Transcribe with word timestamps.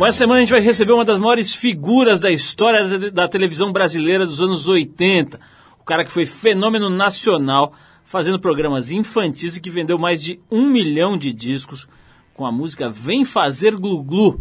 Bom, 0.00 0.06
essa 0.06 0.16
semana 0.16 0.38
a 0.38 0.40
gente 0.40 0.52
vai 0.52 0.62
receber 0.62 0.92
uma 0.92 1.04
das 1.04 1.18
maiores 1.18 1.54
figuras 1.54 2.20
da 2.20 2.30
história 2.30 3.10
da, 3.10 3.28
televisão 3.28 3.70
brasileira 3.70 4.24
dos 4.24 4.40
anos 4.40 4.66
80. 4.66 5.38
O 5.78 5.84
cara 5.84 6.06
que 6.06 6.10
foi 6.10 6.24
fenômeno 6.24 6.88
nacional, 6.88 7.74
fazendo 8.02 8.40
programas 8.40 8.90
infantis 8.90 9.56
e 9.56 9.60
que 9.60 9.68
vendeu 9.68 9.98
mais 9.98 10.22
de 10.22 10.40
um 10.50 10.70
milhão 10.70 11.18
de 11.18 11.34
discos 11.34 11.86
com 12.32 12.46
a 12.46 12.50
música 12.50 12.88
Vem 12.88 13.26
Fazer 13.26 13.76
Glu 13.76 14.02
Glu. 14.02 14.40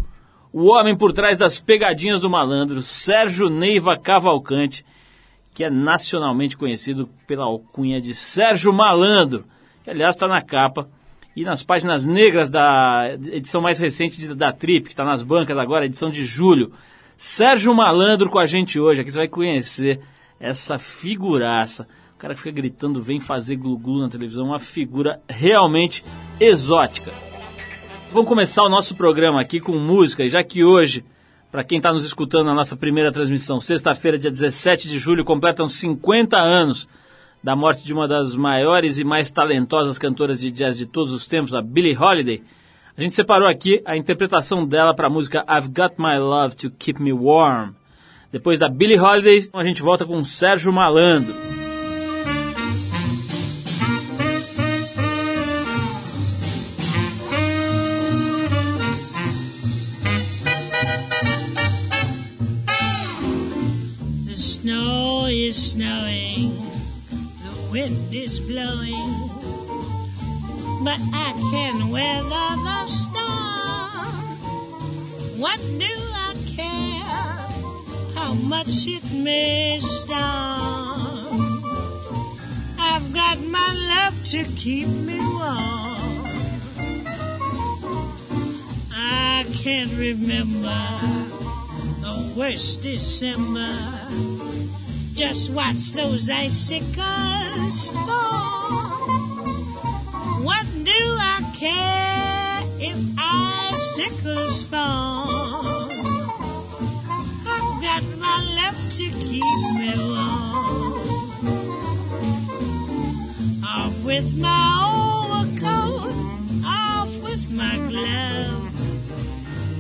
O 0.54 0.68
homem 0.68 0.98
por 0.98 1.12
trás 1.12 1.38
das 1.38 1.60
pegadinhas 1.60 2.22
do 2.22 2.30
malandro, 2.30 2.82
Sérgio 2.82 3.50
Neiva 3.50 4.00
Cavalcante, 4.00 4.86
que 5.54 5.66
é 5.66 5.70
nacionalmente 5.70 6.56
conhecido 6.56 7.10
pela 7.28 7.44
alcunha 7.44 8.00
de 8.00 8.14
Sérgio 8.14 8.72
Malandro, 8.72 9.44
que 9.84 9.90
aliás 9.90 10.16
está 10.16 10.26
na 10.26 10.42
capa 10.42 10.90
e 11.40 11.46
nas 11.46 11.64
páginas 11.64 12.06
negras 12.06 12.50
da 12.50 13.18
edição 13.32 13.62
mais 13.62 13.80
recente 13.80 14.36
da 14.36 14.52
Trip, 14.52 14.88
que 14.88 14.92
está 14.94 15.06
nas 15.06 15.24
bancas 15.24 15.58
agora, 15.58 15.86
edição 15.86 16.10
de 16.12 16.26
julho. 16.26 16.74
Sérgio 17.16 17.74
Malandro 17.74 18.30
com 18.30 18.40
a 18.40 18.46
gente 18.46 18.78
hoje. 18.78 19.00
Aqui 19.00 19.10
você 19.10 19.20
vai 19.20 19.28
conhecer 19.30 20.02
essa 20.38 20.78
figuraça. 20.78 21.88
O 22.14 22.18
cara 22.18 22.34
que 22.34 22.42
fica 22.42 22.54
gritando, 22.54 23.02
vem 23.02 23.22
fazer 23.22 23.56
glu-glu 23.56 24.02
na 24.02 24.10
televisão, 24.10 24.48
uma 24.48 24.60
figura 24.60 25.22
realmente 25.30 26.04
exótica. 26.42 27.10
Vamos 28.10 28.28
começar 28.28 28.64
o 28.64 28.70
nosso 28.70 28.94
programa 28.94 29.40
aqui 29.40 29.62
com 29.62 29.80
música, 29.80 30.28
já 30.28 30.44
que 30.44 30.66
hoje, 30.66 31.06
para 31.50 31.64
quem 31.64 31.78
está 31.78 31.94
nos 31.94 32.04
escutando 32.04 32.48
na 32.48 32.54
nossa 32.54 32.76
primeira 32.76 33.14
transmissão, 33.14 33.62
sexta-feira, 33.62 34.18
dia 34.18 34.30
17 34.30 34.90
de 34.90 35.00
julho, 35.00 35.24
completam 35.24 35.70
50 35.70 36.38
anos 36.38 36.86
da 37.44 37.56
morte 37.56 37.84
de 37.84 37.94
uma 37.94 38.08
das 38.08 38.36
maiores 38.36 39.00
e 39.00 39.04
mais 39.04 39.32
talentosas 39.32 39.98
cantoras 39.98 40.40
de 40.40 40.52
jazz 40.52 40.78
de 40.78 40.86
todos 40.86 41.12
os 41.12 41.28
tempos, 41.28 41.54
a 41.54 41.62
Billie 41.62 41.98
Holiday, 41.98 42.44
a 42.98 43.02
gente 43.02 43.16
separou 43.16 43.48
aqui 43.48 43.82
a 43.86 43.96
interpretação 43.96 44.66
dela 44.66 44.94
para 44.94 45.08
a 45.08 45.10
música 45.10 45.46
I've 45.50 45.70
Got 45.70 45.96
My 45.98 46.18
Love 46.20 46.56
to 46.58 46.70
Keep 46.72 47.02
Me 47.02 47.14
Warm. 47.14 47.72
Depois 48.30 48.60
da 48.60 48.68
Billie 48.68 49.00
Holiday, 49.00 49.40
a 49.54 49.64
gente 49.64 49.82
volta 49.82 50.06
com 50.06 50.24
Sérgio 50.24 50.74
Malandro. 50.74 51.34
Snowing 65.52 66.59
wind 67.72 68.14
is 68.14 68.40
blowing, 68.40 69.30
but 70.84 71.00
I 71.14 71.34
can 71.52 71.92
weather 71.92 72.50
the 72.66 72.86
storm. 72.86 74.40
What 75.40 75.60
do 75.60 75.86
I 75.86 76.36
care 76.48 78.16
how 78.16 78.34
much 78.34 78.88
it 78.88 79.04
may 79.14 79.80
storm? 79.80 80.20
I've 82.80 83.14
got 83.14 83.40
my 83.40 83.74
love 83.94 84.24
to 84.26 84.44
keep 84.56 84.88
me 84.88 85.20
warm. 85.20 86.26
I 88.92 89.46
can't 89.54 89.94
remember 89.94 90.86
the 92.02 92.34
worst 92.36 92.82
December 92.82 93.76
just 95.20 95.52
watch 95.52 95.92
those 95.92 96.30
icicles 96.30 97.29
fall. 97.70 99.08
What 100.42 100.66
do 100.84 100.92
I 100.92 101.52
care 101.54 102.64
if 102.80 102.98
icicles 103.18 104.64
fall? 104.64 105.90
I've 107.48 107.82
got 107.82 108.04
my 108.18 108.38
love 108.58 108.80
to 108.98 109.06
keep 109.22 109.44
me 109.78 109.94
warm. 110.10 111.08
Off 113.64 114.04
with 114.04 114.36
my 114.36 114.64
overcoat, 115.30 116.14
off 116.66 117.16
with 117.22 117.52
my 117.52 117.78
glove. 117.88 118.72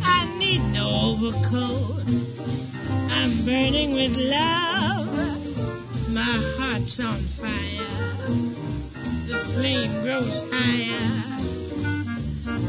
I 0.03 0.38
need 0.38 0.61
no 0.71 1.16
overcoat. 1.16 2.03
I'm 3.09 3.45
burning 3.45 3.94
with 3.94 4.16
love 4.16 4.58
my 6.19 6.38
heart's 6.57 7.00
on 7.00 7.22
fire. 7.40 8.13
The 9.30 9.38
flame 9.53 9.94
grows 10.03 10.44
higher. 10.52 11.09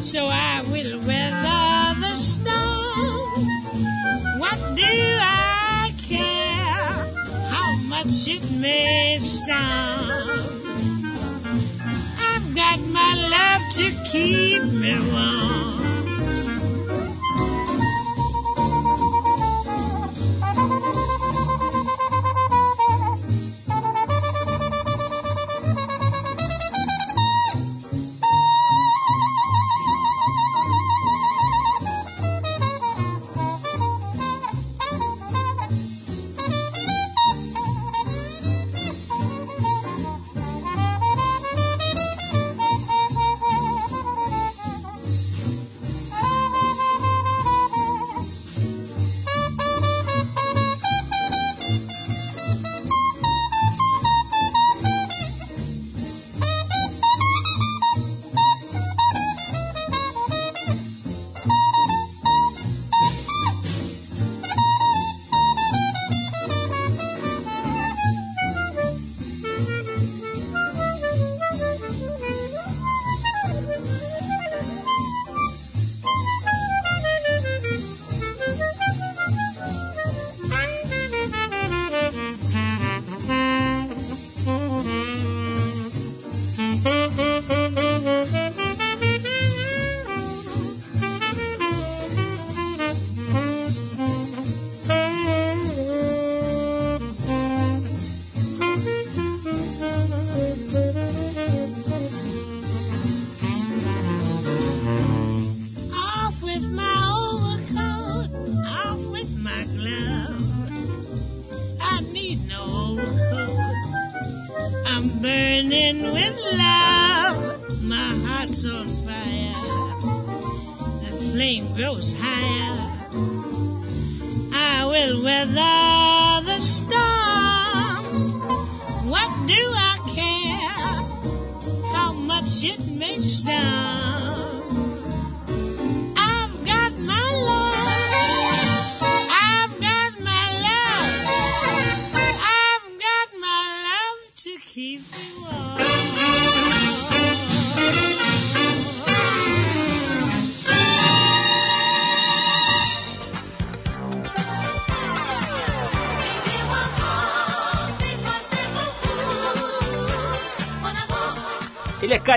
So 0.00 0.21
I 0.27 0.62
will 0.71 1.00
weather 1.00 2.00
the 2.05 2.15
storm. 2.15 3.44
What 4.38 4.59
do 4.77 4.87
I 4.87 5.93
care 6.11 6.94
how 7.55 7.71
much 7.94 8.28
it 8.28 8.49
may 8.53 9.19
storm? 9.19 10.28
I've 12.31 12.55
got 12.55 12.78
my 12.99 13.12
love 13.37 13.62
to 13.78 13.87
keep 14.12 14.62
me 14.62 14.94
warm. 15.11 15.79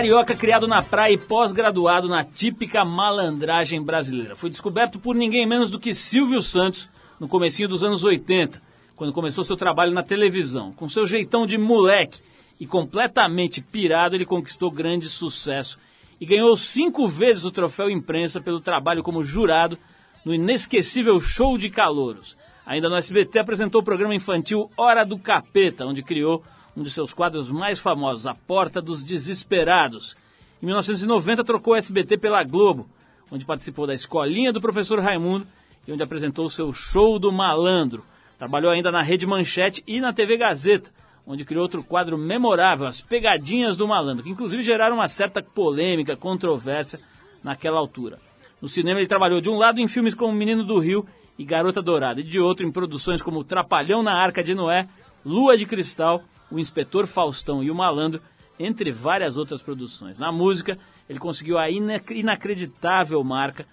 Carioca, 0.04 0.36
criado 0.36 0.68
na 0.68 0.82
praia 0.82 1.14
e 1.14 1.18
pós-graduado 1.18 2.08
na 2.08 2.22
típica 2.22 2.84
malandragem 2.84 3.82
brasileira. 3.82 4.36
Foi 4.36 4.50
descoberto 4.50 4.98
por 4.98 5.16
ninguém 5.16 5.46
menos 5.46 5.70
do 5.70 5.80
que 5.80 5.94
Silvio 5.94 6.42
Santos 6.42 6.90
no 7.18 7.26
comecinho 7.26 7.70
dos 7.70 7.82
anos 7.82 8.04
80, 8.04 8.60
quando 8.94 9.14
começou 9.14 9.42
seu 9.42 9.56
trabalho 9.56 9.94
na 9.94 10.02
televisão. 10.02 10.72
Com 10.72 10.90
seu 10.90 11.06
jeitão 11.06 11.46
de 11.46 11.56
moleque 11.56 12.20
e 12.60 12.66
completamente 12.66 13.62
pirado, 13.62 14.14
ele 14.14 14.26
conquistou 14.26 14.70
grande 14.70 15.08
sucesso 15.08 15.78
e 16.20 16.26
ganhou 16.26 16.54
cinco 16.54 17.08
vezes 17.08 17.46
o 17.46 17.50
troféu 17.50 17.88
imprensa 17.88 18.42
pelo 18.42 18.60
trabalho 18.60 19.02
como 19.02 19.24
jurado 19.24 19.78
no 20.22 20.34
inesquecível 20.34 21.18
Show 21.18 21.56
de 21.56 21.70
Calouros. 21.70 22.36
Ainda 22.66 22.90
no 22.90 22.96
SBT 22.96 23.38
apresentou 23.38 23.80
o 23.80 23.84
programa 23.84 24.14
infantil 24.14 24.70
Hora 24.76 25.02
do 25.02 25.18
Capeta, 25.18 25.86
onde 25.86 26.02
criou 26.02 26.44
um 26.76 26.82
de 26.82 26.90
seus 26.90 27.14
quadros 27.14 27.48
mais 27.48 27.78
famosos, 27.78 28.26
A 28.26 28.34
Porta 28.34 28.82
dos 28.82 29.04
Desesperados. 29.04 30.16
Em 30.62 30.66
1990 30.66 31.44
trocou 31.44 31.74
o 31.74 31.76
SBT 31.76 32.16
pela 32.18 32.42
Globo, 32.42 32.88
onde 33.30 33.44
participou 33.44 33.86
da 33.86 33.94
Escolinha 33.94 34.52
do 34.52 34.60
Professor 34.60 34.98
Raimundo 35.00 35.46
e 35.86 35.92
onde 35.92 36.02
apresentou 36.02 36.46
o 36.46 36.50
seu 36.50 36.72
Show 36.72 37.18
do 37.18 37.30
Malandro. 37.30 38.04
Trabalhou 38.38 38.72
ainda 38.72 38.90
na 38.90 39.02
Rede 39.02 39.26
Manchete 39.26 39.84
e 39.86 40.00
na 40.00 40.12
TV 40.12 40.36
Gazeta, 40.36 40.90
onde 41.26 41.44
criou 41.44 41.62
outro 41.62 41.82
quadro 41.82 42.18
memorável, 42.18 42.86
As 42.86 43.00
Pegadinhas 43.00 43.76
do 43.76 43.86
Malandro, 43.86 44.24
que 44.24 44.30
inclusive 44.30 44.62
geraram 44.62 44.96
uma 44.96 45.08
certa 45.08 45.42
polêmica, 45.42 46.16
controvérsia 46.16 47.00
naquela 47.42 47.78
altura. 47.78 48.18
No 48.60 48.68
cinema 48.68 48.98
ele 48.98 49.06
trabalhou 49.06 49.40
de 49.40 49.48
um 49.48 49.58
lado 49.58 49.78
em 49.78 49.86
filmes 49.86 50.14
como 50.14 50.32
Menino 50.32 50.64
do 50.64 50.78
Rio 50.78 51.06
e 51.38 51.44
Garota 51.44 51.82
Dourada, 51.82 52.20
e 52.20 52.24
de 52.24 52.40
outro 52.40 52.66
em 52.66 52.72
produções 52.72 53.22
como 53.22 53.44
Trapalhão 53.44 54.02
na 54.02 54.14
Arca 54.14 54.42
de 54.42 54.54
Noé, 54.54 54.88
Lua 55.24 55.56
de 55.56 55.66
Cristal 55.66 56.22
o 56.54 56.58
Inspetor 56.60 57.08
Faustão 57.08 57.64
e 57.64 57.70
o 57.70 57.74
Malandro, 57.74 58.22
entre 58.58 58.92
várias 58.92 59.36
outras 59.36 59.60
produções. 59.60 60.20
Na 60.20 60.30
música, 60.30 60.78
ele 61.08 61.18
conseguiu 61.18 61.58
a 61.58 61.68
inacreditável 61.68 63.22
marca 63.24 63.66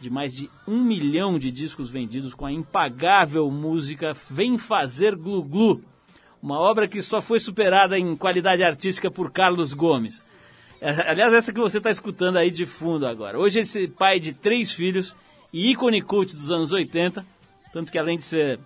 de 0.00 0.08
mais 0.08 0.32
de 0.32 0.48
um 0.66 0.80
milhão 0.80 1.36
de 1.36 1.50
discos 1.50 1.90
vendidos 1.90 2.34
com 2.34 2.46
a 2.46 2.52
impagável 2.52 3.50
música 3.50 4.14
Vem 4.30 4.56
Fazer 4.56 5.16
Glu 5.16 5.42
Glu, 5.42 5.82
uma 6.40 6.60
obra 6.60 6.86
que 6.86 7.02
só 7.02 7.20
foi 7.20 7.40
superada 7.40 7.98
em 7.98 8.16
qualidade 8.16 8.62
artística 8.62 9.10
por 9.10 9.32
Carlos 9.32 9.72
Gomes. 9.72 10.24
É, 10.80 11.10
aliás, 11.10 11.32
essa 11.32 11.52
que 11.52 11.58
você 11.58 11.78
está 11.78 11.90
escutando 11.90 12.36
aí 12.36 12.52
de 12.52 12.64
fundo 12.64 13.04
agora. 13.04 13.36
Hoje 13.36 13.58
esse 13.58 13.88
pai 13.88 14.20
de 14.20 14.32
três 14.32 14.70
filhos 14.70 15.16
e 15.52 15.72
ícone 15.72 16.00
cult 16.00 16.36
dos 16.36 16.52
anos 16.52 16.70
80, 16.70 17.26
tanto 17.72 17.90
que 17.90 17.98
além 17.98 18.16
de 18.16 18.22
ser 18.22 18.60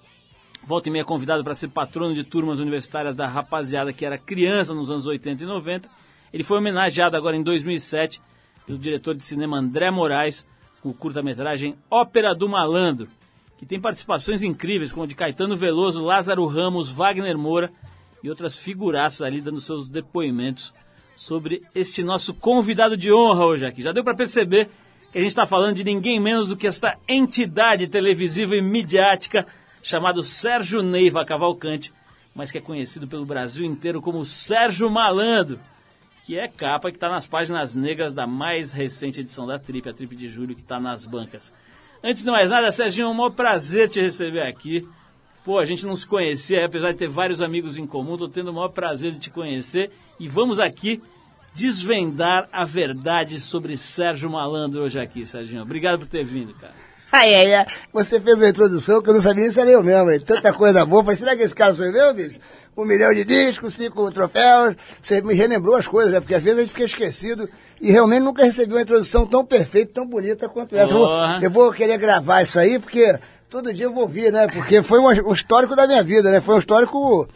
volta 0.64 0.88
e 0.88 0.93
meia 0.93 1.05
convidado 1.05 1.43
para 1.43 1.55
ser 1.55 1.69
patrono 1.69 2.14
de 2.14 2.25
turmas 2.25 2.59
universitárias 2.59 3.14
da 3.14 3.26
rapaziada 3.26 3.93
que 3.93 4.06
era 4.06 4.17
criança 4.17 4.75
nos 4.75 4.91
anos 4.91 5.06
80 5.06 5.43
e 5.43 5.47
90. 5.47 5.88
Ele 6.32 6.44
foi 6.44 6.59
homenageado 6.59 7.17
agora 7.17 7.37
em 7.37 7.43
2007 7.43 8.20
pelo 8.67 8.79
diretor 8.79 9.14
de 9.14 9.23
cinema 9.23 9.59
André 9.59 9.91
Moraes 9.91 10.47
com 10.81 10.91
o 10.91 10.94
curta-metragem 10.94 11.76
Ópera 11.91 12.35
do 12.35 12.49
Malandro, 12.49 13.09
que 13.59 13.67
tem 13.67 13.81
participações 13.81 14.43
incríveis 14.43 14.93
como 14.93 15.06
de 15.06 15.14
Caetano 15.14 15.56
Veloso, 15.56 16.05
Lázaro 16.05 16.47
Ramos, 16.47 16.91
Wagner 16.91 17.37
Moura 17.37 17.70
e 18.23 18.31
outras 18.31 18.56
figuraças 18.56 19.23
ali 19.23 19.41
dando 19.41 19.61
seus 19.61 19.88
depoimentos 19.88 20.73
sobre 21.14 21.62
este 21.75 22.03
nosso 22.03 22.35
convidado 22.35 22.97
de 22.97 23.12
honra 23.12 23.44
hoje 23.44 23.67
aqui. 23.67 23.82
Já 23.82 23.93
deu 23.93 24.03
para 24.03 24.14
perceber 24.14 24.69
que 25.11 25.19
a 25.19 25.20
gente 25.20 25.31
está 25.31 25.47
falando 25.47 25.76
de 25.76 25.85
ninguém 25.85 26.19
menos 26.19 26.49
do 26.49 26.56
que 26.56 26.67
esta 26.67 26.97
entidade 27.06 27.87
televisiva 27.87 28.56
e 28.56 28.62
midiática 28.62 29.47
chamado 29.82 30.23
Sérgio 30.23 30.82
Neiva 30.82 31.25
Cavalcante, 31.25 31.93
mas 32.34 32.50
que 32.50 32.58
é 32.58 32.61
conhecido 32.61 33.06
pelo 33.06 33.26
Brasil 33.26 33.67
inteiro 33.67 34.00
como 34.00 34.25
Sérgio 34.25 34.88
Malandro, 34.88 35.58
que 36.25 36.38
é 36.38 36.46
capa 36.49 36.90
que 36.90 36.96
está 36.96 37.11
nas 37.11 37.26
páginas 37.26 37.75
negras 37.75 38.14
da 38.14 38.26
mais 38.26 38.73
recente 38.73 39.20
edição 39.20 39.46
da 39.46 39.58
Trip, 39.58 39.88
a 39.88 39.93
Trip 39.93 40.14
de 40.14 40.29
julho, 40.29 40.55
que 40.55 40.62
está 40.62 40.79
nas 40.79 41.05
bancas. 41.05 41.52
Antes 42.02 42.25
de 42.25 42.31
mais 42.31 42.50
nada, 42.50 42.70
Sérgio, 42.70 43.05
é 43.05 43.08
um 43.08 43.14
maior 43.14 43.31
prazer 43.31 43.88
te 43.88 44.00
receber 44.00 44.43
aqui. 44.43 44.88
Pô, 45.44 45.58
a 45.58 45.64
gente 45.64 45.85
não 45.85 45.96
se 45.96 46.06
conhecia, 46.06 46.64
apesar 46.64 46.93
de 46.93 46.99
ter 46.99 47.08
vários 47.08 47.40
amigos 47.40 47.76
em 47.76 47.87
comum, 47.87 48.14
estou 48.14 48.28
tendo 48.28 48.50
o 48.50 48.55
maior 48.55 48.69
prazer 48.69 49.11
de 49.11 49.19
te 49.19 49.31
conhecer. 49.31 49.90
E 50.19 50.28
vamos 50.28 50.61
aqui 50.61 51.02
desvendar 51.55 52.49
a 52.52 52.64
verdade 52.64 53.40
sobre 53.40 53.76
Sérgio 53.76 54.31
Malandro 54.31 54.82
hoje 54.82 54.99
aqui, 54.99 55.26
Sérgio. 55.26 55.61
Obrigado 55.61 55.99
por 55.99 56.08
ter 56.08 56.25
vindo, 56.25 56.55
cara. 56.55 56.91
Ai, 57.14 57.35
ai, 57.35 57.55
ai, 57.55 57.67
você 57.93 58.19
fez 58.19 58.37
uma 58.37 58.49
introdução 58.49 59.03
que 59.03 59.11
eu 59.11 59.12
não 59.12 59.20
sabia 59.20 59.53
se 59.53 59.61
era 59.61 59.69
eu 59.69 59.85
mesmo, 59.85 60.11
hein? 60.11 60.19
tanta 60.19 60.50
coisa 60.50 60.87
boa. 60.87 61.05
Falei, 61.05 61.19
será 61.19 61.37
que 61.37 61.43
esse 61.43 61.55
cara 61.55 61.75
sou 61.75 61.85
eu, 61.85 62.14
bicho? 62.14 62.38
Um 62.75 62.87
milhão 62.87 63.12
de 63.12 63.23
discos, 63.23 63.75
cinco 63.75 64.11
troféus. 64.11 64.75
Você 65.03 65.20
me 65.20 65.35
relembrou 65.35 65.76
as 65.76 65.87
coisas, 65.87 66.11
né? 66.11 66.20
Porque 66.20 66.35
às 66.35 66.43
vezes 66.43 66.59
a 66.59 66.62
gente 66.62 66.73
fica 66.73 66.85
esquecido 66.85 67.47
e 67.79 67.93
realmente 67.93 68.23
nunca 68.23 68.47
recebi 68.47 68.73
uma 68.73 68.81
introdução 68.81 69.26
tão 69.26 69.44
perfeita, 69.44 69.93
tão 69.93 70.06
bonita 70.06 70.49
quanto 70.49 70.75
essa. 70.75 70.94
Eu 70.94 70.99
vou, 70.99 71.11
eu 71.43 71.50
vou 71.50 71.73
querer 71.73 71.99
gravar 71.99 72.41
isso 72.41 72.59
aí, 72.59 72.79
porque 72.79 73.19
todo 73.50 73.75
dia 73.75 73.85
eu 73.85 73.93
vou 73.93 74.05
ouvir, 74.05 74.32
né? 74.32 74.47
Porque 74.47 74.82
foi 74.82 74.99
um, 74.99 75.29
um 75.29 75.35
histórico 75.35 75.76
da 75.76 75.87
minha 75.87 76.03
vida, 76.03 76.31
né? 76.31 76.41
Foi 76.41 76.55
um 76.55 76.61
histórico 76.61 77.29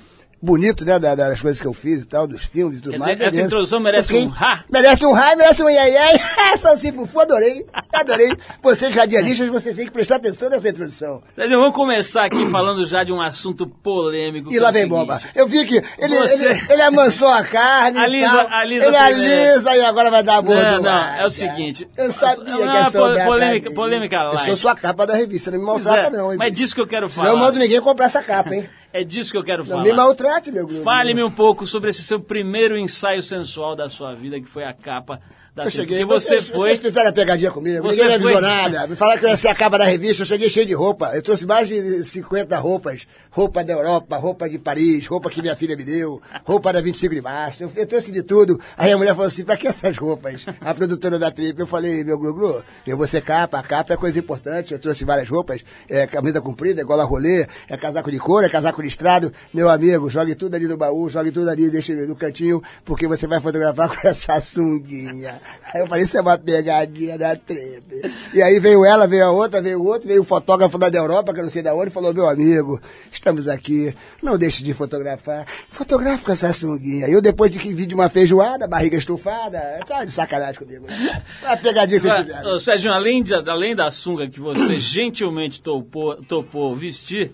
bonito, 0.47 0.85
né, 0.85 0.99
das 0.99 1.41
coisas 1.41 1.61
que 1.61 1.67
eu 1.67 1.75
fiz 1.75 2.03
e 2.03 2.07
tal, 2.07 2.27
dos 2.27 2.45
filmes 2.45 2.79
e 2.79 2.83
tudo 2.83 2.93
Quer 2.93 2.99
mais. 3.01 3.17
Dizer, 3.17 3.29
essa 3.29 3.43
introdução 3.43 3.81
merece 3.81 4.15
um 4.15 4.33
ha? 4.33 4.65
Merece 4.71 5.05
um 5.05 5.15
ha, 5.15 5.37
merece 5.37 5.63
um 5.63 5.69
iai 5.69 5.93
iai. 5.93 6.15
Essa 6.55 6.77
Fufu, 6.93 7.21
adorei, 7.21 7.67
adorei. 7.93 8.33
Vocês 8.63 8.95
radialistas, 8.95 9.51
vocês 9.51 9.75
têm 9.75 9.87
que 9.87 9.91
prestar 9.91 10.17
atenção 10.17 10.49
nessa 10.49 10.69
introdução. 10.69 11.23
Sérgio, 11.35 11.59
vamos 11.59 11.75
começar 11.75 12.27
aqui 12.27 12.47
falando 12.51 12.87
já 12.87 13.03
de 13.03 13.13
um 13.13 13.21
assunto 13.21 13.67
polêmico. 13.67 14.53
E 14.53 14.59
lá 14.59 14.69
é 14.69 14.73
vem 14.73 14.87
bomba. 14.87 15.21
Eu 15.35 15.49
vi 15.49 15.65
que 15.67 15.83
ele, 15.99 16.17
Você... 16.17 16.51
ele, 16.51 16.61
ele, 16.71 16.83
amansou 16.83 17.29
a 17.29 17.43
carne 17.43 17.99
alisa, 17.99 18.47
alisa 18.49 18.87
Ele 18.87 18.97
alisa 18.97 19.75
e 19.75 19.85
agora 19.85 20.11
vai 20.11 20.23
dar 20.23 20.37
a 20.37 20.43
boa 20.43 20.63
Não, 20.63 20.83
não, 20.83 21.05
é 21.15 21.27
o 21.27 21.31
seguinte. 21.31 21.89
Eu 21.97 22.13
sabia 22.13 22.45
não, 22.45 22.71
que 22.71 22.77
essa 22.77 22.99
pol 22.99 23.25
polêmica, 23.25 23.75
polêmica 23.75 24.23
light. 24.23 24.35
Eu 24.35 24.47
sou 24.47 24.57
sua 24.57 24.77
capa 24.77 25.07
da 25.07 25.15
revista, 25.15 25.51
não 25.51 25.59
me 25.59 25.65
maltrata 25.65 26.11
não. 26.11 26.33
Hein, 26.33 26.39
mas 26.39 26.53
disso 26.53 26.75
que 26.75 26.81
eu 26.81 26.87
quero 26.87 27.09
falar. 27.09 27.31
Não 27.31 27.37
mando 27.37 27.59
ninguém 27.59 27.81
comprar 27.81 28.07
essa 28.07 28.23
capa, 28.23 28.55
hein. 28.55 28.69
É 28.97 29.05
disso 29.05 29.31
que 29.31 29.37
eu 29.37 29.45
quero 29.45 29.63
falar. 29.63 29.83
Não 29.83 29.85
me 29.85 29.93
maltrate, 29.93 30.51
meu 30.51 30.67
grupo. 30.67 30.83
Fale-me 30.83 31.23
um 31.23 31.31
pouco 31.31 31.67
sobre 31.67 31.91
esse 31.91 32.03
seu 32.03 32.19
primeiro 32.19 32.79
ensaio 32.79 33.23
sensual 33.23 33.77
da 33.77 33.91
sua 33.91 34.15
vida, 34.15 34.41
que 34.41 34.47
foi 34.47 34.65
a 34.65 34.73
capa 34.73 35.21
da 35.57 35.65
eu 35.65 35.71
cheguei, 35.71 36.05
você 36.05 36.29
vocês, 36.29 36.49
foi. 36.51 36.69
Vocês 36.69 36.81
fizeram 36.81 37.09
a 37.09 37.13
pegadinha 37.13 37.51
comigo, 37.51 37.83
você 37.83 38.03
ninguém 38.03 38.19
me 38.19 38.23
foi... 38.25 38.35
avisou 38.35 38.43
nada. 38.43 38.87
Me 38.87 38.95
falaram 38.95 39.19
que 39.19 39.25
eu 39.25 39.31
ia 39.31 39.37
ser 39.39 39.49
a 39.49 39.55
capa 39.55 39.79
da 39.79 39.87
revista, 39.87 40.23
eu 40.23 40.27
cheguei 40.27 40.51
cheio 40.51 40.67
de 40.67 40.75
roupa. 40.75 41.13
Eu 41.15 41.23
trouxe 41.23 41.47
mais 41.47 41.67
de 41.67 42.05
50 42.05 42.59
roupas. 42.59 43.07
Roupa 43.31 43.65
da 43.65 43.73
Europa, 43.73 44.19
roupa 44.19 44.51
de 44.51 44.59
Paris, 44.59 45.07
roupa 45.07 45.31
que 45.31 45.41
minha 45.41 45.57
filha 45.57 45.75
me 45.75 45.83
deu, 45.83 46.21
roupa 46.45 46.75
da 46.75 46.83
25 46.83 47.15
de 47.15 47.23
março. 47.23 47.65
Eu, 47.65 47.73
eu 47.75 47.87
trouxe 47.87 48.13
de 48.13 48.23
tudo. 48.23 48.61
Aí 48.77 48.93
a 48.93 48.99
mulher 48.99 49.15
falou 49.15 49.29
assim: 49.29 49.45
pra 49.45 49.57
que 49.57 49.67
essas 49.67 49.97
roupas? 49.97 50.45
A 50.61 50.75
produtora 50.75 51.19
da 51.19 51.31
Trip. 51.31 51.59
Eu 51.59 51.67
falei: 51.67 52.05
meu 52.05 52.19
Glu 52.19 52.63
eu 52.87 52.97
vou 52.99 53.07
ser 53.07 53.23
capa, 53.23 53.59
a 53.59 53.63
capa 53.63 53.95
é 53.95 53.97
coisa 53.97 54.19
importante. 54.19 54.75
Eu 54.75 54.79
trouxe 54.79 55.07
várias 55.07 55.27
roupas, 55.27 55.65
é 55.89 56.07
camisa 56.07 56.39
comprida, 56.39 56.83
é 56.83 56.85
gola 56.85 57.05
rolê, 57.05 57.47
é 57.67 57.77
casaco 57.79 58.11
de 58.11 58.19
couro, 58.19 58.45
é 58.45 58.51
casaco 58.51 58.83
listrado. 58.83 59.33
Meu 59.55 59.71
amigo, 59.71 60.11
jogue 60.11 60.35
tudo 60.35 60.55
ali 60.55 60.67
no 60.67 60.77
baú, 60.77 61.09
jogue 61.09 61.31
tudo 61.31 61.49
ali, 61.49 61.71
deixa 61.71 61.95
no 61.95 62.15
cantinho, 62.15 62.63
porque 62.85 63.07
você 63.09 63.27
vai 63.27 63.41
fotografar 63.41 63.89
com 63.97 64.07
essa 64.07 64.39
sunguinha. 64.39 65.41
Aí 65.73 65.81
eu 65.81 65.87
falei: 65.87 66.05
isso 66.05 66.17
é 66.17 66.21
uma 66.21 66.39
pegadinha 66.39 67.19
da 67.19 67.37
Trip. 67.37 67.85
E 68.33 68.43
aí 68.43 68.59
veio 68.61 68.85
ela, 68.85 69.07
veio 69.07 69.27
a 69.27 69.31
outra, 69.31 69.61
veio 69.61 69.81
o 69.81 69.87
outro, 69.87 70.09
veio 70.09 70.23
o 70.23 70.25
fotógrafo 70.25 70.79
da 70.79 70.89
Europa, 70.89 71.33
que 71.33 71.41
eu 71.41 71.45
não 71.45 71.51
sei 71.51 71.63
da 71.63 71.75
onde, 71.75 71.91
falou: 71.91 72.15
meu 72.15 72.29
amigo, 72.29 72.81
estamos 73.11 73.49
aqui, 73.49 73.95
não 74.23 74.39
deixe 74.39 74.63
de 74.63 74.73
fotografar. 74.73 75.47
Fotografa 75.71 76.25
com 76.25 76.33
essa 76.33 76.53
sunguinha. 76.53 77.09
Eu, 77.09 77.21
depois 77.21 77.51
de 77.51 77.59
que 77.59 77.75
vi 77.75 77.87
de 77.87 77.95
uma 77.95 78.09
feijoada, 78.09 78.67
barriga 78.67 78.97
estufada, 78.97 79.61
tá 79.87 80.05
de 80.05 80.11
sacanagem 80.11 80.57
comigo. 80.57 80.87
Né? 80.87 81.23
Uma 81.43 81.57
pegadinha 81.57 82.01
que 82.01 82.07
vocês 82.07 82.23
fizeram. 82.23 82.59
Sérgio, 82.59 82.93
além, 82.93 83.23
de, 83.23 83.35
além 83.35 83.75
da 83.75 83.91
sunga 83.91 84.29
que 84.29 84.41
você 84.41 84.79
gentilmente 84.81 85.61
topou, 85.61 86.17
topou 86.25 86.75
vestir, 86.75 87.33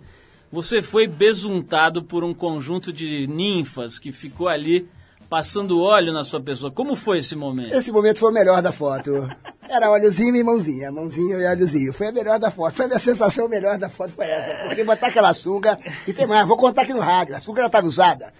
você 0.50 0.82
foi 0.82 1.06
besuntado 1.06 2.02
por 2.02 2.24
um 2.24 2.34
conjunto 2.34 2.92
de 2.92 3.26
ninfas 3.26 3.98
que 3.98 4.12
ficou 4.12 4.48
ali 4.48 4.88
passando 5.32 5.80
óleo 5.80 6.12
na 6.12 6.24
sua 6.24 6.42
pessoa. 6.42 6.70
Como 6.70 6.94
foi 6.94 7.20
esse 7.20 7.34
momento? 7.34 7.72
Esse 7.72 7.90
momento 7.90 8.18
foi 8.18 8.30
o 8.30 8.34
melhor 8.34 8.60
da 8.60 8.70
foto. 8.70 9.10
Era 9.72 9.90
óleozinho 9.90 10.36
e 10.36 10.44
mãozinha, 10.44 10.92
mãozinho 10.92 11.40
e 11.40 11.46
óleozinho. 11.46 11.94
Foi 11.94 12.08
a 12.08 12.12
melhor 12.12 12.38
da 12.38 12.50
foto. 12.50 12.74
Foi 12.74 12.84
a 12.84 12.88
minha 12.88 13.00
sensação 13.00 13.48
melhor 13.48 13.78
da 13.78 13.88
foto 13.88 14.12
foi 14.12 14.26
essa. 14.26 14.66
Porque 14.66 14.84
botar 14.84 15.06
aquela 15.06 15.32
sunga, 15.32 15.78
e 16.06 16.12
tem 16.12 16.26
mais, 16.26 16.46
vou 16.46 16.58
contar 16.58 16.82
aqui 16.82 16.92
no 16.92 17.00
rádio, 17.00 17.34
a 17.34 17.40
sunga 17.40 17.62
já 17.62 17.68
estava 17.68 17.86
usada. 17.86 18.34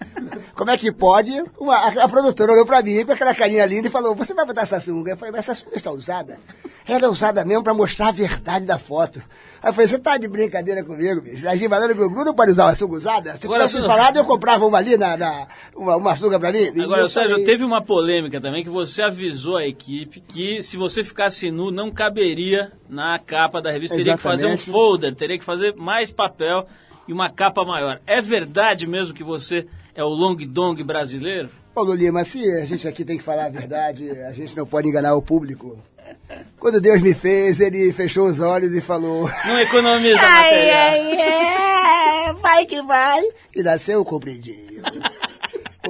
Como 0.53 0.69
é 0.69 0.77
que 0.77 0.91
pode? 0.91 1.31
Uma, 1.57 1.75
a, 1.75 2.03
a, 2.03 2.07
produtora 2.07 2.51
olhou 2.53 2.67
pra 2.67 2.83
mim 2.83 3.03
com 3.03 3.13
aquela 3.13 3.33
carinha 3.33 3.65
linda 3.65 3.87
e 3.87 3.91
falou, 3.91 4.13
você 4.13 4.31
vai 4.35 4.45
botar 4.45 4.61
essa 4.61 4.79
sunga? 4.79 5.13
Eu 5.13 5.17
falei, 5.17 5.31
mas 5.31 5.49
essa 5.49 5.55
sunga 5.55 5.75
está 5.75 5.91
usada? 5.91 6.39
Ela 6.87 7.05
é 7.05 7.09
usada 7.09 7.43
mesmo 7.43 7.63
para 7.63 7.73
mostrar 7.73 8.09
a 8.09 8.11
verdade 8.11 8.65
da 8.65 8.77
foto. 8.77 9.19
Aí 9.63 9.69
eu 9.69 9.73
falei, 9.73 9.87
você 9.87 9.97
tá 9.97 10.17
de 10.17 10.27
brincadeira 10.27 10.83
comigo, 10.83 11.21
bicho? 11.21 11.47
A 11.47 11.55
Givalana 11.55 11.93
Gugu 11.93 12.25
não 12.25 12.35
pode 12.35 12.51
usar 12.51 12.65
uma 12.65 12.75
sunga 12.75 12.97
usada? 12.97 13.33
Se 13.37 13.45
Agora, 13.45 13.65
tivesse 13.65 13.87
falado, 13.87 14.17
eu 14.17 14.25
comprava 14.25 14.65
uma 14.65 14.77
ali, 14.77 14.97
na, 14.97 15.15
na 15.15 15.47
uma, 15.73 15.95
uma 15.95 16.15
sunga 16.17 16.37
pra 16.37 16.51
mim. 16.51 16.67
Agora, 16.81 17.07
Sérgio, 17.07 17.31
falei... 17.31 17.45
teve 17.45 17.63
uma 17.63 17.81
polêmica 17.81 18.41
também 18.41 18.61
que 18.61 18.69
você 18.69 19.01
avisou 19.01 19.55
a 19.55 19.65
equipe 19.65 20.21
que 20.27 20.61
se 20.61 20.75
você 20.75 21.01
ficasse 21.01 21.22
nu, 21.51 21.71
não 21.71 21.91
caberia 21.91 22.71
na 22.89 23.19
capa 23.19 23.61
da 23.61 23.71
revista. 23.71 23.95
Teria 23.95 24.13
Exatamente. 24.13 24.39
que 24.39 24.43
fazer 24.43 24.53
um 24.53 24.73
folder, 24.73 25.15
teria 25.15 25.37
que 25.37 25.43
fazer 25.43 25.75
mais 25.75 26.11
papel 26.11 26.67
e 27.07 27.13
uma 27.13 27.29
capa 27.29 27.63
maior. 27.63 27.99
É 28.05 28.21
verdade 28.21 28.87
mesmo 28.87 29.13
que 29.13 29.23
você 29.23 29.65
é 29.95 30.03
o 30.03 30.09
long 30.09 30.35
dong 30.35 30.83
brasileiro? 30.83 31.49
Paulo 31.73 31.93
Lima, 31.93 32.23
se 32.23 32.39
a 32.53 32.65
gente 32.65 32.87
aqui 32.87 33.03
tem 33.03 33.17
que 33.17 33.23
falar 33.23 33.45
a 33.45 33.49
verdade, 33.49 34.09
a 34.09 34.31
gente 34.31 34.55
não 34.55 34.65
pode 34.65 34.87
enganar 34.87 35.15
o 35.15 35.21
público. 35.21 35.79
Quando 36.59 36.79
Deus 36.79 37.01
me 37.01 37.13
fez, 37.13 37.59
ele 37.59 37.91
fechou 37.91 38.27
os 38.27 38.39
olhos 38.39 38.73
e 38.73 38.81
falou: 38.81 39.29
Não 39.45 39.59
economiza 39.59 40.19
Ai, 40.21 40.51
material. 40.51 40.77
ai, 40.77 42.29
é, 42.29 42.33
vai 42.33 42.65
que 42.65 42.81
vai. 42.83 43.21
E 43.55 43.63
nasceu 43.63 44.01
o 44.01 44.05
compridinho. 44.05 44.72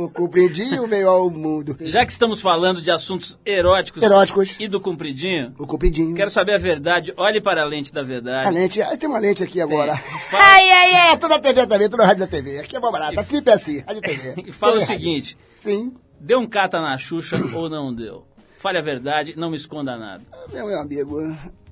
O 0.06 0.10
compridinho 0.10 0.88
veio 0.88 1.10
ao 1.10 1.30
mundo. 1.30 1.76
Já 1.80 2.06
que 2.06 2.12
estamos 2.12 2.42
falando 2.42 2.82
de 2.82 2.92
assuntos 2.92 3.38
eróticos 3.46 4.02
Eróticos. 4.04 4.56
e 4.60 4.68
do 4.68 4.80
compridinho, 4.82 5.54
O 5.58 5.66
compridinho. 5.68 6.16
quero 6.16 6.30
saber 6.30 6.56
a 6.56 6.58
verdade. 6.58 7.14
Olhe 7.18 7.42
para 7.42 7.62
a 7.64 7.66
lente 7.66 7.92
da 7.94 8.02
A 8.02 8.04
verdade. 8.04 8.50
lente, 8.52 8.82
ai, 8.82 8.98
tem 8.98 9.08
uma 9.10 9.20
lente 9.20 9.44
aqui 9.44 9.60
agora. 9.62 9.96
Fala- 9.96 10.44
Ai, 10.44 10.70
ai, 10.72 10.92
ai, 10.96 11.18
tô 11.18 11.28
na 11.28 11.40
TV 11.40 11.66
também, 11.68 11.90
tô 11.90 11.98
na 11.98 12.06
rádio 12.06 12.20
da 12.22 12.28
TV. 12.28 12.60
Aqui 12.60 12.76
é 12.76 12.80
bom 12.80 12.92
barato, 12.92 13.20
a 13.20 13.24
trip 13.24 13.48
é 13.50 13.54
assim, 13.54 13.80
rádio 13.80 14.00
e 14.00 14.02
TV. 14.02 14.34
E 14.48 14.52
fala 14.52 14.74
o 14.74 14.80
TV, 14.80 14.86
rádio. 14.86 15.04
seguinte: 15.06 15.38
Sim, 15.60 15.94
deu 16.20 16.40
um 16.40 16.48
cata 16.48 16.80
na 16.82 16.98
Xuxa 16.98 17.38
ou 17.56 17.70
não 17.70 17.94
deu? 17.94 18.26
Fale 18.58 18.78
a 18.78 18.82
verdade, 18.82 19.34
não 19.38 19.50
me 19.50 19.58
esconda 19.58 19.98
nada. 19.98 20.24
meu, 20.54 20.68
meu 20.68 20.80
amigo, 20.80 21.20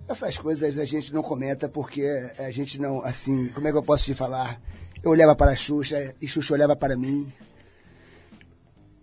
essas 0.09 0.38
coisas 0.38 0.77
a 0.77 0.83
gente 0.85 1.13
não 1.13 1.21
comenta 1.21 1.69
porque 1.69 2.03
a 2.38 2.51
gente 2.51 2.79
não, 2.81 3.01
assim, 3.03 3.47
como 3.50 3.67
é 3.67 3.71
que 3.71 3.77
eu 3.77 3.83
posso 3.83 4.03
te 4.05 4.13
falar? 4.13 4.59
Eu 5.03 5.09
olhava 5.11 5.35
para 5.35 5.51
a 5.51 5.55
Xuxa 5.55 6.13
e 6.21 6.27
Xuxa 6.27 6.53
olhava 6.53 6.75
para 6.75 6.95
mim. 6.97 7.31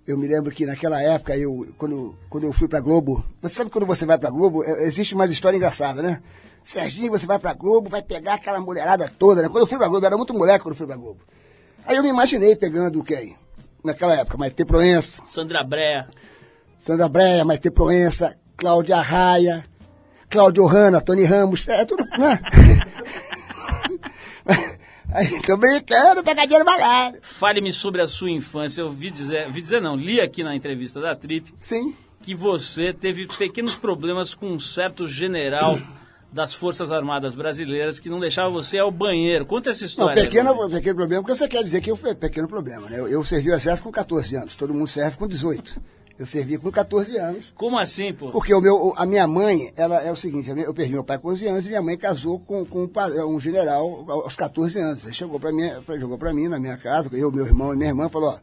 Eu 0.08 0.16
me 0.16 0.26
lembro 0.26 0.50
que 0.50 0.64
naquela 0.64 1.02
época, 1.02 1.36
eu, 1.36 1.66
quando, 1.76 2.16
quando 2.30 2.44
eu 2.44 2.52
fui 2.54 2.66
pra 2.66 2.80
Globo, 2.80 3.22
você 3.42 3.56
sabe 3.56 3.68
que 3.68 3.74
quando 3.74 3.84
você 3.84 4.06
vai 4.06 4.16
pra 4.16 4.30
Globo, 4.30 4.64
é, 4.64 4.84
existe 4.84 5.14
uma 5.14 5.26
história 5.26 5.58
engraçada, 5.58 6.00
né? 6.00 6.22
Serginho, 6.64 7.10
você 7.10 7.26
vai 7.26 7.38
pra 7.38 7.52
Globo, 7.52 7.90
vai 7.90 8.00
pegar 8.00 8.36
aquela 8.36 8.58
mulherada 8.58 9.12
toda, 9.18 9.42
né? 9.42 9.50
Quando 9.50 9.64
eu 9.64 9.66
fui 9.66 9.76
pra 9.76 9.86
Globo, 9.86 10.02
eu 10.02 10.06
era 10.06 10.16
muito 10.16 10.32
moleque 10.32 10.60
quando 10.60 10.72
eu 10.72 10.78
fui 10.78 10.86
pra 10.86 10.96
Globo. 10.96 11.20
Aí 11.84 11.94
eu 11.94 12.02
me 12.02 12.08
imaginei 12.08 12.56
pegando 12.56 13.04
quem? 13.04 13.36
Naquela 13.84 14.14
época, 14.14 14.38
Maite 14.38 14.64
Proença, 14.64 15.20
Sandra 15.26 15.62
Brea, 15.62 16.08
Sandra 16.80 17.06
Breia, 17.06 17.44
Maite 17.44 17.70
Proença, 17.70 18.34
Cláudia 18.56 19.02
Raia, 19.02 19.66
Cláudio 20.30 20.64
Hanna, 20.64 21.02
Tony 21.02 21.24
Ramos, 21.24 21.68
é 21.68 21.84
tudo, 21.84 22.02
né? 22.18 22.40
Aí, 25.10 25.40
tô 25.42 25.56
brincando, 25.56 26.22
pegadinha 26.22 26.64
balado. 26.64 27.18
fale-me 27.22 27.72
sobre 27.72 28.02
a 28.02 28.08
sua 28.08 28.30
infância. 28.30 28.82
Eu 28.82 28.86
ouvi 28.86 29.10
dizer, 29.10 29.46
ouvi 29.46 29.62
dizer 29.62 29.80
não, 29.80 29.96
li 29.96 30.20
aqui 30.20 30.42
na 30.44 30.54
entrevista 30.54 31.00
da 31.00 31.16
Trip 31.16 31.54
Sim. 31.60 31.94
que 32.22 32.34
você 32.34 32.92
teve 32.92 33.26
pequenos 33.26 33.74
problemas 33.74 34.34
com 34.34 34.48
um 34.48 34.60
certo 34.60 35.06
general 35.06 35.78
das 36.30 36.52
Forças 36.52 36.92
Armadas 36.92 37.34
Brasileiras 37.34 37.98
que 37.98 38.10
não 38.10 38.20
deixava 38.20 38.50
você 38.50 38.76
ir 38.76 38.80
ao 38.80 38.90
banheiro. 38.90 39.46
Conta 39.46 39.70
essa 39.70 39.80
Não, 39.80 39.86
história. 39.88 40.22
pequeno, 40.22 40.50
Gabriel. 40.50 40.70
pequeno 40.70 40.96
problema, 40.96 41.22
porque 41.22 41.34
você 41.38 41.48
quer 41.48 41.62
dizer 41.64 41.80
que 41.80 41.90
eu 41.90 41.96
fui 41.96 42.14
pequeno 42.14 42.46
problema, 42.46 42.90
né? 42.90 43.00
Eu, 43.00 43.08
eu 43.08 43.24
servi 43.24 43.50
o 43.50 43.54
exército 43.54 43.84
com 43.84 43.90
14 43.90 44.36
anos, 44.36 44.54
todo 44.54 44.74
mundo 44.74 44.86
serve 44.88 45.16
com 45.16 45.26
18. 45.26 45.80
Eu 46.18 46.26
servi 46.26 46.58
com 46.58 46.68
14 46.70 47.16
anos, 47.16 47.52
Como 47.56 47.78
assim, 47.78 48.12
pô? 48.12 48.30
porque 48.30 48.52
o 48.52 48.60
meu, 48.60 48.92
a 48.96 49.06
minha 49.06 49.24
mãe, 49.28 49.72
ela 49.76 50.02
é 50.02 50.10
o 50.10 50.16
seguinte, 50.16 50.50
eu 50.50 50.74
perdi 50.74 50.92
meu 50.92 51.04
pai 51.04 51.16
com 51.16 51.28
11 51.28 51.46
anos 51.46 51.64
e 51.66 51.68
minha 51.68 51.80
mãe 51.80 51.96
casou 51.96 52.40
com, 52.40 52.64
com 52.66 52.82
um, 52.82 52.88
pa- 52.88 53.06
um 53.24 53.38
general 53.38 54.04
aos 54.10 54.34
14 54.34 54.80
anos. 54.80 55.04
Ele 55.04 55.12
chegou 55.12 55.38
para 55.38 55.52
mim, 55.52 55.62
jogou 56.00 56.18
para 56.18 56.34
mim 56.34 56.48
na 56.48 56.58
minha 56.58 56.76
casa, 56.76 57.08
eu, 57.16 57.30
meu 57.30 57.46
irmão 57.46 57.72
e 57.72 57.76
minha 57.76 57.90
irmã, 57.90 58.08
falou, 58.08 58.30
ó, 58.30 58.38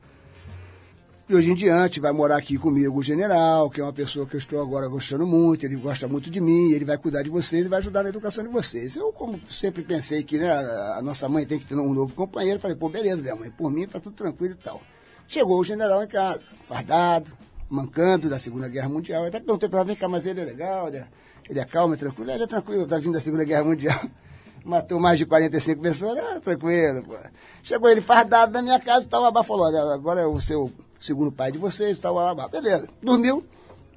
de 1.27 1.35
hoje 1.35 1.51
em 1.51 1.55
diante 1.55 1.99
vai 1.99 2.13
morar 2.13 2.37
aqui 2.37 2.57
comigo 2.57 2.97
o 2.99 3.03
general, 3.03 3.69
que 3.69 3.81
é 3.81 3.83
uma 3.83 3.91
pessoa 3.91 4.25
que 4.25 4.35
eu 4.35 4.37
estou 4.37 4.61
agora 4.61 4.87
gostando 4.87 5.25
muito, 5.27 5.65
ele 5.65 5.75
gosta 5.75 6.07
muito 6.07 6.29
de 6.29 6.39
mim, 6.39 6.71
ele 6.71 6.85
vai 6.85 6.97
cuidar 6.97 7.23
de 7.23 7.29
vocês 7.29 7.65
e 7.65 7.67
vai 7.67 7.79
ajudar 7.79 8.03
na 8.03 8.09
educação 8.09 8.41
de 8.43 8.49
vocês. 8.51 8.95
Eu, 8.95 9.11
como 9.11 9.37
sempre 9.49 9.83
pensei 9.83 10.23
que 10.23 10.37
né, 10.37 10.49
a 10.49 11.01
nossa 11.03 11.27
mãe 11.27 11.45
tem 11.45 11.59
que 11.59 11.65
ter 11.65 11.75
um 11.75 11.93
novo 11.93 12.13
companheiro, 12.15 12.57
falei, 12.59 12.77
pô, 12.77 12.87
beleza, 12.87 13.21
minha 13.21 13.35
mãe, 13.35 13.49
por 13.51 13.69
mim 13.71 13.85
tá 13.85 13.99
tudo 13.99 14.15
tranquilo 14.15 14.53
e 14.53 14.63
tal. 14.63 14.79
Chegou 15.27 15.59
o 15.59 15.63
general 15.63 16.03
em 16.03 16.07
casa, 16.07 16.41
fardado, 16.61 17.31
mancando 17.69 18.29
da 18.29 18.39
Segunda 18.39 18.67
Guerra 18.69 18.89
Mundial. 18.89 19.23
Eu 19.23 19.27
até 19.29 19.39
perguntei 19.39 19.69
para 19.69 19.79
ela, 19.79 19.87
vem 19.87 19.95
cá, 19.95 20.07
mas 20.07 20.25
ele 20.25 20.41
é 20.41 20.45
legal, 20.45 20.87
ele 20.87 20.97
é, 20.97 21.07
ele 21.49 21.59
é 21.59 21.65
calmo, 21.65 21.93
é 21.93 21.97
tranquilo? 21.97 22.31
Ele 22.31 22.43
é 22.43 22.47
tranquilo, 22.47 22.87
tá 22.87 22.97
vindo 22.97 23.13
da 23.13 23.19
Segunda 23.19 23.43
Guerra 23.43 23.63
Mundial. 23.63 23.99
Matou 24.63 24.99
mais 24.99 25.19
de 25.19 25.25
45 25.25 25.81
pessoas, 25.81 26.17
ah, 26.17 26.39
tranquilo, 26.39 27.03
pô. 27.03 27.15
Chegou 27.61 27.89
ele 27.89 28.01
fardado 28.01 28.51
na 28.51 28.61
minha 28.61 28.79
casa 28.79 29.05
e 29.05 29.07
tal, 29.07 29.23
o 29.23 29.43
falou, 29.43 29.67
olha, 29.67 29.93
agora 29.93 30.21
é 30.21 30.25
o 30.25 30.41
seu 30.41 30.71
segundo 30.99 31.31
pai 31.31 31.51
de 31.51 31.57
vocês 31.57 31.99
tal, 31.99 32.17
Abá. 32.19 32.47
Beleza, 32.47 32.89
dormiu. 33.01 33.45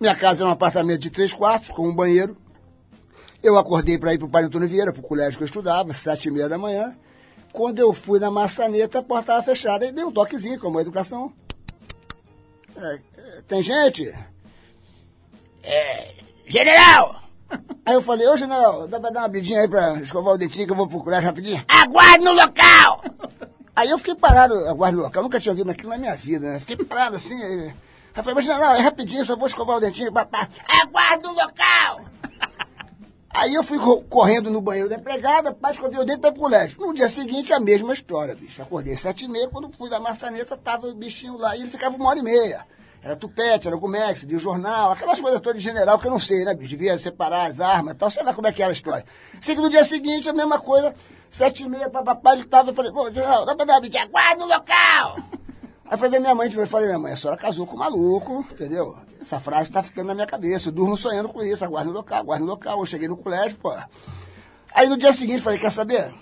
Minha 0.00 0.14
casa 0.14 0.42
era 0.42 0.48
um 0.48 0.52
apartamento 0.52 1.00
de 1.00 1.10
três 1.10 1.32
quartos, 1.32 1.70
com 1.70 1.88
um 1.88 1.94
banheiro. 1.94 2.36
Eu 3.42 3.56
acordei 3.56 3.98
para 3.98 4.12
ir 4.12 4.18
para 4.18 4.26
o 4.26 4.30
Pai 4.30 4.44
Antônio 4.44 4.68
Vieira, 4.68 4.92
para 4.92 5.00
o 5.00 5.02
colégio 5.02 5.38
que 5.38 5.44
eu 5.44 5.46
estudava, 5.46 5.92
sete 5.94 6.28
e 6.28 6.30
meia 6.30 6.48
da 6.48 6.58
manhã. 6.58 6.96
Quando 7.52 7.78
eu 7.78 7.92
fui 7.92 8.18
na 8.20 8.30
maçaneta, 8.30 8.98
a 8.98 9.02
porta 9.02 9.32
estava 9.32 9.42
fechada. 9.42 9.86
E 9.86 9.92
dei 9.92 10.04
um 10.04 10.12
toquezinho, 10.12 10.58
como 10.60 10.78
a 10.78 10.82
educação. 10.82 11.32
É, 12.76 12.94
é, 12.94 13.00
tem 13.48 13.62
gente? 13.62 14.04
É, 15.62 16.14
general! 16.46 17.22
Aí 17.86 17.94
eu 17.94 18.02
falei, 18.02 18.28
ô 18.28 18.36
general, 18.36 18.86
dá 18.86 19.00
pra 19.00 19.10
dar 19.10 19.20
uma 19.20 19.28
bidinha 19.28 19.62
aí 19.62 19.68
pra 19.68 19.98
escovar 20.00 20.34
o 20.34 20.38
dentinho 20.38 20.66
que 20.66 20.72
eu 20.72 20.76
vou 20.76 20.86
pro 20.86 21.02
colégio 21.02 21.26
rapidinho? 21.28 21.64
Aguarde 21.68 22.24
no 22.24 22.32
local! 22.32 23.02
Aí 23.74 23.88
eu 23.90 23.96
fiquei 23.98 24.14
parado, 24.14 24.54
aguarde 24.68 24.96
no 24.96 25.04
local, 25.04 25.22
nunca 25.22 25.38
tinha 25.40 25.52
ouvido 25.52 25.70
aquilo 25.70 25.90
na 25.90 25.98
minha 25.98 26.14
vida, 26.16 26.46
né? 26.46 26.60
Fiquei 26.60 26.76
parado 26.84 27.14
assim, 27.16 27.40
aí, 27.40 27.68
eu 28.16 28.22
falei, 28.24 28.34
mas 28.34 28.44
general, 28.44 28.74
é 28.74 28.80
rapidinho, 28.80 29.24
só 29.24 29.36
vou 29.36 29.46
escovar 29.46 29.76
o 29.76 29.80
dentinho, 29.80 30.12
papá. 30.12 30.48
Aguarde 30.82 31.22
no 31.22 31.32
local! 31.32 32.00
Aí 33.30 33.54
eu 33.54 33.62
fui 33.62 33.78
co- 33.78 34.02
correndo 34.08 34.50
no 34.50 34.60
banheiro 34.60 34.88
da 34.88 34.96
empregada, 34.96 35.52
para 35.54 35.72
escover 35.72 36.00
o 36.00 36.04
dente 36.04 36.18
para 36.18 36.30
o 36.30 36.38
colégio. 36.38 36.80
No 36.80 36.92
dia 36.92 37.08
seguinte, 37.08 37.52
a 37.52 37.60
mesma 37.60 37.92
história, 37.92 38.34
bicho. 38.34 38.60
Acordei 38.60 38.96
sete 38.96 39.26
e 39.26 39.28
meia, 39.28 39.48
quando 39.48 39.70
fui 39.76 39.88
da 39.88 40.00
maçaneta, 40.00 40.56
tava 40.56 40.88
o 40.88 40.94
bichinho 40.94 41.36
lá, 41.36 41.54
e 41.54 41.60
ele 41.60 41.70
ficava 41.70 41.94
uma 41.94 42.08
hora 42.08 42.18
e 42.18 42.22
meia. 42.22 42.66
Era 43.02 43.14
tupete, 43.14 43.68
era 43.68 43.76
gumex, 43.76 44.26
de 44.26 44.38
jornal, 44.38 44.90
aquelas 44.90 45.20
coisas 45.20 45.40
todas 45.40 45.62
de 45.62 45.68
general 45.68 45.98
que 45.98 46.06
eu 46.06 46.10
não 46.10 46.18
sei, 46.18 46.44
né? 46.44 46.54
Devia 46.54 46.98
separar 46.98 47.46
as 47.48 47.60
armas 47.60 47.94
e 47.94 47.96
tal, 47.96 48.10
sei 48.10 48.22
lá 48.24 48.34
como 48.34 48.46
é 48.46 48.52
que 48.52 48.62
era 48.62 48.70
a 48.70 48.74
história. 48.74 49.04
Sei 49.40 49.54
que 49.54 49.60
no 49.60 49.70
dia 49.70 49.84
seguinte, 49.84 50.28
a 50.28 50.32
mesma 50.32 50.58
coisa, 50.58 50.94
sete 51.30 51.62
e 51.62 51.68
meia, 51.68 51.88
papapá, 51.88 52.32
ele 52.32 52.44
tava, 52.44 52.70
eu 52.70 52.74
falei, 52.74 52.92
pô, 52.92 53.06
general, 53.06 53.46
dá 53.46 53.54
pra 53.54 53.64
dar 53.64 53.80
uma? 53.80 54.00
Aguarda 54.00 54.44
no 54.44 54.52
local! 54.52 55.16
Aí 55.90 55.96
foi 55.96 56.10
ver 56.10 56.20
minha 56.20 56.34
mãe, 56.34 56.52
eu 56.52 56.66
falei, 56.66 56.86
minha 56.88 56.98
mãe, 56.98 57.12
a 57.12 57.16
senhora 57.16 57.38
casou 57.40 57.66
com 57.66 57.74
um 57.76 57.78
maluco, 57.78 58.44
entendeu? 58.50 58.94
Essa 59.20 59.40
frase 59.40 59.72
tá 59.72 59.82
ficando 59.82 60.08
na 60.08 60.14
minha 60.14 60.26
cabeça, 60.26 60.68
eu 60.68 60.72
durmo 60.72 60.96
sonhando 60.96 61.30
com 61.30 61.42
isso, 61.42 61.64
aguarde 61.64 61.88
no 61.88 61.94
local, 61.94 62.18
aguarde 62.18 62.44
no 62.44 62.50
local, 62.50 62.80
eu 62.80 62.86
cheguei 62.86 63.08
no 63.08 63.16
colégio, 63.16 63.56
pô. 63.56 63.74
Aí 64.74 64.86
no 64.86 64.98
dia 64.98 65.12
seguinte, 65.12 65.40
falei, 65.40 65.58
quer 65.58 65.72
saber? 65.72 66.12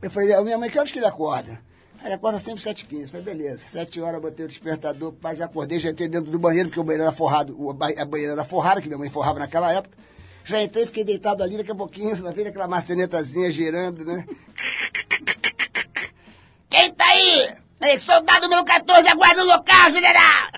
Eu 0.00 0.10
falei, 0.10 0.32
"A 0.32 0.40
minha 0.42 0.56
mãe, 0.56 0.70
que 0.70 0.78
horas 0.78 0.90
que 0.90 0.98
ele 0.98 1.06
acorda? 1.06 1.60
Aí 2.02 2.12
acorda 2.12 2.38
sempre 2.38 2.62
7h15, 2.62 3.08
falei, 3.08 3.24
beleza, 3.24 3.66
7 3.66 4.00
horas, 4.00 4.20
botei 4.20 4.44
o 4.44 4.48
despertador, 4.48 5.12
pai, 5.12 5.34
já 5.34 5.46
acordei, 5.46 5.78
já 5.78 5.90
entrei 5.90 6.08
dentro 6.08 6.30
do 6.30 6.38
banheiro, 6.38 6.68
porque 6.68 6.80
o 6.80 6.84
banheiro 6.84 7.04
era 7.04 7.12
forrado, 7.12 7.56
a 7.70 8.04
banheira 8.04 8.32
era 8.32 8.44
forrada, 8.44 8.80
que 8.80 8.86
minha 8.86 8.98
mãe 8.98 9.08
forrava 9.08 9.38
naquela 9.38 9.72
época. 9.72 9.96
Já 10.44 10.62
entrei, 10.62 10.86
fiquei 10.86 11.02
deitado 11.02 11.42
ali, 11.42 11.56
daqui 11.56 11.72
a 11.72 11.74
pouquinho, 11.74 12.16
só 12.16 12.30
veio 12.30 12.48
aquela 12.48 12.68
maçanetazinha 12.68 13.50
girando, 13.50 14.04
né? 14.04 14.24
Quem 16.70 16.92
tá 16.94 17.06
aí? 17.06 17.56
Ei, 17.80 17.98
soldado 17.98 18.42
número 18.42 18.64
14, 18.64 19.08
aguarda 19.08 19.42
o 19.42 19.46
local, 19.46 19.90
general! 19.90 20.50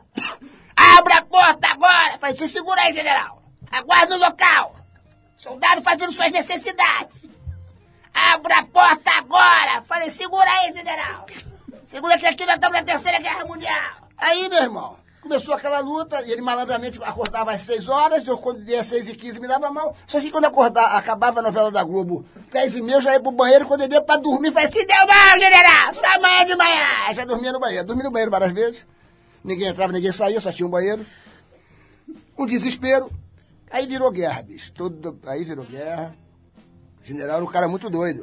Abra 0.76 1.16
a 1.16 1.22
porta 1.22 1.68
agora! 1.68 2.18
Falei, 2.18 2.36
se 2.36 2.48
segura 2.48 2.82
aí, 2.82 2.92
general! 2.92 3.42
Aguarda 3.70 4.14
o 4.14 4.18
local! 4.18 4.74
Soldado 5.36 5.80
fazendo 5.82 6.12
suas 6.12 6.32
necessidades! 6.32 7.27
Abra 8.18 8.58
a 8.58 8.64
porta 8.64 9.10
agora! 9.12 9.82
Falei, 9.82 10.10
segura 10.10 10.50
aí, 10.50 10.72
general! 10.72 11.26
Segura 11.86 12.18
que 12.18 12.26
aqui 12.26 12.44
nós 12.44 12.56
estamos 12.56 12.76
na 12.76 12.84
Terceira 12.84 13.20
Guerra 13.20 13.44
Mundial! 13.44 14.08
Aí, 14.16 14.48
meu 14.48 14.62
irmão, 14.62 14.96
começou 15.22 15.54
aquela 15.54 15.78
luta, 15.78 16.20
e 16.26 16.32
ele 16.32 16.42
malandramente 16.42 16.98
acordava 17.02 17.52
às 17.52 17.62
6 17.62 17.88
horas, 17.88 18.26
eu 18.26 18.36
quando 18.38 18.64
dei 18.64 18.76
às 18.76 18.88
6 18.88 19.08
e 19.08 19.14
15 19.14 19.38
me 19.38 19.46
dava 19.46 19.70
mal. 19.70 19.94
Só 20.04 20.18
assim 20.18 20.30
quando 20.30 20.46
acordar, 20.46 20.96
acabava 20.96 21.38
a 21.38 21.42
novela 21.42 21.70
da 21.70 21.84
Globo, 21.84 22.26
10 22.50 22.74
e 22.74 22.82
meia, 22.82 22.96
eu 22.96 23.00
já 23.00 23.12
ia 23.12 23.20
pro 23.20 23.30
banheiro, 23.30 23.66
quando 23.66 23.82
eu 23.82 23.88
dei 23.88 24.00
pra 24.00 24.16
dormir, 24.16 24.50
falei, 24.50 24.68
se 24.68 24.84
deu 24.84 25.06
mal, 25.06 25.38
general! 25.38 25.92
Só 25.94 26.06
amanhã 26.16 26.44
de 26.44 26.56
manhã! 26.56 27.12
Já 27.12 27.24
dormia 27.24 27.52
no 27.52 27.60
banheiro, 27.60 27.86
dormi 27.86 28.02
no 28.02 28.10
banheiro 28.10 28.30
várias 28.30 28.52
vezes. 28.52 28.86
Ninguém 29.44 29.68
entrava, 29.68 29.92
ninguém 29.92 30.10
saía, 30.12 30.40
só 30.40 30.50
tinha 30.50 30.66
um 30.66 30.70
banheiro. 30.70 31.06
Um 32.36 32.44
desespero. 32.46 33.10
Aí 33.70 33.86
virou 33.86 34.10
guerra, 34.10 34.42
bicho. 34.42 34.72
Tudo, 34.72 35.18
aí 35.26 35.44
virou 35.44 35.64
guerra. 35.64 36.14
O 37.08 37.10
general 37.10 37.36
era 37.36 37.44
um 37.44 37.48
cara 37.48 37.66
muito 37.66 37.88
doido. 37.88 38.20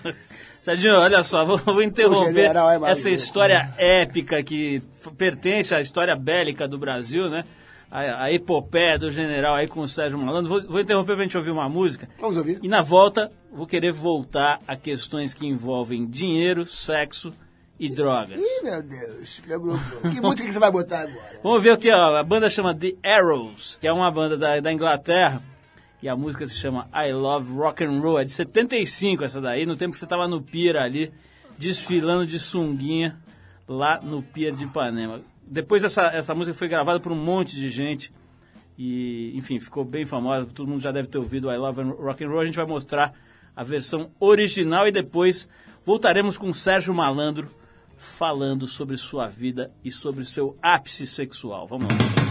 Serginho, 0.62 0.94
olha 0.94 1.22
só, 1.22 1.44
vou, 1.44 1.58
vou 1.58 1.82
interromper 1.82 2.32
general 2.32 2.70
é 2.70 2.90
essa 2.90 3.10
história 3.10 3.74
épica 3.76 4.42
que 4.42 4.82
pertence 5.18 5.74
à 5.74 5.82
história 5.82 6.16
bélica 6.16 6.66
do 6.66 6.78
Brasil, 6.78 7.28
né? 7.28 7.44
A, 7.90 8.24
a 8.24 8.32
epopeia 8.32 8.98
do 8.98 9.10
general 9.10 9.54
aí 9.54 9.68
com 9.68 9.80
o 9.80 9.86
Sérgio 9.86 10.18
Malandro. 10.18 10.48
Vou, 10.48 10.66
vou 10.66 10.80
interromper 10.80 11.14
pra 11.14 11.24
gente 11.24 11.36
ouvir 11.36 11.50
uma 11.50 11.68
música. 11.68 12.08
Vamos 12.18 12.38
ouvir? 12.38 12.58
E 12.62 12.68
na 12.68 12.80
volta, 12.80 13.30
vou 13.52 13.66
querer 13.66 13.92
voltar 13.92 14.60
a 14.66 14.76
questões 14.76 15.34
que 15.34 15.46
envolvem 15.46 16.06
dinheiro, 16.06 16.64
sexo 16.64 17.34
e 17.78 17.90
drogas. 17.90 18.40
Ih, 18.40 18.64
meu 18.64 18.82
Deus. 18.82 19.42
Meu 19.46 19.60
grupo. 19.60 20.10
Que 20.10 20.20
música 20.22 20.46
que 20.46 20.52
você 20.52 20.58
vai 20.58 20.72
botar 20.72 21.00
agora? 21.00 21.40
Vamos 21.42 21.62
ver 21.62 21.74
o 21.74 21.78
que 21.78 21.92
ó, 21.92 22.16
a 22.16 22.24
banda 22.24 22.48
chama 22.48 22.74
The 22.74 22.94
Arrows, 23.04 23.76
que 23.78 23.86
é 23.86 23.92
uma 23.92 24.10
banda 24.10 24.38
da, 24.38 24.58
da 24.58 24.72
Inglaterra. 24.72 25.42
E 26.02 26.08
a 26.08 26.16
música 26.16 26.46
se 26.46 26.56
chama 26.56 26.88
I 26.94 27.12
Love 27.12 27.52
Rock 27.52 27.84
and 27.84 28.00
Roll. 28.00 28.20
É 28.20 28.24
de 28.24 28.32
75 28.32 29.24
essa 29.24 29.40
daí, 29.40 29.64
no 29.64 29.76
tempo 29.76 29.92
que 29.92 29.98
você 29.98 30.06
tava 30.06 30.28
no 30.28 30.42
pier 30.42 30.76
ali, 30.76 31.12
desfilando 31.58 32.26
de 32.26 32.38
sunguinha 32.38 33.18
lá 33.68 34.00
no 34.00 34.22
pier 34.22 34.54
de 34.54 34.64
Ipanema. 34.64 35.22
depois 35.44 35.82
essa, 35.82 36.02
essa 36.08 36.34
música 36.34 36.56
foi 36.56 36.68
gravada 36.68 37.00
por 37.00 37.10
um 37.10 37.16
monte 37.16 37.56
de 37.56 37.68
gente 37.68 38.12
e, 38.78 39.32
enfim, 39.34 39.58
ficou 39.58 39.84
bem 39.84 40.04
famosa. 40.04 40.46
Todo 40.46 40.68
mundo 40.68 40.80
já 40.80 40.92
deve 40.92 41.08
ter 41.08 41.18
ouvido 41.18 41.50
I 41.50 41.56
Love 41.56 41.82
Rock 41.82 42.24
and 42.24 42.28
Roll. 42.28 42.40
A 42.40 42.46
gente 42.46 42.56
vai 42.56 42.66
mostrar 42.66 43.12
a 43.54 43.64
versão 43.64 44.10
original 44.20 44.86
e 44.86 44.92
depois 44.92 45.48
voltaremos 45.84 46.36
com 46.36 46.52
Sérgio 46.52 46.92
Malandro 46.92 47.50
falando 47.96 48.66
sobre 48.66 48.96
sua 48.96 49.28
vida 49.28 49.72
e 49.82 49.90
sobre 49.90 50.24
seu 50.24 50.56
ápice 50.62 51.06
sexual. 51.06 51.66
Vamos 51.66 51.88
lá. 51.88 52.25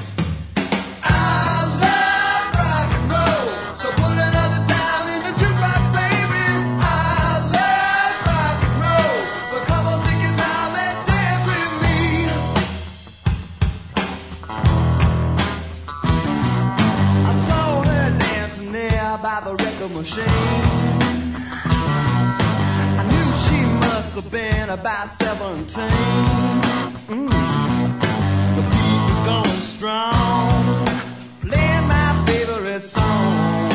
17. 25.55 25.87
Mm. 27.07 27.29
The 28.55 28.63
beat 28.71 29.01
was 29.07 29.19
going 29.31 29.61
strong 29.61 30.85
playing 31.41 31.87
my 31.87 32.23
favorite 32.25 32.81
song. 32.81 33.71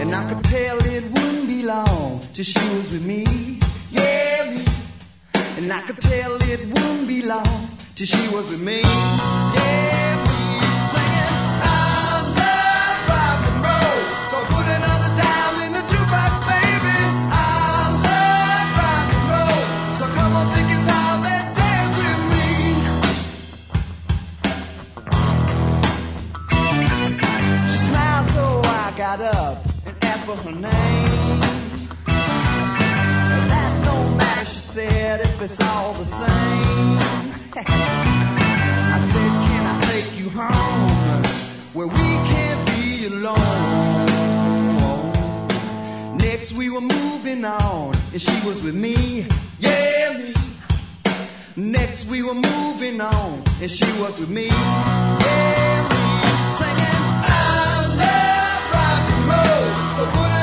And 0.00 0.12
I 0.14 0.28
could 0.28 0.42
tell 0.44 0.78
it 0.78 1.04
wouldn't 1.12 1.46
be 1.46 1.62
long 1.62 2.20
till 2.34 2.44
she 2.44 2.58
was 2.74 2.90
with 2.90 3.04
me. 3.06 3.60
Yeah. 3.90 4.64
And 5.56 5.72
I 5.72 5.80
could 5.82 6.00
tell 6.00 6.34
it 6.42 6.66
wouldn't 6.66 7.06
be 7.06 7.22
long 7.22 7.68
till 7.94 8.06
she 8.06 8.28
was 8.34 8.50
with 8.50 8.60
me. 8.60 8.80
Yeah, 8.80 10.07
for 30.28 30.36
her 30.36 30.52
name. 30.52 31.40
That 33.48 33.84
don't 33.84 34.16
matter, 34.18 34.44
she 34.44 34.58
said, 34.58 35.22
if 35.22 35.40
it's 35.40 35.58
all 35.58 35.94
the 35.94 36.04
same. 36.04 36.98
I 37.56 38.98
said, 39.12 39.32
Can 39.46 39.64
I 39.74 39.80
take 39.90 40.18
you 40.20 40.28
home 40.28 41.22
where 41.72 41.86
we 41.86 42.08
can't 42.32 42.62
be 42.68 43.06
alone? 43.06 44.06
Next, 46.18 46.52
we 46.52 46.68
were 46.68 46.82
moving 46.82 47.46
on, 47.46 47.94
and 48.12 48.20
she 48.20 48.46
was 48.46 48.62
with 48.62 48.74
me. 48.74 49.26
Yeah, 49.60 50.18
me. 50.18 50.34
Next 51.56 52.04
we 52.04 52.22
were 52.22 52.34
moving 52.34 53.00
on, 53.00 53.42
and 53.62 53.70
she 53.70 53.90
was 53.98 54.20
with 54.20 54.28
me. 54.28 54.48
Yeah, 54.48 55.67
roll. 59.98 60.28
So 60.28 60.37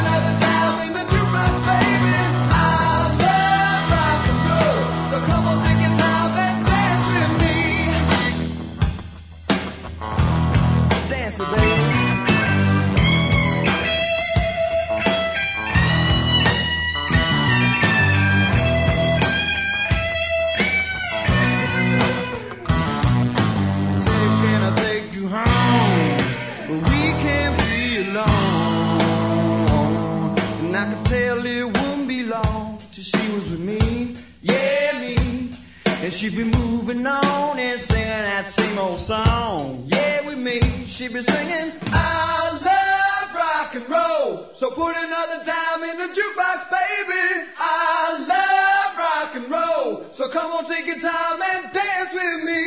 be 41.15 41.21
singing, 41.21 41.71
I 41.93 42.59
love 42.59 43.35
rock 43.35 43.73
and 43.73 43.89
roll. 43.89 44.49
So 44.53 44.69
put 44.69 44.97
another 44.97 45.45
dime 45.45 45.83
in 45.83 45.97
the 45.97 46.13
jukebox, 46.13 46.69
baby. 46.69 47.47
I 47.57 48.19
love 48.33 48.97
rock 48.97 49.35
and 49.35 49.49
roll. 49.49 50.05
So 50.11 50.27
come 50.27 50.51
on, 50.51 50.65
take 50.65 50.87
your 50.87 50.99
time 50.99 51.41
and 51.41 51.71
dance 51.71 52.13
with 52.13 52.43
me. 52.43 52.64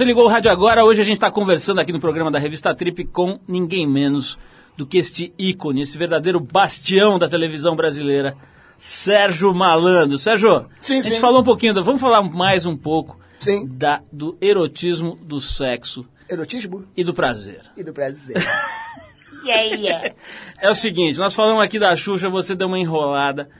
Você 0.00 0.06
ligou 0.06 0.24
o 0.24 0.28
rádio 0.28 0.50
agora, 0.50 0.82
hoje 0.82 1.02
a 1.02 1.04
gente 1.04 1.18
está 1.18 1.30
conversando 1.30 1.78
aqui 1.78 1.92
no 1.92 2.00
programa 2.00 2.30
da 2.30 2.38
Revista 2.38 2.74
Trip 2.74 3.04
com 3.04 3.38
ninguém 3.46 3.86
menos 3.86 4.38
do 4.74 4.86
que 4.86 4.96
este 4.96 5.30
ícone, 5.38 5.82
esse 5.82 5.98
verdadeiro 5.98 6.40
bastião 6.40 7.18
da 7.18 7.28
televisão 7.28 7.76
brasileira, 7.76 8.34
Sérgio 8.78 9.52
Malandro. 9.52 10.16
Sérgio, 10.16 10.64
Sim, 10.80 11.00
a 11.00 11.02
gente 11.02 11.16
sim. 11.16 11.20
falou 11.20 11.42
um 11.42 11.44
pouquinho, 11.44 11.74
vamos 11.84 12.00
falar 12.00 12.22
mais 12.22 12.64
um 12.64 12.74
pouco 12.74 13.20
Sim. 13.38 13.68
da, 13.68 14.00
do 14.10 14.38
erotismo 14.40 15.18
do 15.20 15.38
sexo 15.38 16.02
Erotismo 16.30 16.86
e 16.96 17.04
do 17.04 17.12
prazer. 17.12 17.60
e 17.76 17.84
do 17.84 17.92
prazer. 17.92 18.36
yeah, 19.44 19.76
yeah. 19.76 20.14
É 20.62 20.70
o 20.70 20.74
seguinte, 20.74 21.18
nós 21.18 21.34
falamos 21.34 21.62
aqui 21.62 21.78
da 21.78 21.94
Xuxa, 21.94 22.30
você 22.30 22.54
deu 22.54 22.68
uma 22.68 22.78
enrolada 22.78 23.50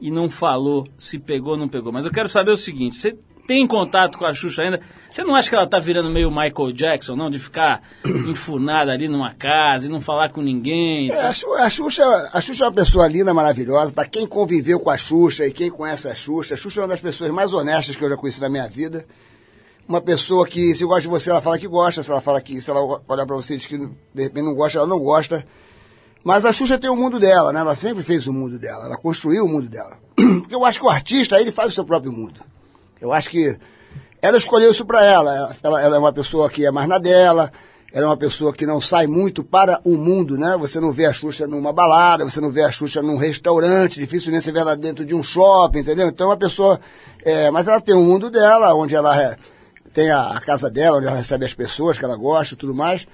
e 0.00 0.12
não 0.12 0.30
falou 0.30 0.86
se 0.96 1.18
pegou 1.18 1.54
ou 1.54 1.58
não 1.58 1.68
pegou. 1.68 1.92
Mas 1.92 2.06
eu 2.06 2.12
quero 2.12 2.28
saber 2.28 2.52
o 2.52 2.56
seguinte, 2.56 2.96
você 2.96 3.18
tem 3.48 3.66
contato 3.66 4.18
com 4.18 4.26
a 4.26 4.34
Xuxa 4.34 4.60
ainda? 4.62 4.78
Você 5.10 5.24
não 5.24 5.34
acha 5.34 5.48
que 5.48 5.56
ela 5.56 5.66
tá 5.66 5.80
virando 5.80 6.10
meio 6.10 6.30
Michael 6.30 6.70
Jackson, 6.72 7.16
não? 7.16 7.30
De 7.30 7.38
ficar 7.38 7.82
enfunada 8.28 8.92
ali 8.92 9.08
numa 9.08 9.32
casa 9.34 9.86
e 9.86 9.88
não 9.90 10.02
falar 10.02 10.30
com 10.30 10.42
ninguém? 10.42 11.10
É, 11.10 11.26
a, 11.26 11.32
Xu- 11.32 11.54
a 11.54 11.70
Xuxa, 11.70 12.04
a 12.32 12.40
Xuxa 12.42 12.64
é 12.64 12.66
uma 12.68 12.74
pessoa 12.74 13.08
linda, 13.08 13.32
maravilhosa. 13.32 13.90
Para 13.90 14.06
quem 14.06 14.26
conviveu 14.26 14.78
com 14.78 14.90
a 14.90 14.98
Xuxa 14.98 15.46
e 15.46 15.50
quem 15.50 15.70
conhece 15.70 16.06
a 16.06 16.14
Xuxa, 16.14 16.52
a 16.54 16.56
Xuxa 16.58 16.80
é 16.80 16.82
uma 16.82 16.88
das 16.90 17.00
pessoas 17.00 17.30
mais 17.30 17.50
honestas 17.54 17.96
que 17.96 18.04
eu 18.04 18.10
já 18.10 18.16
conheci 18.18 18.38
na 18.40 18.50
minha 18.50 18.68
vida. 18.68 19.06
Uma 19.88 20.02
pessoa 20.02 20.46
que, 20.46 20.74
se 20.74 20.84
gosta 20.84 21.00
de 21.00 21.08
você, 21.08 21.30
ela 21.30 21.40
fala 21.40 21.58
que 21.58 21.66
gosta. 21.66 22.02
Se 22.02 22.10
ela 22.10 22.20
fala 22.20 22.42
que, 22.42 22.60
se 22.60 22.70
ela 22.70 22.80
olhar 23.08 23.24
pra 23.24 23.34
você 23.36 23.54
e 23.54 23.56
diz 23.56 23.66
que 23.66 23.78
de 23.78 24.22
repente 24.22 24.44
não 24.44 24.54
gosta, 24.54 24.76
ela 24.78 24.86
não 24.86 24.98
gosta. 25.00 25.42
Mas 26.22 26.44
a 26.44 26.52
Xuxa 26.52 26.78
tem 26.78 26.90
o 26.90 26.96
mundo 26.96 27.18
dela, 27.18 27.50
né? 27.50 27.60
Ela 27.60 27.74
sempre 27.74 28.02
fez 28.04 28.26
o 28.26 28.32
mundo 28.34 28.58
dela. 28.58 28.84
Ela 28.84 28.98
construiu 28.98 29.46
o 29.46 29.48
mundo 29.48 29.66
dela. 29.70 29.96
Porque 30.14 30.54
eu 30.54 30.66
acho 30.66 30.78
que 30.80 30.84
o 30.84 30.90
artista, 30.90 31.40
ele 31.40 31.50
faz 31.50 31.70
o 31.72 31.74
seu 31.74 31.84
próprio 31.86 32.12
mundo. 32.12 32.40
Eu 33.00 33.12
acho 33.12 33.30
que 33.30 33.56
ela 34.20 34.36
escolheu 34.36 34.70
isso 34.70 34.84
para 34.84 35.04
ela. 35.04 35.54
Ela, 35.62 35.82
ela. 35.82 35.96
é 35.96 35.98
uma 35.98 36.12
pessoa 36.12 36.50
que 36.50 36.64
é 36.64 36.70
mais 36.70 36.88
na 36.88 36.98
dela. 36.98 37.50
Ela 37.92 38.04
é 38.04 38.08
uma 38.08 38.16
pessoa 38.16 38.52
que 38.52 38.66
não 38.66 38.80
sai 38.80 39.06
muito 39.06 39.42
para 39.42 39.80
o 39.82 39.96
mundo, 39.96 40.36
né? 40.36 40.56
Você 40.58 40.78
não 40.78 40.92
vê 40.92 41.06
a 41.06 41.12
Xuxa 41.12 41.46
numa 41.46 41.72
balada, 41.72 42.24
você 42.24 42.38
não 42.38 42.50
vê 42.50 42.62
a 42.62 42.70
Xuxa 42.70 43.00
num 43.00 43.16
restaurante, 43.16 43.98
dificilmente 43.98 44.44
você 44.44 44.52
vê 44.52 44.58
ela 44.58 44.76
dentro 44.76 45.06
de 45.06 45.14
um 45.14 45.22
shopping, 45.22 45.78
entendeu? 45.78 46.08
Então 46.08 46.26
é 46.26 46.30
uma 46.30 46.36
pessoa. 46.36 46.78
é, 47.24 47.50
mas 47.50 47.66
ela 47.66 47.80
tem 47.80 47.94
o 47.94 48.02
mundo 48.02 48.28
dela, 48.28 48.74
onde 48.74 48.94
ela 48.94 49.18
é, 49.18 49.36
tem 49.94 50.10
a, 50.10 50.32
a 50.32 50.40
casa 50.40 50.70
dela, 50.70 50.98
onde 50.98 51.06
ela 51.06 51.16
recebe 51.16 51.46
as 51.46 51.54
pessoas 51.54 51.98
que 51.98 52.04
ela 52.04 52.16
gosta 52.16 52.52
e 52.52 52.56
tudo 52.58 52.74
mais. 52.74 53.06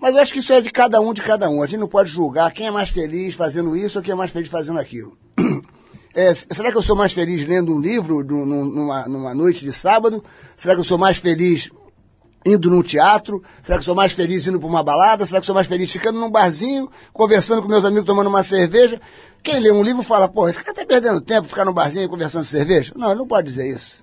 Mas 0.00 0.14
eu 0.14 0.20
acho 0.20 0.32
que 0.32 0.40
isso 0.40 0.52
é 0.52 0.60
de 0.60 0.70
cada 0.70 1.00
um, 1.00 1.12
de 1.12 1.22
cada 1.22 1.48
um. 1.48 1.62
A 1.62 1.66
gente 1.66 1.80
não 1.80 1.88
pode 1.88 2.10
julgar 2.10 2.50
quem 2.52 2.66
é 2.66 2.70
mais 2.70 2.90
feliz 2.90 3.34
fazendo 3.34 3.76
isso 3.76 3.98
ou 3.98 4.04
quem 4.04 4.12
é 4.12 4.16
mais 4.16 4.32
feliz 4.32 4.48
fazendo 4.48 4.78
aquilo. 4.78 5.16
É, 6.18 6.34
será 6.34 6.72
que 6.72 6.78
eu 6.78 6.82
sou 6.82 6.96
mais 6.96 7.12
feliz 7.12 7.46
lendo 7.46 7.74
um 7.74 7.78
livro 7.78 8.24
do- 8.24 8.46
num- 8.46 8.64
numa, 8.64 9.06
numa 9.06 9.34
noite 9.34 9.62
de 9.64 9.70
sábado? 9.72 10.24
Será 10.56 10.72
que 10.74 10.80
eu 10.80 10.84
sou 10.84 10.96
mais 10.96 11.18
feliz 11.18 11.68
indo 12.46 12.70
num 12.70 12.82
teatro? 12.82 13.42
Será 13.62 13.76
que 13.78 13.84
sou 13.84 13.94
mais 13.94 14.12
feliz 14.12 14.46
indo 14.46 14.58
para 14.58 14.66
uma 14.68 14.82
balada? 14.82 15.26
Será 15.26 15.40
que 15.40 15.46
sou 15.46 15.54
mais 15.54 15.66
feliz 15.66 15.92
ficando 15.92 16.18
num 16.18 16.30
barzinho, 16.30 16.90
conversando 17.12 17.60
com 17.60 17.68
meus 17.68 17.84
amigos, 17.84 18.06
tomando 18.06 18.28
uma 18.28 18.42
cerveja? 18.42 18.98
Quem 19.42 19.60
lê 19.60 19.70
um 19.70 19.82
livro 19.82 20.02
fala, 20.02 20.26
pô, 20.26 20.48
esse 20.48 20.58
cara 20.64 20.74
tá 20.74 20.86
perdendo 20.86 21.20
tempo 21.20 21.46
ficar 21.46 21.66
no 21.66 21.74
barzinho 21.74 22.08
conversando 22.08 22.46
cerveja? 22.46 22.94
Não, 22.96 23.08
ele 23.10 23.18
não 23.18 23.26
pode 23.28 23.46
dizer 23.48 23.68
isso. 23.68 24.02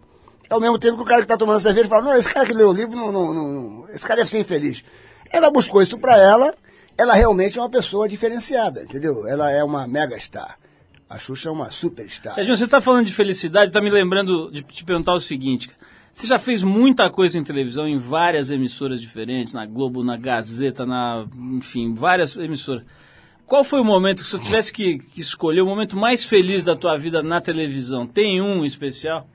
Ao 0.51 0.59
mesmo 0.59 0.77
tempo 0.77 0.97
que 0.97 1.01
o 1.01 1.05
cara 1.05 1.21
que 1.21 1.25
está 1.25 1.35
tomando 1.35 1.59
cerveja 1.61 1.87
fala, 1.89 2.03
não, 2.03 2.15
esse 2.15 2.31
cara 2.31 2.45
que 2.45 2.53
leu 2.53 2.69
o 2.69 2.73
livro, 2.73 2.95
não, 2.95 3.11
não, 3.11 3.33
não, 3.33 3.89
esse 3.89 4.05
cara 4.05 4.17
deve 4.17 4.29
ser 4.29 4.37
infeliz. 4.39 4.83
Ela 5.31 5.49
buscou 5.49 5.81
isso 5.81 5.97
para 5.97 6.15
ela, 6.15 6.53
ela 6.95 7.15
realmente 7.15 7.57
é 7.57 7.61
uma 7.61 7.71
pessoa 7.71 8.07
diferenciada, 8.07 8.83
entendeu? 8.83 9.27
Ela 9.27 9.49
é 9.49 9.63
uma 9.63 9.87
mega 9.87 10.15
star. 10.19 10.59
A 11.13 11.19
Xuxa 11.19 11.49
é 11.49 11.51
uma 11.51 11.69
superstar. 11.69 12.33
Serginho, 12.33 12.57
você 12.57 12.63
está 12.63 12.81
falando 12.81 13.05
de 13.05 13.13
felicidade, 13.13 13.67
está 13.67 13.79
me 13.79 13.91
lembrando 13.91 14.49
de 14.49 14.63
te 14.63 14.83
perguntar 14.83 15.13
o 15.13 15.19
seguinte. 15.19 15.69
Você 16.11 16.25
já 16.25 16.39
fez 16.39 16.63
muita 16.63 17.07
coisa 17.07 17.37
em 17.37 17.43
televisão, 17.43 17.87
em 17.87 17.99
várias 17.99 18.49
emissoras 18.49 18.99
diferentes, 18.99 19.53
na 19.53 19.63
Globo, 19.63 20.03
na 20.03 20.17
Gazeta, 20.17 20.87
na, 20.87 21.27
enfim, 21.51 21.93
várias 21.93 22.35
emissoras. 22.35 22.83
Qual 23.45 23.63
foi 23.63 23.79
o 23.79 23.85
momento 23.85 24.23
que 24.23 24.25
se 24.25 24.31
você 24.31 24.43
tivesse 24.43 24.73
que, 24.73 24.97
que 24.97 25.21
escolher 25.21 25.61
o 25.61 25.67
momento 25.67 25.95
mais 25.95 26.25
feliz 26.25 26.63
da 26.63 26.75
tua 26.75 26.97
vida 26.97 27.21
na 27.21 27.39
televisão? 27.39 28.07
Tem 28.07 28.41
um 28.41 28.65
especial? 28.65 29.27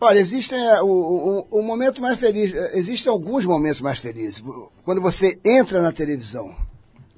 Olha, 0.00 0.18
existem 0.18 0.58
é, 0.58 0.80
o, 0.80 0.86
o, 0.86 1.58
o, 1.58 1.62
momento 1.62 2.00
mais 2.00 2.18
feliz, 2.18 2.54
é, 2.54 2.78
existem 2.78 3.12
alguns 3.12 3.44
momentos 3.44 3.82
mais 3.82 3.98
felizes. 3.98 4.42
Quando 4.86 5.02
você 5.02 5.38
entra 5.44 5.82
na 5.82 5.92
televisão, 5.92 6.56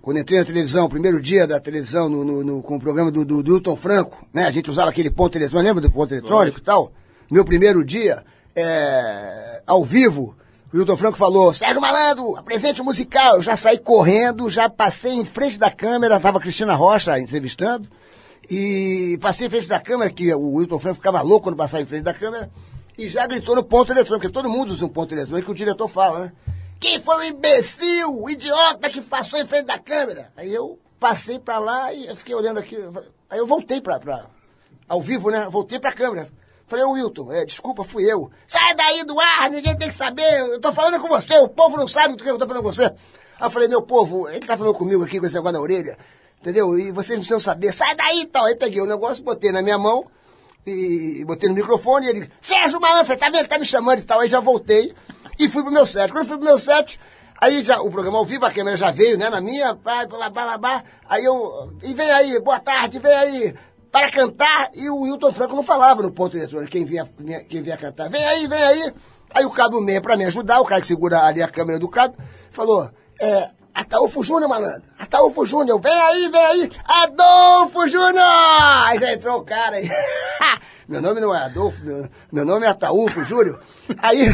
quando 0.04 0.18
entrei 0.18 0.38
na 0.38 0.44
televisão, 0.44 0.86
primeiro 0.86 1.18
dia 1.18 1.46
da 1.46 1.58
televisão, 1.58 2.10
no, 2.10 2.22
no, 2.22 2.44
no 2.44 2.62
com 2.62 2.76
o 2.76 2.78
programa 2.78 3.10
do, 3.10 3.24
do, 3.24 3.42
do 3.42 3.54
Hilton 3.54 3.74
Franco, 3.74 4.28
né? 4.34 4.44
A 4.44 4.50
gente 4.50 4.70
usava 4.70 4.90
aquele 4.90 5.10
ponto 5.10 5.34
eletrônico, 5.34 5.66
lembra 5.66 5.80
do 5.80 5.90
ponto 5.90 6.12
eletrônico 6.12 6.58
e 6.58 6.62
tal? 6.62 6.92
Meu 7.30 7.42
primeiro 7.42 7.82
dia, 7.82 8.22
é, 8.54 9.62
ao 9.66 9.82
vivo, 9.82 10.36
o 10.70 10.76
Hilton 10.76 10.98
Franco 10.98 11.16
falou, 11.16 11.54
Sérgio 11.54 11.80
Malandro, 11.80 12.36
apresente 12.36 12.82
o 12.82 12.84
musical. 12.84 13.36
Eu 13.36 13.42
já 13.42 13.56
saí 13.56 13.78
correndo, 13.78 14.50
já 14.50 14.68
passei 14.68 15.14
em 15.14 15.24
frente 15.24 15.58
da 15.58 15.70
câmera, 15.70 16.16
estava 16.16 16.36
a 16.36 16.40
Cristina 16.42 16.74
Rocha 16.74 17.18
entrevistando, 17.18 17.88
e 18.50 19.18
passei 19.22 19.46
em 19.46 19.50
frente 19.50 19.68
da 19.68 19.80
câmera, 19.80 20.10
que 20.10 20.34
o 20.34 20.60
Hilton 20.60 20.78
Franco 20.80 20.96
ficava 20.96 21.22
louco 21.22 21.44
quando 21.44 21.56
passava 21.56 21.82
em 21.82 21.86
frente 21.86 22.02
da 22.02 22.12
câmera, 22.12 22.50
e 22.98 23.08
já 23.08 23.26
gritou 23.26 23.56
no 23.56 23.64
ponto 23.64 23.90
eletrônico, 23.90 24.20
porque 24.20 24.30
todo 24.30 24.50
mundo 24.50 24.70
usa 24.70 24.84
um 24.84 24.90
ponto 24.90 25.14
eletrônico, 25.14 25.46
que 25.46 25.52
o 25.52 25.54
diretor 25.54 25.88
fala, 25.88 26.24
né? 26.26 26.32
Quem 26.84 27.00
foi 27.00 27.16
o 27.16 27.24
imbecil, 27.24 28.20
o 28.20 28.28
idiota 28.28 28.90
que 28.90 29.00
passou 29.00 29.38
em 29.38 29.46
frente 29.46 29.64
da 29.64 29.78
câmera? 29.78 30.30
Aí 30.36 30.52
eu 30.52 30.78
passei 31.00 31.38
pra 31.38 31.58
lá 31.58 31.90
e 31.94 32.06
eu 32.06 32.14
fiquei 32.14 32.34
olhando 32.34 32.60
aqui. 32.60 32.76
Aí 33.30 33.38
eu 33.38 33.46
voltei 33.46 33.80
pra, 33.80 33.98
pra 33.98 34.26
ao 34.86 35.00
vivo, 35.00 35.30
né? 35.30 35.48
Voltei 35.50 35.80
pra 35.80 35.94
câmera. 35.94 36.28
Falei, 36.66 36.84
ô 36.84 36.90
Wilton, 36.90 37.32
é, 37.32 37.46
desculpa, 37.46 37.84
fui 37.84 38.04
eu. 38.04 38.30
Sai 38.46 38.74
daí 38.74 39.02
do 39.02 39.18
ar, 39.18 39.48
ninguém 39.48 39.74
tem 39.78 39.88
que 39.88 39.94
saber. 39.94 40.28
Eu 40.40 40.60
tô 40.60 40.74
falando 40.74 41.00
com 41.00 41.08
você, 41.08 41.38
o 41.38 41.48
povo 41.48 41.78
não 41.78 41.88
sabe 41.88 42.16
do 42.16 42.22
que 42.22 42.28
eu 42.28 42.36
tô 42.36 42.46
falando 42.46 42.62
com 42.62 42.70
você. 42.70 42.84
Aí 42.84 42.92
eu 43.40 43.50
falei, 43.50 43.66
meu 43.66 43.80
povo, 43.80 44.28
ele 44.28 44.40
tá 44.40 44.54
falando 44.54 44.74
comigo 44.74 45.02
aqui 45.02 45.18
com 45.18 45.24
esse 45.24 45.36
negócio 45.36 45.56
na 45.56 45.62
orelha, 45.62 45.96
entendeu? 46.38 46.78
E 46.78 46.92
vocês 46.92 47.18
precisam 47.18 47.40
saber, 47.40 47.72
sai 47.72 47.94
daí 47.94 48.20
e 48.20 48.26
tal. 48.26 48.44
Aí 48.44 48.56
peguei 48.56 48.82
o 48.82 48.86
negócio, 48.86 49.24
botei 49.24 49.50
na 49.52 49.62
minha 49.62 49.78
mão 49.78 50.04
e 50.66 51.24
botei 51.26 51.48
no 51.48 51.54
microfone 51.54 52.04
e 52.04 52.08
ele, 52.10 52.30
Sérgio 52.42 52.78
Malandro, 52.78 53.16
tá 53.16 53.30
vendo? 53.30 53.48
Tá 53.48 53.58
me 53.58 53.64
chamando 53.64 54.00
e 54.00 54.02
tal. 54.02 54.20
Aí 54.20 54.28
já 54.28 54.38
voltei 54.38 54.94
e 55.38 55.48
fui 55.48 55.62
pro 55.62 55.72
meu 55.72 55.86
set. 55.86 56.12
Quando 56.12 56.24
eu 56.24 56.28
fui 56.28 56.38
pro 56.38 56.46
meu 56.46 56.58
set, 56.58 56.98
aí 57.40 57.62
já, 57.62 57.80
o 57.80 57.90
programa 57.90 58.18
ao 58.18 58.24
vivo, 58.24 58.46
a 58.46 58.50
câmera 58.50 58.76
já 58.76 58.90
veio, 58.90 59.18
né, 59.18 59.28
na 59.28 59.40
minha, 59.40 59.74
blá, 59.74 60.06
blá, 60.06 60.30
blá, 60.30 60.58
blá, 60.58 60.84
aí 61.08 61.24
eu, 61.24 61.70
e 61.82 61.94
vem 61.94 62.10
aí, 62.10 62.40
boa 62.40 62.60
tarde, 62.60 62.98
vem 62.98 63.14
aí, 63.14 63.54
para 63.92 64.10
cantar, 64.10 64.70
e 64.74 64.88
o 64.88 65.02
Wilton 65.02 65.32
Franco 65.32 65.54
não 65.54 65.62
falava 65.62 66.02
no 66.02 66.10
ponto 66.10 66.36
eletrônico, 66.36 66.70
quem 66.70 66.84
vinha, 66.84 67.06
quem 67.48 67.62
vinha 67.62 67.76
cantar, 67.76 68.08
vem 68.08 68.24
aí, 68.24 68.46
vem 68.46 68.62
aí, 68.62 68.94
aí 69.34 69.44
o 69.44 69.50
Cabo 69.50 69.80
Meia, 69.80 70.00
para 70.00 70.16
me 70.16 70.24
ajudar, 70.24 70.60
o 70.60 70.64
cara 70.64 70.80
que 70.80 70.86
segura 70.86 71.22
ali 71.22 71.42
a 71.42 71.48
câmera 71.48 71.78
do 71.78 71.88
cabo, 71.88 72.16
falou, 72.50 72.90
é, 73.20 73.50
Ataúfo 73.74 74.22
Júnior, 74.22 74.48
malandro. 74.48 74.84
Ataúfo 75.00 75.44
Júnior, 75.44 75.80
vem 75.80 75.92
aí, 75.92 76.28
vem 76.28 76.46
aí. 76.46 76.70
Adolfo 76.84 77.88
Júnior! 77.88 78.24
Aí 78.86 79.00
já 79.00 79.12
entrou 79.12 79.40
o 79.40 79.44
cara 79.44 79.76
aí. 79.76 79.90
meu 80.86 81.02
nome 81.02 81.20
não 81.20 81.34
é 81.34 81.42
Adolfo, 81.42 81.84
meu, 81.84 82.08
meu 82.30 82.44
nome 82.44 82.66
é 82.66 82.68
Ataúfo 82.68 83.24
Júnior. 83.24 83.60
Aí 83.98 84.28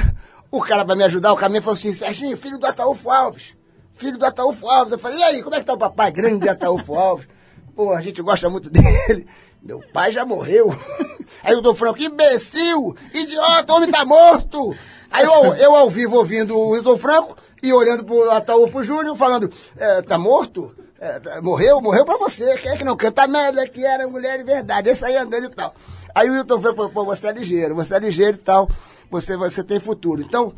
o 0.50 0.60
cara 0.60 0.84
para 0.84 0.96
me 0.96 1.04
ajudar, 1.04 1.32
o 1.32 1.36
caminho 1.36 1.62
falou 1.62 1.78
assim, 1.78 1.94
Serginho, 1.94 2.36
filho 2.36 2.58
do 2.58 2.66
Ataúfo 2.66 3.10
Alves. 3.10 3.56
Filho 3.92 4.18
do 4.18 4.26
Ataúfo 4.26 4.68
Alves. 4.68 4.92
Eu 4.92 4.98
falei, 4.98 5.18
e 5.18 5.22
aí, 5.22 5.42
como 5.42 5.54
é 5.54 5.60
que 5.60 5.66
tá 5.66 5.74
o 5.74 5.78
papai? 5.78 6.10
Grande 6.10 6.48
Ataúfo 6.48 6.94
Alves. 6.94 7.28
Pô, 7.76 7.92
a 7.92 8.02
gente 8.02 8.20
gosta 8.20 8.50
muito 8.50 8.68
dele. 8.70 9.26
Meu 9.62 9.80
pai 9.92 10.10
já 10.10 10.24
morreu. 10.24 10.74
Aí 11.44 11.54
o 11.54 11.60
Dom 11.60 11.74
Franco, 11.74 12.02
imbecil, 12.02 12.96
idiota, 13.14 13.72
homem 13.72 13.90
tá 13.90 14.04
morto. 14.04 14.74
Aí 15.10 15.24
eu, 15.24 15.54
eu 15.54 15.74
ao 15.74 15.88
vivo 15.88 16.16
ouvindo 16.16 16.58
o 16.58 16.74
Hilton 16.74 16.98
Franco 16.98 17.36
e 17.62 17.72
olhando 17.72 18.04
pro 18.04 18.30
Ataúfo 18.30 18.82
Júnior, 18.82 19.16
falando, 19.16 19.50
é, 19.76 20.02
tá 20.02 20.18
morto? 20.18 20.74
É, 20.98 21.20
tá, 21.20 21.40
morreu? 21.40 21.80
Morreu 21.80 22.04
pra 22.04 22.16
você. 22.16 22.56
Quem 22.58 22.72
é 22.72 22.76
que 22.76 22.84
não 22.84 22.96
canta? 22.96 23.22
Amélia, 23.22 23.66
que 23.68 23.84
era 23.84 24.08
mulher 24.08 24.38
de 24.38 24.44
verdade. 24.44 24.90
Esse 24.90 25.04
aí 25.04 25.16
andando 25.16 25.44
e 25.44 25.50
tal. 25.50 25.74
Aí 26.14 26.28
o 26.28 26.34
Hilton 26.34 26.60
Franco 26.60 26.76
falou, 26.76 26.90
pô, 26.90 27.04
você 27.04 27.28
é 27.28 27.32
ligeiro, 27.32 27.74
você 27.74 27.94
é 27.94 27.98
ligeiro 27.98 28.36
e 28.36 28.40
tal 28.40 28.68
você, 29.10 29.36
você 29.36 29.64
tem 29.64 29.80
futuro. 29.80 30.22
Então, 30.22 30.54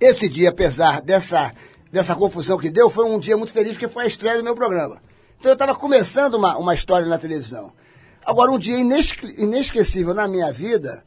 esse 0.00 0.28
dia, 0.28 0.50
apesar 0.50 1.00
dessa, 1.00 1.52
dessa 1.90 2.14
confusão 2.14 2.58
que 2.58 2.70
deu, 2.70 2.90
foi 2.90 3.04
um 3.06 3.18
dia 3.18 3.36
muito 3.36 3.52
feliz, 3.52 3.72
porque 3.72 3.88
foi 3.88 4.04
a 4.04 4.06
estreia 4.06 4.36
do 4.36 4.44
meu 4.44 4.54
programa. 4.54 5.00
Então 5.38 5.50
eu 5.50 5.54
estava 5.54 5.74
começando 5.74 6.34
uma, 6.34 6.56
uma 6.56 6.74
história 6.74 7.06
na 7.06 7.18
televisão. 7.18 7.72
Agora, 8.24 8.50
um 8.50 8.58
dia 8.58 8.78
inesquecível 8.78 10.14
na 10.14 10.26
minha 10.26 10.50
vida 10.50 11.04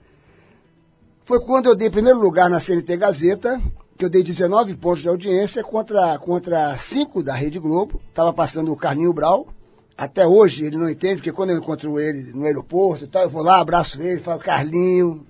foi 1.26 1.40
quando 1.42 1.66
eu 1.66 1.76
dei 1.76 1.90
primeiro 1.90 2.20
lugar 2.20 2.50
na 2.50 2.60
CNT 2.60 2.98
Gazeta, 2.98 3.62
que 3.98 4.06
eu 4.06 4.10
dei 4.10 4.22
19 4.22 4.76
pontos 4.78 5.02
de 5.02 5.10
audiência 5.10 5.64
contra, 5.64 6.20
contra 6.20 6.78
5 6.78 7.24
da 7.24 7.34
Rede 7.34 7.58
Globo. 7.58 8.00
Estava 8.10 8.32
passando 8.32 8.72
o 8.72 8.78
Carlinho 8.78 9.12
Brau. 9.12 9.48
Até 9.98 10.28
hoje 10.28 10.66
ele 10.66 10.78
não 10.78 10.88
entende, 10.88 11.16
porque 11.16 11.32
quando 11.32 11.50
eu 11.50 11.58
encontro 11.58 12.00
ele 12.00 12.32
no 12.32 12.46
aeroporto 12.46 13.06
e 13.06 13.08
tal, 13.08 13.24
eu 13.24 13.30
vou 13.30 13.42
lá, 13.42 13.60
abraço 13.60 14.00
ele, 14.00 14.20
falo, 14.20 14.40
Carlinho, 14.40 15.26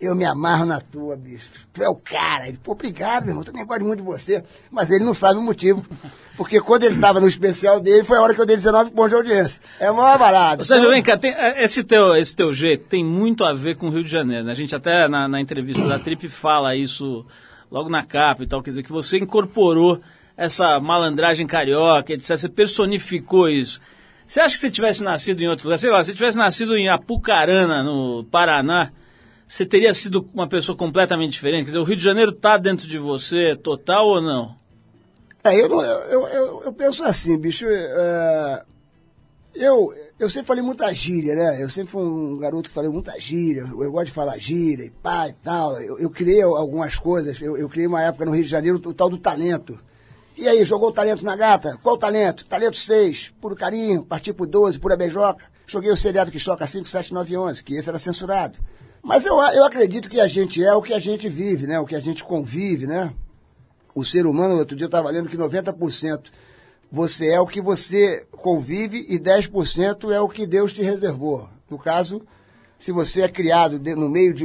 eu 0.00 0.14
me 0.14 0.24
amarro 0.24 0.64
na 0.64 0.80
tua, 0.80 1.16
bicho. 1.16 1.50
Tu 1.72 1.82
é 1.82 1.88
o 1.88 1.96
cara. 1.96 2.48
Ele, 2.48 2.58
pô, 2.62 2.72
obrigado, 2.72 3.24
meu 3.24 3.30
irmão. 3.30 3.42
Eu 3.42 3.46
também 3.46 3.66
gosto 3.66 3.84
muito 3.84 4.00
de 4.00 4.06
você. 4.06 4.44
Mas 4.70 4.90
ele 4.90 5.04
não 5.04 5.12
sabe 5.12 5.38
o 5.38 5.42
motivo. 5.42 5.84
Porque 6.36 6.60
quando 6.60 6.84
ele 6.84 6.94
estava 6.94 7.20
no 7.20 7.26
especial 7.26 7.80
dele, 7.80 8.04
foi 8.04 8.16
a 8.16 8.22
hora 8.22 8.34
que 8.34 8.40
eu 8.40 8.46
dei 8.46 8.56
19 8.56 8.92
pontos 8.92 9.10
de 9.10 9.16
audiência. 9.16 9.60
É 9.80 9.90
uma 9.90 10.16
barata. 10.16 10.60
Ou 10.60 10.64
seja, 10.64 10.80
então... 10.80 10.92
vem 10.92 11.02
cá, 11.02 11.18
tem, 11.18 11.34
é, 11.34 11.64
esse, 11.64 11.82
teu, 11.82 12.14
esse 12.14 12.34
teu 12.34 12.52
jeito 12.52 12.86
tem 12.86 13.04
muito 13.04 13.44
a 13.44 13.52
ver 13.52 13.76
com 13.76 13.88
o 13.88 13.90
Rio 13.90 14.04
de 14.04 14.10
Janeiro. 14.10 14.44
Né? 14.44 14.52
A 14.52 14.54
gente 14.54 14.74
até 14.74 15.08
na, 15.08 15.28
na 15.28 15.40
entrevista 15.40 15.84
da 15.86 15.98
Trip 15.98 16.28
fala 16.28 16.76
isso 16.76 17.26
logo 17.70 17.88
na 17.88 18.04
capa 18.04 18.44
e 18.44 18.46
tal. 18.46 18.62
Quer 18.62 18.70
dizer, 18.70 18.82
que 18.84 18.92
você 18.92 19.18
incorporou 19.18 20.00
essa 20.36 20.78
malandragem 20.78 21.46
carioca, 21.46 22.12
etc. 22.12 22.36
Você 22.36 22.48
personificou 22.48 23.48
isso. 23.48 23.80
Você 24.24 24.40
acha 24.40 24.54
que 24.54 24.60
se 24.60 24.70
tivesse 24.70 25.02
nascido 25.02 25.40
em 25.40 25.48
outro 25.48 25.66
lugar, 25.66 25.78
sei 25.78 25.90
lá, 25.90 26.04
se 26.04 26.14
tivesse 26.14 26.38
nascido 26.38 26.76
em 26.76 26.88
Apucarana, 26.88 27.82
no 27.82 28.24
Paraná, 28.30 28.92
você 29.48 29.64
teria 29.64 29.94
sido 29.94 30.28
uma 30.34 30.46
pessoa 30.46 30.76
completamente 30.76 31.32
diferente? 31.32 31.60
Quer 31.60 31.70
dizer, 31.70 31.78
o 31.78 31.84
Rio 31.84 31.96
de 31.96 32.04
Janeiro 32.04 32.32
está 32.32 32.58
dentro 32.58 32.86
de 32.86 32.98
você, 32.98 33.56
total 33.56 34.06
ou 34.06 34.20
não? 34.20 34.54
É, 35.42 35.54
eu, 35.54 35.68
eu, 35.70 36.28
eu, 36.28 36.62
eu 36.64 36.72
penso 36.72 37.02
assim, 37.02 37.38
bicho. 37.38 37.64
É, 37.66 38.62
eu, 39.54 39.94
eu 40.18 40.28
sempre 40.28 40.46
falei 40.46 40.62
muita 40.62 40.92
gíria, 40.92 41.34
né? 41.34 41.62
Eu 41.62 41.70
sempre 41.70 41.90
fui 41.90 42.02
um 42.02 42.36
garoto 42.36 42.68
que 42.68 42.74
falei 42.74 42.90
muita 42.90 43.18
gíria. 43.18 43.62
Eu, 43.62 43.84
eu 43.84 43.90
gosto 43.90 44.06
de 44.06 44.12
falar 44.12 44.36
gíria 44.36 44.84
e 44.84 44.90
pá 44.90 45.28
e 45.28 45.32
tal. 45.32 45.80
Eu, 45.80 45.98
eu 45.98 46.10
criei 46.10 46.42
algumas 46.42 46.98
coisas. 46.98 47.40
Eu, 47.40 47.56
eu 47.56 47.68
criei 47.70 47.86
uma 47.86 48.02
época 48.02 48.26
no 48.26 48.32
Rio 48.32 48.44
de 48.44 48.50
Janeiro 48.50 48.80
o 48.84 48.92
tal 48.92 49.08
do 49.08 49.16
talento. 49.16 49.80
E 50.36 50.46
aí, 50.46 50.64
jogou 50.64 50.90
o 50.90 50.92
talento 50.92 51.24
na 51.24 51.34
gata? 51.34 51.78
Qual 51.82 51.94
o 51.94 51.98
talento? 51.98 52.44
Talento 52.46 52.76
6, 52.76 53.32
puro 53.40 53.56
carinho, 53.56 54.04
partir 54.04 54.34
por 54.34 54.46
12, 54.46 54.78
pura 54.78 54.96
beijoca. 54.96 55.46
Joguei 55.66 55.90
o 55.90 55.96
seriado 55.96 56.30
que 56.30 56.38
choca 56.38 56.66
5, 56.66 56.88
7, 56.88 57.12
9 57.12 57.36
11, 57.36 57.64
que 57.64 57.74
esse 57.74 57.88
era 57.88 57.98
censurado. 57.98 58.58
Mas 59.02 59.24
eu, 59.24 59.34
eu 59.34 59.64
acredito 59.64 60.08
que 60.08 60.20
a 60.20 60.28
gente 60.28 60.62
é 60.62 60.74
o 60.74 60.82
que 60.82 60.92
a 60.92 60.98
gente 60.98 61.28
vive, 61.28 61.66
né? 61.66 61.78
O 61.78 61.86
que 61.86 61.94
a 61.94 62.00
gente 62.00 62.24
convive, 62.24 62.86
né? 62.86 63.12
O 63.94 64.04
ser 64.04 64.26
humano, 64.26 64.56
outro 64.56 64.76
dia 64.76 64.84
eu 64.84 64.88
estava 64.88 65.10
lendo 65.10 65.28
que 65.28 65.36
90% 65.36 66.30
você 66.90 67.28
é 67.28 67.40
o 67.40 67.46
que 67.46 67.60
você 67.60 68.26
convive 68.32 69.04
e 69.08 69.18
10% 69.18 70.10
é 70.10 70.20
o 70.20 70.28
que 70.28 70.46
Deus 70.46 70.72
te 70.72 70.82
reservou. 70.82 71.48
No 71.68 71.78
caso, 71.78 72.22
se 72.78 72.90
você 72.92 73.22
é 73.22 73.28
criado 73.28 73.78
no 73.96 74.08
meio 74.08 74.32
de, 74.32 74.44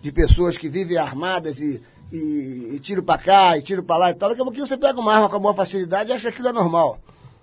de 0.00 0.12
pessoas 0.12 0.56
que 0.56 0.68
vivem 0.68 0.96
armadas 0.96 1.60
e, 1.60 1.82
e, 2.12 2.70
e 2.74 2.80
tiro 2.80 3.02
para 3.02 3.20
cá 3.20 3.58
e 3.58 3.62
tiro 3.62 3.82
para 3.82 3.96
lá 3.96 4.10
e 4.10 4.14
tal, 4.14 4.28
daqui 4.28 4.40
a 4.40 4.44
pouquinho 4.44 4.66
você 4.66 4.76
pega 4.76 5.00
uma 5.00 5.12
arma 5.12 5.28
com 5.28 5.36
a 5.36 5.40
maior 5.40 5.54
facilidade 5.54 6.10
e 6.10 6.12
acha 6.12 6.22
que 6.22 6.28
aquilo 6.28 6.48
é 6.48 6.52
normal. 6.52 7.00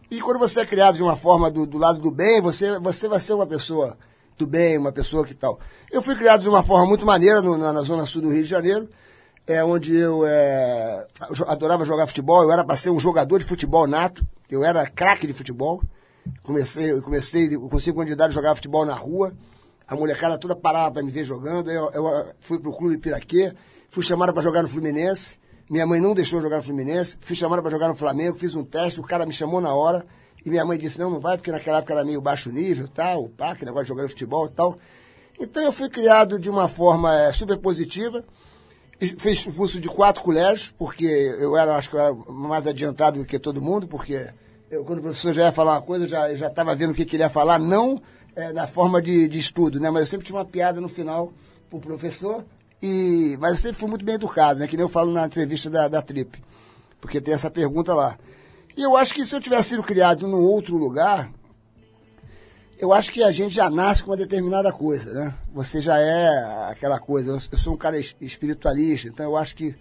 E 0.09 0.21
quando 0.21 0.39
você 0.39 0.61
é 0.61 0.65
criado 0.65 0.95
de 0.95 1.03
uma 1.03 1.15
forma 1.15 1.51
do, 1.51 1.65
do 1.65 1.77
lado 1.77 1.99
do 1.99 2.09
bem, 2.09 2.41
você, 2.41 2.79
você 2.79 3.07
vai 3.07 3.19
ser 3.19 3.33
uma 3.33 3.45
pessoa 3.45 3.97
do 4.39 4.47
bem, 4.47 4.77
uma 4.77 4.91
pessoa 4.91 5.25
que 5.25 5.33
tal. 5.33 5.59
Eu 5.91 6.01
fui 6.01 6.15
criado 6.15 6.41
de 6.41 6.49
uma 6.49 6.63
forma 6.63 6.87
muito 6.87 7.05
maneira 7.05 7.41
no, 7.41 7.57
na, 7.57 7.73
na, 7.73 7.81
zona 7.81 8.05
sul 8.05 8.21
do 8.21 8.31
Rio 8.31 8.43
de 8.43 8.49
Janeiro, 8.49 8.89
é, 9.45 9.63
onde 9.63 9.95
eu 9.95 10.25
é, 10.25 11.05
adorava 11.45 11.85
jogar 11.85 12.07
futebol, 12.07 12.43
eu 12.43 12.51
era 12.51 12.63
para 12.63 12.77
ser 12.77 12.89
um 12.89 12.99
jogador 12.99 13.39
de 13.39 13.45
futebol 13.45 13.85
nato, 13.85 14.25
eu 14.49 14.63
era 14.63 14.85
craque 14.87 15.27
de 15.27 15.33
futebol. 15.33 15.81
Comecei, 16.43 16.91
eu 16.91 17.01
comecei 17.01 17.49
com 17.57 17.79
5 17.79 18.01
anos 18.01 18.15
de 18.15 18.33
jogar 18.33 18.55
futebol 18.55 18.85
na 18.85 18.93
rua, 18.93 19.33
a 19.87 19.95
molecada 19.95 20.37
toda 20.37 20.55
parava 20.55 20.91
para 20.91 21.03
me 21.03 21.11
ver 21.11 21.25
jogando, 21.25 21.69
eu, 21.69 21.91
eu 21.91 22.33
fui 22.39 22.59
para 22.59 22.69
o 22.69 22.73
clube 22.73 22.97
Piraquê, 22.97 23.51
fui 23.89 24.03
chamado 24.03 24.33
para 24.33 24.43
jogar 24.43 24.61
no 24.61 24.69
Fluminense, 24.69 25.37
Minha 25.69 25.85
mãe 25.85 25.99
não 25.99 26.13
deixou 26.13 26.41
jogar 26.41 26.57
no 26.57 26.63
Fluminense. 26.63 27.17
Fui 27.19 27.35
chamado 27.35 27.61
para 27.61 27.71
jogar 27.71 27.89
no 27.89 27.95
Flamengo, 27.95 28.37
fiz 28.37 28.55
um 28.55 28.63
teste, 28.63 28.99
o 28.99 29.03
cara 29.03 29.25
me 29.25 29.33
chamou 29.33 29.59
na 29.59 29.73
hora. 29.73 30.05
E 30.45 30.49
minha 30.49 30.65
mãe 30.65 30.77
disse, 30.77 30.99
não, 30.99 31.09
não 31.09 31.19
vai, 31.19 31.37
porque 31.37 31.51
naquela 31.51 31.79
época 31.79 31.93
era 31.93 32.05
meio 32.05 32.21
baixo 32.21 32.51
nível, 32.51 32.87
tal, 32.87 33.23
o 33.23 33.29
parque, 33.29 33.65
negócio 33.65 33.85
de 33.85 33.89
jogar 33.89 34.07
futebol 34.09 34.45
e 34.45 34.49
tal. 34.49 34.77
Então 35.39 35.63
eu 35.63 35.71
fui 35.71 35.89
criado 35.89 36.39
de 36.39 36.49
uma 36.49 36.67
forma 36.67 37.15
é, 37.15 37.31
super 37.31 37.57
positiva. 37.57 38.23
Fiz 39.17 39.45
curso 39.45 39.79
de 39.79 39.87
quatro 39.87 40.21
colégios, 40.21 40.73
porque 40.77 41.05
eu 41.05 41.55
era, 41.55 41.75
acho 41.75 41.89
que 41.89 41.95
eu 41.95 41.99
era 42.01 42.13
mais 42.13 42.67
adiantado 42.67 43.19
do 43.19 43.25
que 43.25 43.39
todo 43.39 43.61
mundo, 43.61 43.87
porque 43.87 44.27
eu, 44.69 44.83
quando 44.83 44.99
o 44.99 45.01
professor 45.03 45.33
já 45.33 45.43
ia 45.43 45.51
falar 45.53 45.75
uma 45.75 45.81
coisa, 45.81 46.03
eu 46.03 46.35
já 46.35 46.47
estava 46.47 46.75
vendo 46.75 46.91
o 46.91 46.93
que 46.93 47.05
queria 47.05 47.29
falar, 47.29 47.57
não 47.57 48.01
é, 48.35 48.51
na 48.51 48.67
forma 48.67 49.01
de, 49.01 49.27
de 49.29 49.39
estudo, 49.39 49.79
né? 49.79 49.89
Mas 49.89 50.01
eu 50.01 50.07
sempre 50.07 50.25
tinha 50.25 50.37
uma 50.37 50.45
piada 50.45 50.81
no 50.81 50.89
final 50.89 51.31
pro 51.69 51.79
professor, 51.79 52.43
e, 52.81 53.37
mas 53.39 53.51
eu 53.51 53.57
sempre 53.57 53.77
fui 53.77 53.89
muito 53.89 54.03
bem 54.03 54.15
educado, 54.15 54.59
né? 54.59 54.67
Que 54.67 54.75
nem 54.75 54.85
eu 54.85 54.89
falo 54.89 55.11
na 55.11 55.25
entrevista 55.25 55.69
da, 55.69 55.87
da 55.87 56.01
Trip, 56.01 56.37
porque 56.99 57.21
tem 57.21 57.33
essa 57.33 57.49
pergunta 57.49 57.93
lá. 57.93 58.17
E 58.79 58.81
eu 58.81 58.95
acho 58.95 59.13
que 59.13 59.25
se 59.25 59.35
eu 59.35 59.41
tivesse 59.41 59.71
sido 59.71 59.83
criado 59.83 60.25
num 60.25 60.41
outro 60.41 60.77
lugar, 60.77 61.29
eu 62.77 62.93
acho 62.93 63.11
que 63.11 63.21
a 63.21 63.29
gente 63.29 63.53
já 63.53 63.69
nasce 63.69 64.01
com 64.01 64.11
uma 64.11 64.15
determinada 64.15 64.71
coisa, 64.71 65.13
né? 65.13 65.33
Você 65.53 65.81
já 65.81 65.97
é 65.99 66.29
aquela 66.71 66.97
coisa. 66.97 67.31
Eu, 67.51 67.57
sou 67.59 67.73
um 67.73 67.77
cara 67.77 67.99
es- 67.99 68.15
espiritualista, 68.21 69.09
então 69.09 69.25
eu 69.25 69.35
acho 69.35 69.53
que 69.53 69.75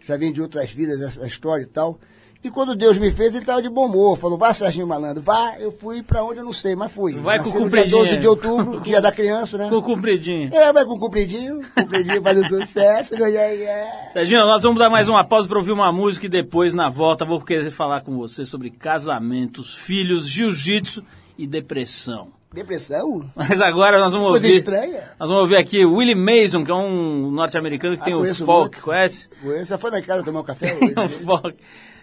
já 0.00 0.16
vem 0.16 0.32
de 0.32 0.40
outras 0.40 0.70
vidas 0.70 1.02
essa 1.02 1.26
história 1.26 1.64
e 1.64 1.66
tal. 1.66 1.98
E 2.46 2.50
quando 2.50 2.76
Deus 2.76 2.96
me 2.96 3.10
fez, 3.10 3.30
ele 3.30 3.38
estava 3.42 3.60
de 3.60 3.68
bom 3.68 3.86
humor. 3.86 4.16
Falou, 4.16 4.38
vá, 4.38 4.54
Serginho 4.54 4.86
Malandro, 4.86 5.20
vá. 5.20 5.54
Eu 5.58 5.72
fui 5.72 6.00
para 6.00 6.22
onde 6.22 6.38
eu 6.38 6.44
não 6.44 6.52
sei, 6.52 6.76
mas 6.76 6.92
fui. 6.92 7.12
Vai 7.14 7.38
Nasci 7.38 7.52
com 7.52 7.58
no 7.58 7.68
dia 7.68 7.80
compridinha. 7.82 8.02
12 8.04 8.16
de 8.18 8.28
outubro, 8.28 8.80
dia 8.86 9.00
da 9.00 9.10
criança, 9.10 9.58
né? 9.58 9.68
Com 9.68 9.82
compridinho. 9.82 10.54
É, 10.54 10.72
vai 10.72 10.84
com 10.84 10.96
compridinho, 10.96 11.60
compridinho 11.74 12.22
fazendo 12.22 12.46
sucesso, 12.46 13.14
né? 13.18 13.28
Yeah, 13.28 13.52
yeah. 13.52 14.10
Serginho, 14.12 14.46
nós 14.46 14.62
vamos 14.62 14.78
dar 14.78 14.88
mais 14.88 15.08
uma 15.08 15.24
pausa 15.26 15.48
para 15.48 15.58
ouvir 15.58 15.72
uma 15.72 15.90
música 15.92 16.26
e 16.26 16.28
depois, 16.28 16.72
na 16.72 16.88
volta, 16.88 17.24
vou 17.24 17.40
querer 17.40 17.70
falar 17.72 18.02
com 18.02 18.16
você 18.16 18.44
sobre 18.44 18.70
casamentos, 18.70 19.74
filhos, 19.74 20.28
jiu-jitsu 20.28 21.02
e 21.36 21.48
depressão. 21.48 22.28
Depressão? 22.54 23.28
Mas 23.34 23.60
agora 23.60 23.98
nós 23.98 24.12
vamos 24.14 24.30
Coisa 24.30 24.46
ouvir. 24.46 24.58
estranha. 24.58 25.02
Nós 25.18 25.28
vamos 25.28 25.42
ouvir 25.42 25.56
aqui 25.56 25.84
Willie 25.84 26.14
Mason, 26.14 26.64
que 26.64 26.70
é 26.70 26.74
um 26.74 27.30
norte-americano 27.30 27.96
que 27.96 28.02
Ah, 28.02 28.04
tem 28.06 28.14
o 28.14 28.18
conheço 28.20 28.46
folk, 28.46 28.70
muito. 28.76 28.84
conhece? 28.84 29.28
Você 29.42 29.64
já 29.66 29.76
foi 29.76 29.90
na 29.90 30.00
casa 30.00 30.22
tomar 30.22 30.40
um 30.40 30.44
café? 30.44 30.68
Tem 30.78 30.94
o 31.04 31.08
folk, 31.08 31.56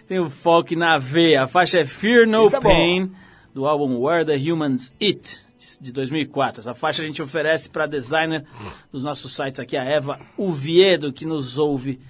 tem 0.06 0.18
o 0.20 0.28
folk 0.28 0.74
na 0.76 0.98
veia. 0.98 1.44
A 1.44 1.46
faixa 1.46 1.78
é 1.78 1.84
Fear 1.84 2.26
No 2.26 2.46
Isso 2.46 2.56
é. 2.56 2.60
Pain, 2.60 3.12
do 3.52 3.66
álbum 3.66 3.98
Where 3.98 4.24
the 4.24 4.36
Humans 4.36 4.94
Eat, 5.00 5.42
de 5.80 5.92
2004. 5.92 6.60
Essa 6.60 6.74
faixa 6.74 7.02
a 7.02 7.06
gente 7.06 7.22
oferece 7.22 7.70
para 7.70 7.86
designer 7.86 8.44
dos 8.92 9.02
nossos 9.02 9.34
sites 9.34 9.60
aqui, 9.60 9.76
a 9.76 9.84
Eva 9.84 10.20
Uviedo, 10.36 11.12
que 11.12 11.24
nos 11.24 11.58
ouve 11.58 12.00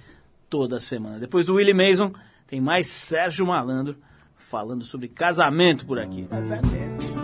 toda 0.49 0.79
semana. 0.79 1.19
Depois 1.19 1.45
do 1.45 1.55
Willie 1.55 1.73
Mason, 1.73 2.11
tem 2.47 2.61
mais 2.61 2.87
Sérgio 2.87 3.45
Malandro 3.45 3.95
falando 4.35 4.83
sobre 4.83 5.07
casamento 5.07 5.85
por 5.85 5.99
aqui. 5.99 6.25
Casamento. 6.25 7.14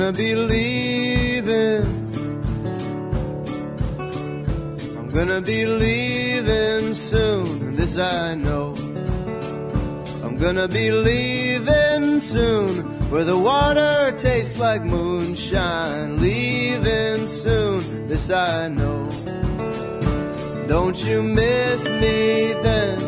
Gonna 0.00 0.12
be 0.16 0.34
leaving. 0.34 1.84
I'm 4.98 5.10
gonna 5.10 5.42
be 5.42 5.66
leaving 5.66 6.94
soon, 6.94 7.76
this 7.76 7.98
I 7.98 8.34
know. 8.34 8.74
I'm 10.24 10.38
gonna 10.38 10.68
be 10.68 10.90
leaving 10.90 12.18
soon, 12.18 13.10
where 13.10 13.24
the 13.24 13.38
water 13.38 14.14
tastes 14.16 14.58
like 14.58 14.82
moonshine. 14.82 16.18
Leaving 16.18 17.28
soon, 17.28 18.08
this 18.08 18.30
I 18.30 18.68
know. 18.68 19.06
Don't 20.66 20.96
you 21.04 21.22
miss 21.22 21.90
me 21.90 22.54
then? 22.62 22.98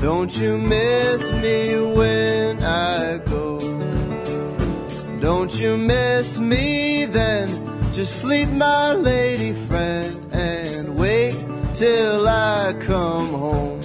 Don't 0.00 0.36
you 0.36 0.58
miss 0.58 1.30
me 1.30 1.78
when 1.94 2.64
I? 2.64 3.29
Don't 5.20 5.54
you 5.60 5.76
miss 5.76 6.38
me 6.38 7.04
then? 7.04 7.48
Just 7.92 8.20
sleep, 8.20 8.48
my 8.48 8.94
lady 8.94 9.52
friend, 9.52 10.10
and 10.32 10.96
wait 10.96 11.34
till 11.74 12.26
I 12.26 12.74
come 12.80 13.28
home. 13.28 13.79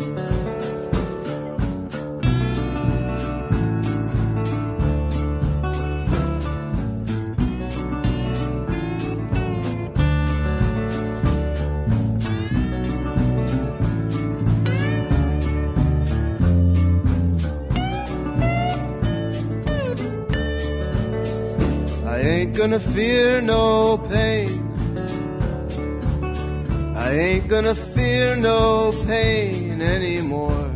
Fear 23.36 23.42
no 23.42 23.98
pain. 23.98 24.50
I 26.96 27.12
ain't 27.12 27.50
gonna 27.50 27.76
fear 27.76 28.38
no 28.38 28.94
pain 29.06 29.82
anymore. 29.82 30.72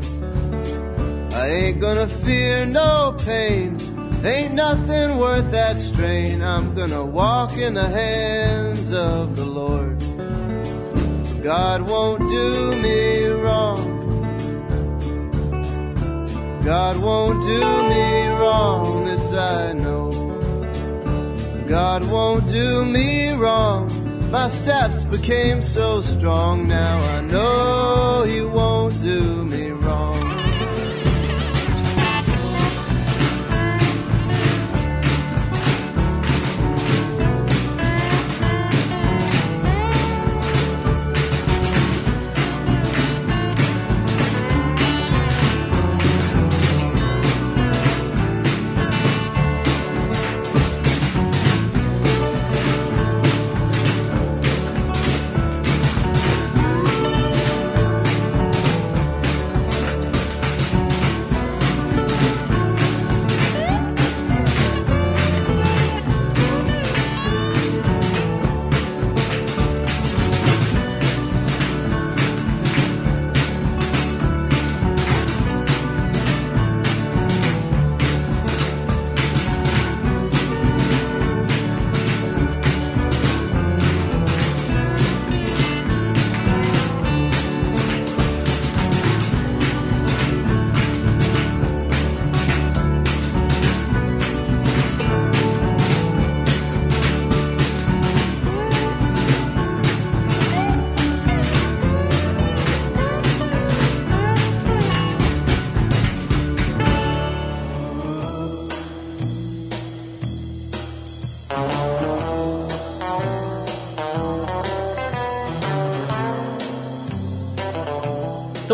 I 1.31 1.47
ain't 1.47 1.79
gonna 1.79 2.07
fear 2.07 2.65
no 2.65 3.15
pain. 3.25 3.77
Ain't 4.25 4.55
nothing 4.55 5.17
worth 5.17 5.49
that 5.51 5.77
strain. 5.77 6.41
I'm 6.41 6.75
gonna 6.75 7.05
walk 7.05 7.57
in 7.57 7.75
the 7.75 7.87
hands 7.87 8.91
of 8.91 9.37
the 9.37 9.45
Lord. 9.45 9.97
God 11.41 11.89
won't 11.89 12.27
do 12.29 12.75
me 12.75 13.27
wrong. 13.27 13.85
God 16.65 17.01
won't 17.01 17.41
do 17.41 17.61
me 17.93 18.27
wrong, 18.27 19.05
this 19.05 19.31
I. 19.31 19.78
God 21.69 22.09
won't 22.09 22.47
do 22.47 22.83
me 22.83 23.31
wrong. 23.33 23.91
My 24.31 24.49
steps 24.49 25.03
became 25.03 25.61
so 25.61 26.01
strong, 26.01 26.67
now 26.67 26.97
I 26.97 27.21
know 27.21 28.23
He 28.25 28.41
won't 28.41 28.99
do 29.03 29.45
me 29.45 29.58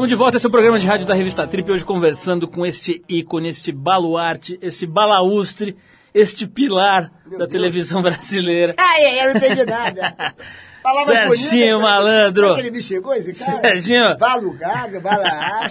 Estamos 0.05 0.19
de 0.19 0.23
volta, 0.23 0.37
esse 0.37 0.45
é 0.45 0.49
o 0.49 0.51
programa 0.51 0.77
de 0.77 0.85
rádio 0.85 1.07
da 1.07 1.15
revista 1.15 1.47
Trip, 1.47 1.71
hoje 1.71 1.83
conversando 1.83 2.47
com 2.47 2.63
este 2.63 3.03
ícone, 3.09 3.49
este 3.49 3.71
baluarte, 3.71 4.55
este 4.61 4.85
balaustre, 4.85 5.75
este 6.13 6.45
pilar 6.45 7.11
Meu 7.25 7.39
da 7.39 7.45
Deus. 7.45 7.49
televisão 7.49 8.03
brasileira. 8.03 8.75
Ai, 8.77 9.03
ai, 9.03 9.19
eu 9.19 9.33
não 9.33 9.41
entendi 9.41 9.65
nada. 9.65 10.35
Palavra 10.83 11.29
Serginho 11.29 11.77
bonita, 11.77 11.79
Malandro. 11.79 12.43
Será 12.43 12.53
que 12.53 12.61
ele 12.61 12.71
me 12.71 12.83
xingou, 12.83 13.13
esse 13.15 13.45
cara? 13.45 13.61
Serginho. 13.61 14.17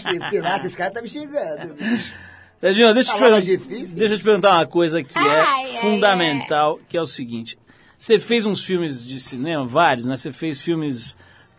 Pilar, 0.31 0.67
esse 0.67 0.77
cara 0.77 0.91
tá 0.91 1.01
me 1.01 1.09
xingando. 1.09 1.77
Serginho, 2.61 2.93
deixa 2.93 3.17
eu, 3.17 3.41
te 3.41 3.57
deixa 3.57 4.15
eu 4.15 4.19
te 4.19 4.25
perguntar 4.25 4.55
uma 4.55 4.67
coisa 4.67 5.01
que 5.05 5.17
Ai, 5.17 5.29
é 5.29 5.41
ai, 5.43 5.67
fundamental, 5.81 6.81
que 6.89 6.97
é 6.97 7.01
o 7.01 7.07
seguinte. 7.07 7.57
Você 7.97 8.19
fez 8.19 8.47
uns 8.47 8.65
filmes 8.65 9.07
de 9.07 9.21
cinema, 9.21 9.65
vários, 9.65 10.07
né? 10.07 10.17
Você 10.17 10.33
fez 10.33 10.61
filmes 10.61 11.15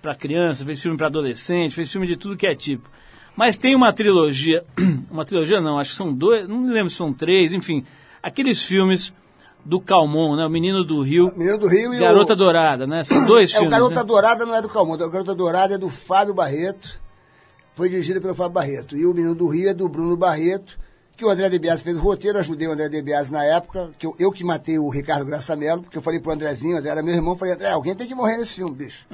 pra 0.06 0.14
criança, 0.14 0.64
fez 0.64 0.80
filme 0.80 0.96
pra 0.96 1.08
adolescente, 1.08 1.74
fez 1.74 1.92
filme 1.92 2.06
de 2.06 2.16
tudo 2.16 2.38
que 2.38 2.46
é 2.46 2.54
tipo. 2.54 2.88
Mas 3.36 3.58
tem 3.58 3.74
uma 3.76 3.92
trilogia, 3.92 4.64
uma 5.10 5.26
trilogia 5.26 5.60
não, 5.60 5.80
acho 5.80 5.90
que 5.90 5.96
são 5.96 6.14
dois, 6.14 6.48
não 6.48 6.60
me 6.60 6.72
lembro 6.72 6.92
se 6.92 6.96
são 6.96 7.12
três, 7.12 7.54
enfim, 7.54 7.84
aqueles 8.22 8.62
filmes 8.62 9.12
do 9.66 9.82
Calmon, 9.82 10.36
né? 10.36 10.46
O 10.46 10.50
Menino 10.50 10.84
do 10.84 11.02
Rio, 11.02 11.34
Menino 11.36 11.58
do 11.58 11.68
Rio 11.68 11.92
e 11.96 11.98
Garota 11.98 12.34
o... 12.34 12.36
Dourada, 12.36 12.86
né? 12.86 13.04
São 13.04 13.26
dois 13.26 13.52
É, 13.52 13.56
o 13.56 13.58
filmes, 13.62 13.72
Garota 13.72 14.02
né? 14.02 14.04
Dourada 14.04 14.46
não 14.46 14.56
é 14.56 14.62
do 14.62 14.70
Calmon, 14.70 14.94
o 14.94 15.10
Garota 15.10 15.34
Dourada 15.34 15.74
é 15.74 15.78
do 15.78 15.90
Fábio 15.90 16.36
Barreto, 16.36 17.02
foi 17.74 17.90
dirigido 17.90 18.22
pelo 18.22 18.36
Fábio 18.36 18.54
Barreto. 18.54 18.96
E 18.96 19.08
o 19.08 19.14
Menino 19.14 19.34
do 19.34 19.48
Rio 19.48 19.70
é 19.70 19.74
do 19.74 19.90
Bruno 19.90 20.16
Barreto, 20.16 20.78
que 21.16 21.24
o 21.26 21.30
André 21.30 21.50
De 21.50 21.58
Biasi 21.60 21.84
fez 21.84 21.98
o 21.98 22.02
roteiro, 22.02 22.38
ajudei 22.40 22.68
o 22.68 22.72
André 22.72 22.90
De 22.90 23.02
Biasi 23.02 23.32
na 23.32 23.44
época, 23.44 23.92
que 23.98 24.06
eu, 24.06 24.16
eu 24.20 24.32
que 24.32 24.44
matei 24.44 24.78
o 24.78 24.90
Ricardo 24.90 25.26
Graçamelo, 25.26 25.82
porque 25.82 25.98
eu 25.98 26.02
falei 26.02 26.20
pro 26.20 26.32
Andrezinho, 26.32 26.76
o 26.76 26.80
André 26.80 26.92
era 26.92 27.02
meu 27.02 27.14
irmão, 27.14 27.36
falei, 27.36 27.54
André, 27.54 27.70
alguém 27.72 27.96
tem 27.96 28.08
que 28.08 28.16
morrer 28.16 28.38
nesse 28.38 28.56
filme, 28.56 28.76
bicho. 28.76 29.06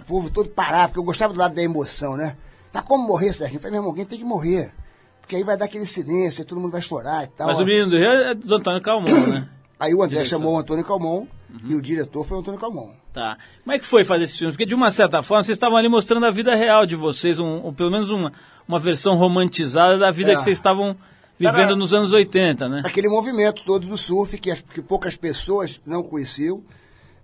O 0.00 0.04
povo 0.04 0.30
todo 0.30 0.48
parar, 0.48 0.88
porque 0.88 0.98
eu 0.98 1.04
gostava 1.04 1.32
do 1.32 1.38
lado 1.38 1.54
da 1.54 1.62
emoção, 1.62 2.16
né? 2.16 2.36
Mas 2.72 2.82
como 2.84 3.06
morrer, 3.06 3.32
Serginho? 3.32 3.58
Eu 3.58 3.60
falei, 3.60 3.72
meu 3.72 3.78
irmão, 3.78 3.90
alguém 3.90 4.04
tem 4.04 4.18
que 4.18 4.24
morrer. 4.24 4.72
Porque 5.20 5.36
aí 5.36 5.44
vai 5.44 5.56
dar 5.56 5.64
aquele 5.66 5.86
silêncio, 5.86 6.42
aí 6.42 6.46
todo 6.46 6.60
mundo 6.60 6.72
vai 6.72 6.82
chorar 6.82 7.24
e 7.24 7.28
tal. 7.28 7.46
Mas 7.46 7.58
o 7.58 7.64
Menino 7.64 7.88
do 7.88 7.96
Rio 7.96 8.08
é 8.08 8.34
do 8.34 8.54
Antônio 8.56 8.82
Calmon, 8.82 9.08
né? 9.26 9.48
Aí 9.80 9.92
o 9.92 10.02
André 10.02 10.18
Direção. 10.18 10.38
chamou 10.38 10.54
o 10.54 10.58
Antônio 10.58 10.84
Calmon, 10.84 11.26
e 11.68 11.74
o 11.74 11.82
diretor 11.82 12.24
foi 12.24 12.36
o 12.36 12.40
Antônio 12.40 12.60
Calmon. 12.60 12.90
Tá. 13.12 13.36
Como 13.62 13.74
é 13.74 13.78
que 13.78 13.84
foi 13.84 14.04
fazer 14.04 14.24
esse 14.24 14.38
filme? 14.38 14.52
Porque 14.52 14.64
de 14.64 14.74
uma 14.74 14.90
certa 14.90 15.22
forma 15.22 15.42
vocês 15.42 15.56
estavam 15.56 15.76
ali 15.76 15.88
mostrando 15.88 16.24
a 16.26 16.30
vida 16.30 16.54
real 16.54 16.86
de 16.86 16.94
vocês, 16.96 17.38
um, 17.38 17.60
ou 17.60 17.72
pelo 17.72 17.90
menos 17.90 18.08
uma, 18.10 18.32
uma 18.68 18.78
versão 18.78 19.16
romantizada 19.16 19.98
da 19.98 20.10
vida 20.10 20.32
É. 20.32 20.36
que 20.36 20.42
vocês 20.42 20.56
estavam 20.56 20.96
vivendo 21.38 21.58
Era- 21.60 21.76
nos 21.76 21.92
anos 21.92 22.12
80, 22.12 22.68
né? 22.68 22.82
aquele 22.84 23.08
movimento 23.08 23.64
todo 23.64 23.86
do 23.86 23.96
surf 23.96 24.38
que, 24.38 24.50
as- 24.50 24.60
que 24.62 24.80
poucas 24.82 25.16
pessoas 25.16 25.80
não 25.86 26.02
conheciam, 26.02 26.62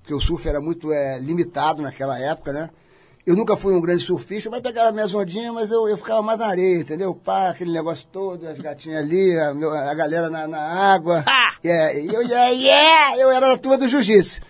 porque 0.00 0.14
o 0.14 0.20
surf 0.20 0.48
era 0.48 0.60
muito 0.60 0.92
é, 0.92 1.18
limitado 1.20 1.82
naquela 1.82 2.18
época, 2.18 2.52
né? 2.52 2.70
Eu 3.26 3.36
nunca 3.36 3.54
fui 3.56 3.74
um 3.74 3.80
grande 3.80 4.02
surfista, 4.02 4.48
mas 4.50 4.62
pegava 4.62 4.90
minhas 4.92 5.12
ondinhas, 5.14 5.52
mas 5.52 5.70
eu, 5.70 5.86
eu 5.86 5.96
ficava 5.96 6.22
mais 6.22 6.40
na 6.40 6.46
areia, 6.46 6.80
entendeu? 6.80 7.14
Pá, 7.14 7.50
aquele 7.50 7.70
negócio 7.70 8.08
todo, 8.10 8.46
as 8.48 8.58
gatinhas 8.58 8.98
ali, 9.04 9.38
a, 9.38 9.52
meu- 9.52 9.72
a 9.72 9.94
galera 9.94 10.30
na, 10.30 10.48
na 10.48 10.58
água. 10.58 11.22
Ah! 11.28 11.50
Yeah, 11.62 11.94
e 12.00 12.06
eu, 12.08 12.22
yeah, 12.22 12.48
yeah, 12.48 13.18
eu 13.18 13.30
era 13.30 13.48
da 13.48 13.58
turma 13.58 13.76
do 13.76 13.86
jiu-jitsu. 13.86 14.40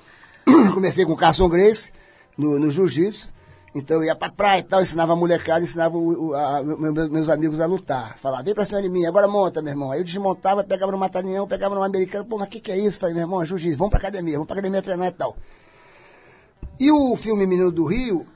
Comecei 0.72 1.04
com 1.04 1.12
o 1.12 1.16
Carson 1.16 1.48
Grace 1.48 1.92
no, 2.38 2.58
no 2.60 2.70
jiu-jitsu. 2.70 3.32
Então 3.72 3.98
eu 3.98 4.04
ia 4.04 4.16
pra 4.16 4.28
praia 4.28 4.58
e 4.58 4.62
tal, 4.64 4.82
ensinava 4.82 5.12
a 5.12 5.16
molecada, 5.16 5.62
ensinava 5.64 5.96
o- 5.96 6.30
o- 6.30 6.34
a- 6.34 6.62
meu- 6.62 6.92
meu- 6.92 7.10
meus 7.10 7.28
amigos 7.28 7.60
a 7.60 7.66
lutar. 7.66 8.18
Falava, 8.18 8.42
vem 8.42 8.52
pra 8.54 8.64
cima 8.64 8.82
de 8.82 8.88
mim, 8.88 9.06
agora 9.06 9.28
monta, 9.28 9.62
meu 9.62 9.70
irmão. 9.72 9.92
Aí 9.92 10.00
eu 10.00 10.04
desmontava, 10.04 10.64
pegava 10.64 10.90
no 10.90 10.98
matarinhão, 10.98 11.46
pegava 11.46 11.74
no 11.76 11.82
americano, 11.82 12.24
pô, 12.24 12.36
mas 12.36 12.48
o 12.48 12.50
que, 12.50 12.58
que 12.60 12.72
é 12.72 12.76
isso? 12.78 12.98
Falei, 12.98 13.14
meu 13.14 13.22
irmão, 13.22 13.42
é 13.42 13.46
jiu-jitsu, 13.46 13.78
vamos 13.78 13.90
pra 13.90 14.00
academia, 14.00 14.34
vamos 14.34 14.48
pra 14.48 14.54
academia 14.54 14.82
treinar 14.82 15.06
e 15.06 15.12
tal. 15.12 15.36
E 16.80 16.90
o 16.90 17.14
filme 17.16 17.46
Menino 17.46 17.70
do 17.70 17.84
Rio, 17.84 18.26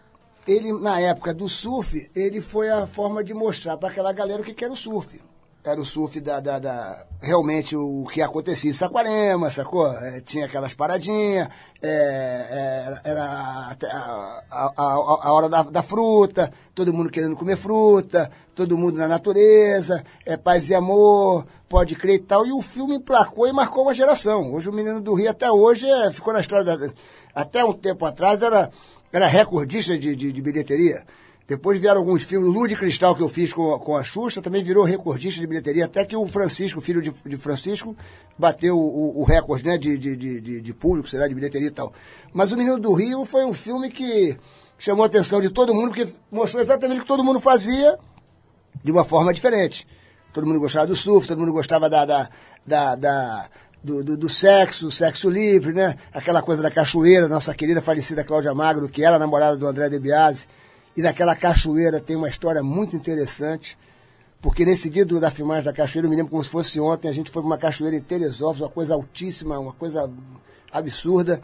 ele, 0.46 0.72
na 0.80 1.00
época 1.00 1.34
do 1.34 1.48
surf, 1.48 2.08
ele 2.14 2.40
foi 2.40 2.70
a 2.70 2.86
forma 2.86 3.24
de 3.24 3.34
mostrar 3.34 3.76
para 3.76 3.88
aquela 3.88 4.12
galera 4.12 4.40
o 4.40 4.44
que, 4.44 4.54
que 4.54 4.64
era 4.64 4.72
o 4.72 4.76
surf. 4.76 5.20
Era 5.66 5.80
o 5.80 5.84
surf 5.86 6.20
da, 6.20 6.40
da, 6.40 6.58
da- 6.58 7.06
realmente 7.22 7.74
o 7.74 8.04
que 8.12 8.20
acontecia 8.20 8.70
em 8.70 8.74
Saquarema, 8.74 9.50
sacou? 9.50 9.90
É, 9.96 10.20
tinha 10.20 10.44
aquelas 10.44 10.74
paradinhas, 10.74 11.48
é, 11.80 11.88
é, 11.88 13.00
era 13.10 13.24
a, 13.24 13.76
a, 14.50 14.72
a- 14.76 15.20
a 15.22 15.32
hora 15.32 15.48
da, 15.48 15.62
da 15.62 15.82
fruta, 15.82 16.52
todo 16.74 16.92
mundo 16.92 17.08
querendo 17.10 17.34
comer 17.34 17.56
fruta, 17.56 18.30
todo 18.54 18.76
mundo 18.76 18.98
na 18.98 19.08
natureza, 19.08 20.04
é, 20.26 20.36
paz 20.36 20.68
e 20.68 20.74
amor, 20.74 21.46
pode 21.66 21.96
crer 21.96 22.16
e 22.16 22.18
tal. 22.18 22.44
E 22.46 22.52
o 22.52 22.60
filme 22.60 22.96
emplacou 22.96 23.46
e 23.48 23.52
marcou 23.52 23.84
uma 23.84 23.94
geração. 23.94 24.52
Hoje 24.52 24.68
o 24.68 24.72
Menino 24.72 25.00
do 25.00 25.14
Rio 25.14 25.30
até 25.30 25.50
hoje 25.50 25.88
é, 25.88 26.10
ficou 26.12 26.34
na 26.34 26.40
história 26.42 26.64
da, 26.76 26.90
até 27.34 27.64
um 27.64 27.72
tempo 27.72 28.04
atrás 28.04 28.42
era, 28.42 28.70
era 29.10 29.26
recordista 29.26 29.96
de, 29.98 30.14
de, 30.14 30.30
de 30.30 30.42
bilheteria. 30.42 31.02
Depois 31.46 31.78
vieram 31.78 32.00
alguns 32.00 32.22
filmes, 32.22 32.48
o 32.48 32.52
Lu 32.52 32.66
de 32.66 32.74
Cristal 32.74 33.14
que 33.14 33.22
eu 33.22 33.28
fiz 33.28 33.52
com, 33.52 33.78
com 33.78 33.96
a 33.96 34.02
Xuxa, 34.02 34.40
também 34.40 34.62
virou 34.64 34.82
recordista 34.82 35.40
de 35.40 35.46
bilheteria, 35.46 35.84
até 35.84 36.02
que 36.02 36.16
o 36.16 36.26
Francisco, 36.26 36.80
filho 36.80 37.02
de, 37.02 37.12
de 37.26 37.36
Francisco, 37.36 37.94
bateu 38.38 38.78
o, 38.78 39.20
o 39.20 39.24
recorde 39.24 39.62
né, 39.62 39.76
de, 39.76 39.98
de, 39.98 40.16
de, 40.16 40.60
de, 40.62 40.74
público, 40.74 41.06
sei 41.06 41.18
lá, 41.18 41.28
de 41.28 41.34
bilheteria 41.34 41.68
e 41.68 41.70
tal. 41.70 41.92
Mas 42.32 42.50
o 42.50 42.56
Menino 42.56 42.78
do 42.78 42.94
Rio 42.94 43.26
foi 43.26 43.44
um 43.44 43.52
filme 43.52 43.90
que 43.90 44.34
chamou 44.78 45.02
a 45.02 45.06
atenção 45.06 45.38
de 45.38 45.50
todo 45.50 45.74
mundo, 45.74 45.88
porque 45.88 46.08
mostrou 46.32 46.62
exatamente 46.62 47.00
o 47.00 47.02
que 47.02 47.08
todo 47.08 47.22
mundo 47.22 47.38
fazia 47.40 47.98
de 48.82 48.90
uma 48.90 49.04
forma 49.04 49.32
diferente. 49.34 49.86
Todo 50.32 50.46
mundo 50.46 50.58
gostava 50.60 50.86
do 50.86 50.96
surf, 50.96 51.28
todo 51.28 51.38
mundo 51.38 51.52
gostava 51.52 51.90
da, 51.90 52.06
da, 52.06 52.28
da, 52.66 52.96
da- 52.96 53.48
do, 53.82 54.02
do, 54.02 54.16
do 54.16 54.28
sexo, 54.30 54.90
sexo 54.90 55.28
livre, 55.28 55.74
né? 55.74 55.94
Aquela 56.12 56.40
coisa 56.40 56.62
da 56.62 56.70
cachoeira, 56.70 57.28
nossa 57.28 57.54
querida 57.54 57.82
falecida 57.82 58.24
Cláudia 58.24 58.54
Magro, 58.54 58.88
que 58.88 59.04
era 59.04 59.18
namorada 59.18 59.58
do 59.58 59.66
André 59.66 59.90
De 59.90 59.98
Biasi. 59.98 60.46
E 60.96 61.02
naquela 61.02 61.34
cachoeira 61.34 62.00
tem 62.00 62.14
uma 62.16 62.28
história 62.28 62.62
muito 62.62 62.94
interessante, 62.94 63.76
porque 64.40 64.64
nesse 64.64 64.88
dia 64.88 65.04
do- 65.04 65.18
da 65.18 65.30
filmagem 65.30 65.64
da 65.64 65.72
cachoeira, 65.72 66.06
eu 66.06 66.10
me 66.10 66.16
lembro 66.16 66.30
como 66.30 66.44
se 66.44 66.50
fosse 66.50 66.78
ontem, 66.78 67.08
a 67.08 67.12
gente 67.12 67.30
foi 67.30 67.42
para 67.42 67.48
uma 67.48 67.58
cachoeira 67.58 67.96
em 67.96 68.00
Teresópolis, 68.00 68.62
uma 68.62 68.68
coisa 68.70 68.94
altíssima, 68.94 69.58
uma 69.58 69.72
coisa 69.72 70.08
absurda. 70.72 71.40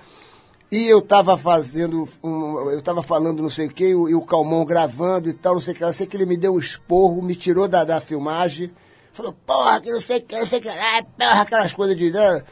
E 0.71 0.87
eu 0.87 1.03
tava 1.03 1.37
fazendo, 1.37 2.09
um- 2.23 2.71
eu 2.71 2.81
tava 2.81 3.03
falando 3.03 3.43
não 3.43 3.49
sei 3.49 3.67
o 3.67 3.71
que, 3.71 3.89
e 3.89 3.95
o, 4.15 4.21
Calmon 4.23 4.65
gravando 4.65 5.29
e 5.29 5.33
tal, 5.33 5.55
não 5.55 5.61
sei 5.61 5.75
o 5.75 5.77
que, 5.77 5.83
eu 5.83 5.93
sei 5.93 6.07
que 6.07 6.17
ele 6.17 6.27
me 6.27 6.37
deu 6.37 6.55
um 6.55 6.59
esporro, 6.61 7.21
me 7.21 7.35
tirou 7.35 7.67
da, 7.67 7.83
da 7.83 8.01
filmagem, 8.01 8.71
falou, 9.13 9.35
porra, 9.45 9.81
que 9.81 9.91
não 9.91 10.01
sei 10.01 10.19
o 10.19 10.23
que, 10.23 10.39
não 10.39 10.47
sei 10.47 10.61
o 10.61 10.63
que 10.63 10.69
lá, 10.69 11.03
porra, 11.19 11.43
aquelas 11.43 11.73
coisas 11.75 11.97
de, 11.97 12.13
né, 12.13 12.43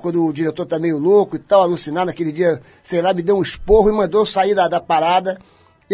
quando 0.00 0.24
o 0.24 0.32
diretor 0.32 0.66
tá 0.66 0.78
meio 0.78 0.98
louco 0.98 1.34
e 1.34 1.38
tal, 1.40 1.62
alucinado, 1.62 2.06
naquele 2.06 2.30
dia, 2.30 2.62
sei 2.80 3.02
lá, 3.02 3.12
me 3.12 3.22
deu 3.22 3.36
um 3.38 3.42
esporro 3.42 3.88
e 3.88 3.92
mandou 3.92 4.24
sair 4.24 4.54
da, 4.54 4.68
da 4.68 4.80
parada, 4.80 5.36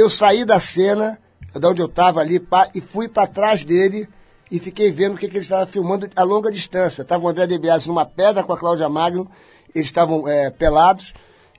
eu 0.01 0.11
saí 0.11 0.45
da 0.45 0.59
cena, 0.59 1.19
da 1.55 1.69
onde 1.69 1.83
eu 1.83 1.89
tava 1.89 2.21
ali, 2.21 2.45
e 2.75 2.81
fui 2.81 3.09
para 3.09 3.27
trás 3.27 3.65
dele, 3.65 4.09
e 4.51 4.59
fiquei 4.59 4.91
vendo 4.91 5.15
o 5.15 5.17
que, 5.17 5.29
que 5.29 5.37
ele 5.37 5.45
estava 5.45 5.67
filmando 5.67 6.09
a 6.17 6.23
longa 6.23 6.51
distância. 6.51 7.05
Tava 7.05 7.25
o 7.25 7.29
André 7.29 7.47
De 7.47 7.59
Biasi 7.59 7.87
numa 7.87 8.07
pedra 8.07 8.43
com 8.43 8.53
a 8.53 8.59
Cláudia 8.59 8.89
Magno, 8.89 9.31
eles 9.75 9.89
estavam 9.89 10.27
é, 10.27 10.51
pelados, 10.51 11.13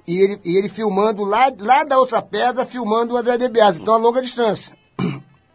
e 0.07 0.19
ele, 0.19 0.41
e 0.43 0.57
ele 0.57 0.67
filmando 0.67 1.23
lá, 1.23 1.51
lá 1.57 1.83
da 1.83 1.99
outra 1.99 2.21
pedra, 2.21 2.65
filmando 2.65 3.13
o 3.13 3.17
André 3.17 3.37
De 3.37 3.47
Biasi, 3.47 3.81
então 3.81 3.93
a 3.93 3.97
longa 3.97 4.21
distância. 4.21 4.75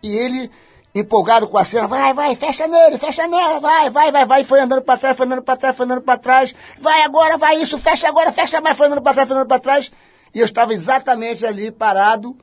E 0.03 0.09
ele, 0.09 0.51
empolgado 0.95 1.49
com 1.49 1.59
a 1.59 1.65
cena, 1.65 1.89
vai, 1.89 2.15
vai, 2.15 2.37
fecha 2.37 2.69
nele, 2.69 2.99
fecha 2.99 3.27
nela, 3.27 3.59
vai, 3.59 3.91
vai, 3.91 4.13
vai, 4.13 4.25
vai, 4.25 4.41
e 4.43 4.45
foi 4.45 4.61
andando 4.61 4.83
para 4.83 4.97
trás, 4.97 5.17
foi 5.17 5.27
andando 5.27 5.43
para 5.43 5.57
trás, 5.57 5.77
foi 5.77 5.85
andando 5.85 6.03
para 6.03 6.19
trás, 6.19 6.55
vai 6.79 7.03
agora, 7.03 7.37
vai 7.37 7.61
isso, 7.61 7.79
fecha 7.79 8.09
agora, 8.09 8.31
fecha 8.31 8.61
mais, 8.61 8.77
foi 8.77 8.87
andando 8.87 9.03
para 9.03 9.15
trás, 9.15 9.29
foi 9.29 9.37
andando 9.37 9.49
para 9.49 9.59
trás, 9.59 9.91
e 10.33 10.39
eu 10.39 10.45
estava 10.45 10.73
exatamente 10.73 11.45
ali 11.45 11.71
parado, 11.71 12.37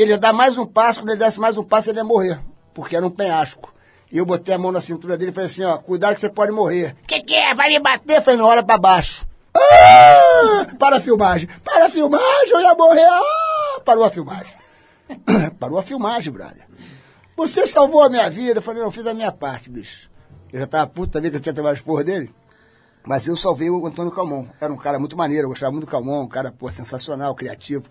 ele 0.00 0.12
ia 0.12 0.18
dar 0.18 0.32
mais 0.32 0.56
um 0.58 0.66
passo, 0.66 1.00
quando 1.00 1.10
ele 1.10 1.18
desse 1.18 1.40
mais 1.40 1.56
um 1.56 1.64
passo, 1.64 1.90
ele 1.90 1.98
ia 1.98 2.04
morrer, 2.04 2.40
porque 2.74 2.96
era 2.96 3.06
um 3.06 3.10
penhasco. 3.10 3.74
E 4.10 4.18
eu 4.18 4.24
botei 4.24 4.54
a 4.54 4.58
mão 4.58 4.72
na 4.72 4.80
cintura 4.80 5.18
dele 5.18 5.30
e 5.30 5.34
falei 5.34 5.48
assim, 5.48 5.64
ó, 5.64 5.76
cuidado 5.76 6.14
que 6.14 6.20
você 6.20 6.30
pode 6.30 6.50
morrer. 6.50 6.96
Que 7.06 7.20
que 7.20 7.34
é? 7.34 7.54
Vai 7.54 7.68
me 7.68 7.78
bater? 7.78 8.16
Eu 8.16 8.22
falei, 8.22 8.38
não, 8.38 8.46
olha 8.46 8.62
pra 8.62 8.78
baixo. 8.78 9.26
Ah! 9.54 10.66
Para 10.78 10.96
a 10.96 11.00
filmagem, 11.00 11.48
para 11.62 11.86
a 11.86 11.90
filmagem, 11.90 12.50
eu 12.50 12.60
ia 12.60 12.74
morrer. 12.74 13.04
Ah! 13.04 13.80
Parou 13.84 14.04
a 14.04 14.10
filmagem. 14.10 14.52
Parou 15.58 15.78
a 15.78 15.82
filmagem, 15.82 16.32
brother. 16.32 16.66
Você 17.36 17.66
salvou 17.66 18.02
a 18.02 18.08
minha 18.08 18.28
vida. 18.30 18.58
Eu 18.58 18.62
falei, 18.62 18.80
não, 18.80 18.88
eu 18.88 18.92
fiz 18.92 19.06
a 19.06 19.14
minha 19.14 19.30
parte, 19.30 19.70
bicho. 19.70 20.10
Eu 20.52 20.60
já 20.60 20.66
tava 20.66 20.86
puta 20.86 21.20
vida 21.20 21.32
que 21.32 21.36
eu 21.36 21.42
tinha 21.42 21.54
tomado 21.54 21.82
porra 21.82 22.04
dele. 22.04 22.34
Mas 23.06 23.26
eu 23.26 23.36
salvei 23.36 23.70
o 23.70 23.86
Antônio 23.86 24.10
Calmon. 24.10 24.46
Era 24.60 24.72
um 24.72 24.76
cara 24.76 24.98
muito 24.98 25.16
maneiro, 25.16 25.46
eu 25.46 25.50
gostava 25.50 25.72
muito 25.72 25.86
do 25.86 25.90
Calmon, 25.90 26.22
um 26.22 26.28
cara, 26.28 26.50
pô, 26.50 26.70
sensacional, 26.70 27.34
criativo. 27.34 27.88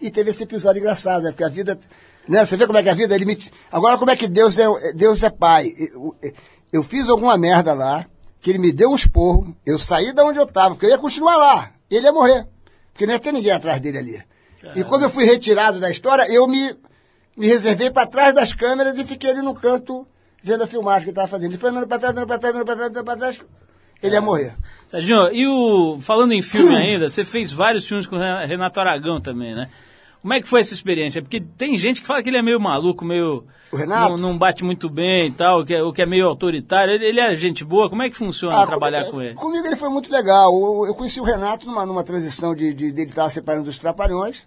E 0.00 0.10
teve 0.10 0.30
esse 0.30 0.42
episódio 0.42 0.80
engraçado, 0.80 1.22
né? 1.22 1.30
Porque 1.30 1.44
a 1.44 1.48
vida. 1.48 1.78
Né? 2.28 2.44
Você 2.44 2.56
vê 2.56 2.66
como 2.66 2.78
é 2.78 2.82
que 2.82 2.88
a 2.88 2.94
vida. 2.94 3.14
Ele 3.14 3.24
me... 3.24 3.38
Agora, 3.70 3.98
como 3.98 4.10
é 4.10 4.16
que 4.16 4.28
Deus 4.28 4.58
é, 4.58 4.66
Deus 4.94 5.22
é 5.22 5.30
pai? 5.30 5.72
Eu, 5.78 6.16
eu 6.72 6.82
fiz 6.82 7.08
alguma 7.08 7.36
merda 7.36 7.74
lá, 7.74 8.06
que 8.40 8.50
ele 8.50 8.58
me 8.58 8.72
deu 8.72 8.90
um 8.90 8.96
esporro, 8.96 9.56
eu 9.66 9.78
saí 9.78 10.12
da 10.12 10.24
onde 10.24 10.38
eu 10.38 10.46
tava, 10.46 10.74
porque 10.74 10.86
eu 10.86 10.90
ia 10.90 10.98
continuar 10.98 11.36
lá. 11.36 11.72
Ele 11.90 12.04
ia 12.04 12.12
morrer. 12.12 12.46
Porque 12.92 13.06
não 13.06 13.14
ia 13.14 13.20
ter 13.20 13.32
ninguém 13.32 13.52
atrás 13.52 13.80
dele 13.80 13.98
ali. 13.98 14.22
E 14.74 14.84
quando 14.84 15.04
eu 15.04 15.10
fui 15.10 15.24
retirado 15.24 15.78
da 15.78 15.90
história, 15.90 16.30
eu 16.30 16.46
me, 16.48 16.76
me 17.36 17.46
reservei 17.46 17.90
para 17.90 18.06
trás 18.06 18.34
das 18.34 18.52
câmeras 18.52 18.98
e 18.98 19.04
fiquei 19.04 19.30
ali 19.30 19.40
no 19.40 19.54
canto 19.54 20.06
vendo 20.42 20.64
a 20.64 20.66
filmagem 20.66 21.02
que 21.02 21.10
ele 21.10 21.12
estava 21.12 21.28
fazendo. 21.28 21.50
Ele 21.50 21.58
foi 21.58 21.70
andando 21.70 21.86
para 21.86 21.98
trás, 21.98 22.12
andando 22.12 22.26
para 22.26 22.38
trás, 22.38 22.54
andando 22.54 22.66
para 22.66 22.76
trás, 22.76 22.90
andando 22.90 23.04
para 23.04 23.16
trás. 23.16 23.40
Ele 24.02 24.14
ia 24.14 24.20
morrer. 24.20 24.54
Serginho, 24.86 25.32
e 25.32 25.46
o. 25.46 25.98
Falando 26.00 26.32
em 26.32 26.42
filme 26.42 26.74
ainda, 26.76 27.08
você 27.08 27.24
fez 27.24 27.52
vários 27.52 27.86
filmes 27.86 28.06
com 28.06 28.16
o 28.16 28.46
Renato 28.46 28.78
Aragão 28.80 29.20
também, 29.20 29.54
né? 29.54 29.68
Como 30.20 30.34
é 30.34 30.40
que 30.40 30.48
foi 30.48 30.60
essa 30.60 30.74
experiência? 30.74 31.22
Porque 31.22 31.40
tem 31.40 31.76
gente 31.76 32.00
que 32.00 32.06
fala 32.06 32.22
que 32.22 32.28
ele 32.28 32.36
é 32.36 32.42
meio 32.42 32.58
maluco, 32.58 33.04
meio. 33.04 33.44
O 33.70 33.76
Renato? 33.76 34.10
Não, 34.10 34.16
não 34.16 34.38
bate 34.38 34.64
muito 34.64 34.90
bem 34.90 35.28
e 35.28 35.30
tal, 35.30 35.64
que 35.64 35.74
é, 35.74 35.82
o 35.82 35.92
que 35.92 36.02
é 36.02 36.06
meio 36.06 36.26
autoritário. 36.26 36.92
Ele, 36.92 37.06
ele 37.06 37.20
é 37.20 37.36
gente 37.36 37.64
boa, 37.64 37.88
como 37.88 38.02
é 38.02 38.10
que 38.10 38.16
funciona 38.16 38.62
Ah, 38.62 38.66
trabalhar 38.66 39.04
comigo, 39.04 39.16
com 39.16 39.22
ele? 39.22 39.34
Comigo 39.34 39.66
ele 39.66 39.76
foi 39.76 39.88
muito 39.88 40.10
legal. 40.10 40.52
Eu, 40.52 40.86
eu 40.88 40.94
conheci 40.94 41.20
o 41.20 41.24
Renato 41.24 41.66
numa, 41.66 41.86
numa 41.86 42.02
transição 42.02 42.54
de, 42.54 42.74
de 42.74 42.90
dele 42.90 43.10
estar 43.10 43.30
separando 43.30 43.64
dos 43.64 43.78
trapalhões. 43.78 44.46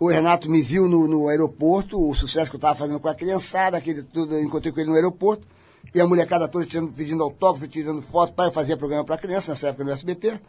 O 0.00 0.08
Renato 0.08 0.48
me 0.48 0.62
viu 0.62 0.88
no, 0.88 1.06
no 1.06 1.28
aeroporto, 1.28 2.00
o 2.00 2.14
sucesso 2.14 2.50
que 2.50 2.56
eu 2.56 2.58
estava 2.58 2.76
fazendo 2.76 3.00
com 3.00 3.08
a 3.08 3.14
criançada, 3.14 3.76
aquele 3.76 4.02
tudo, 4.02 4.36
eu 4.36 4.42
encontrei 4.42 4.72
com 4.72 4.80
ele 4.80 4.90
no 4.90 4.94
aeroporto. 4.94 5.46
E 5.94 6.00
a 6.00 6.06
molecada 6.06 6.48
toda 6.48 6.64
tirando, 6.64 6.92
pedindo 6.92 7.22
autógrafo, 7.22 7.66
tirando 7.66 8.00
foto, 8.00 8.32
pai, 8.32 8.46
eu 8.46 8.52
fazia 8.52 8.76
programa 8.76 9.04
para 9.04 9.18
criança 9.18 9.52
nessa 9.52 9.68
época 9.68 9.84
no 9.84 9.90
SBT. 9.90 10.40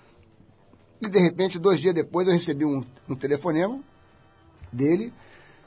E 1.02 1.10
de 1.10 1.20
repente, 1.20 1.58
dois 1.58 1.80
dias 1.80 1.94
depois, 1.94 2.28
eu 2.28 2.34
recebi 2.34 2.64
um, 2.64 2.84
um 3.08 3.16
telefonema 3.16 3.80
dele 4.72 5.14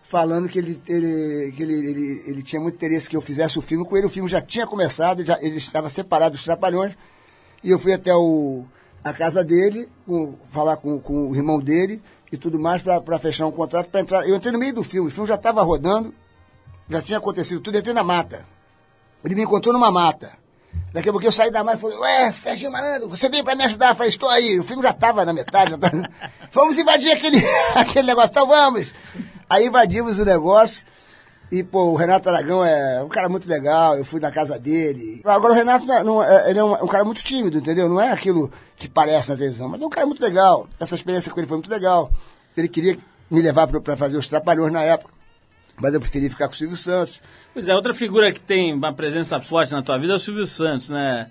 falando 0.02 0.48
que, 0.48 0.58
ele, 0.58 0.82
ele, 0.86 1.52
que 1.52 1.62
ele, 1.62 1.74
ele, 1.74 2.22
ele 2.26 2.42
tinha 2.42 2.60
muito 2.60 2.74
interesse 2.74 3.08
que 3.08 3.16
eu 3.16 3.20
fizesse 3.22 3.58
o 3.58 3.62
filme 3.62 3.84
com 3.84 3.96
ele. 3.96 4.06
O 4.06 4.10
filme 4.10 4.28
já 4.28 4.42
tinha 4.42 4.66
começado, 4.66 5.24
já, 5.24 5.38
ele 5.40 5.56
estava 5.56 5.88
separado 5.88 6.32
dos 6.32 6.44
Trapalhões. 6.44 6.96
E 7.64 7.70
eu 7.70 7.78
fui 7.78 7.92
até 7.92 8.14
o, 8.14 8.64
a 9.02 9.12
casa 9.12 9.42
dele, 9.42 9.88
com- 10.06 10.36
falar 10.50 10.76
com, 10.76 10.98
com 11.00 11.30
o 11.30 11.34
irmão 11.34 11.60
dele 11.60 12.02
e 12.30 12.36
tudo 12.36 12.58
mais, 12.58 12.82
para 12.82 13.18
fechar 13.18 13.46
um 13.46 13.52
contrato 13.52 13.88
para 13.88 14.00
entrar. 14.00 14.28
Eu 14.28 14.36
entrei 14.36 14.52
no 14.52 14.58
meio 14.58 14.74
do 14.74 14.82
filme, 14.82 15.08
o 15.08 15.10
filme 15.10 15.28
já 15.28 15.36
estava 15.36 15.62
rodando, 15.62 16.12
já 16.90 17.00
tinha 17.00 17.18
acontecido 17.18 17.60
tudo, 17.60 17.76
eu 17.76 17.80
entrei 17.80 17.94
na 17.94 18.04
mata. 18.04 18.46
Ele 19.24 19.34
me 19.34 19.42
encontrou 19.42 19.72
numa 19.72 19.90
mata. 19.90 20.36
Daqui 20.92 21.08
a 21.08 21.12
pouco 21.12 21.26
eu 21.26 21.32
saí 21.32 21.50
da 21.50 21.64
mata 21.64 21.78
e 21.78 21.80
falei, 21.80 21.96
ué, 21.98 22.32
Serginho 22.32 22.70
Malandro, 22.70 23.08
você 23.08 23.28
veio 23.28 23.42
pra 23.44 23.54
me 23.54 23.64
ajudar? 23.64 23.90
Eu 23.90 23.94
falei, 23.94 24.10
estou 24.10 24.28
aí. 24.28 24.58
O 24.58 24.62
filme 24.62 24.82
já 24.82 24.90
estava 24.90 25.24
na 25.24 25.32
metade. 25.32 25.76
Tava... 25.78 26.10
vamos 26.52 26.76
invadir 26.78 27.12
aquele, 27.12 27.38
aquele 27.74 28.06
negócio. 28.08 28.30
Então 28.30 28.46
vamos. 28.46 28.92
Aí 29.48 29.66
invadimos 29.66 30.18
o 30.18 30.24
negócio. 30.24 30.84
E, 31.50 31.62
pô, 31.62 31.84
o 31.90 31.96
Renato 31.96 32.28
Aragão 32.28 32.64
é 32.64 33.02
um 33.02 33.08
cara 33.08 33.28
muito 33.28 33.48
legal. 33.48 33.96
Eu 33.96 34.04
fui 34.04 34.20
na 34.20 34.30
casa 34.30 34.58
dele. 34.58 35.20
Agora, 35.24 35.52
o 35.52 35.56
Renato, 35.56 35.90
é- 35.90 36.02
não 36.04 36.22
é- 36.22 36.50
ele 36.50 36.58
é 36.58 36.64
um, 36.64 36.72
um 36.72 36.88
cara 36.88 37.04
muito 37.04 37.22
tímido, 37.22 37.58
entendeu? 37.58 37.88
Não 37.88 38.00
é 38.00 38.10
aquilo 38.10 38.50
que 38.76 38.88
parece 38.88 39.30
na 39.30 39.36
televisão. 39.36 39.68
Mas 39.68 39.80
é 39.82 39.86
um 39.86 39.90
cara 39.90 40.06
muito 40.06 40.22
legal. 40.22 40.66
Essa 40.80 40.94
experiência 40.94 41.30
com 41.32 41.38
ele 41.40 41.46
foi 41.46 41.56
muito 41.58 41.70
legal. 41.70 42.10
Ele 42.56 42.68
queria 42.68 42.98
me 43.30 43.40
levar 43.40 43.66
pra 43.66 43.96
fazer 43.96 44.16
os 44.16 44.28
Trapalhões 44.28 44.72
na 44.72 44.82
época. 44.82 45.12
Mas 45.80 45.94
eu 45.94 46.00
preferi 46.00 46.28
ficar 46.28 46.46
com 46.48 46.54
o 46.54 46.56
Silvio 46.56 46.76
Santos. 46.76 47.20
Pois 47.52 47.68
é, 47.68 47.74
outra 47.74 47.92
figura 47.94 48.32
que 48.32 48.40
tem 48.42 48.72
uma 48.74 48.92
presença 48.92 49.40
forte 49.40 49.72
na 49.72 49.82
tua 49.82 49.98
vida 49.98 50.12
é 50.12 50.16
o 50.16 50.18
Silvio 50.18 50.46
Santos, 50.46 50.90
né? 50.90 51.30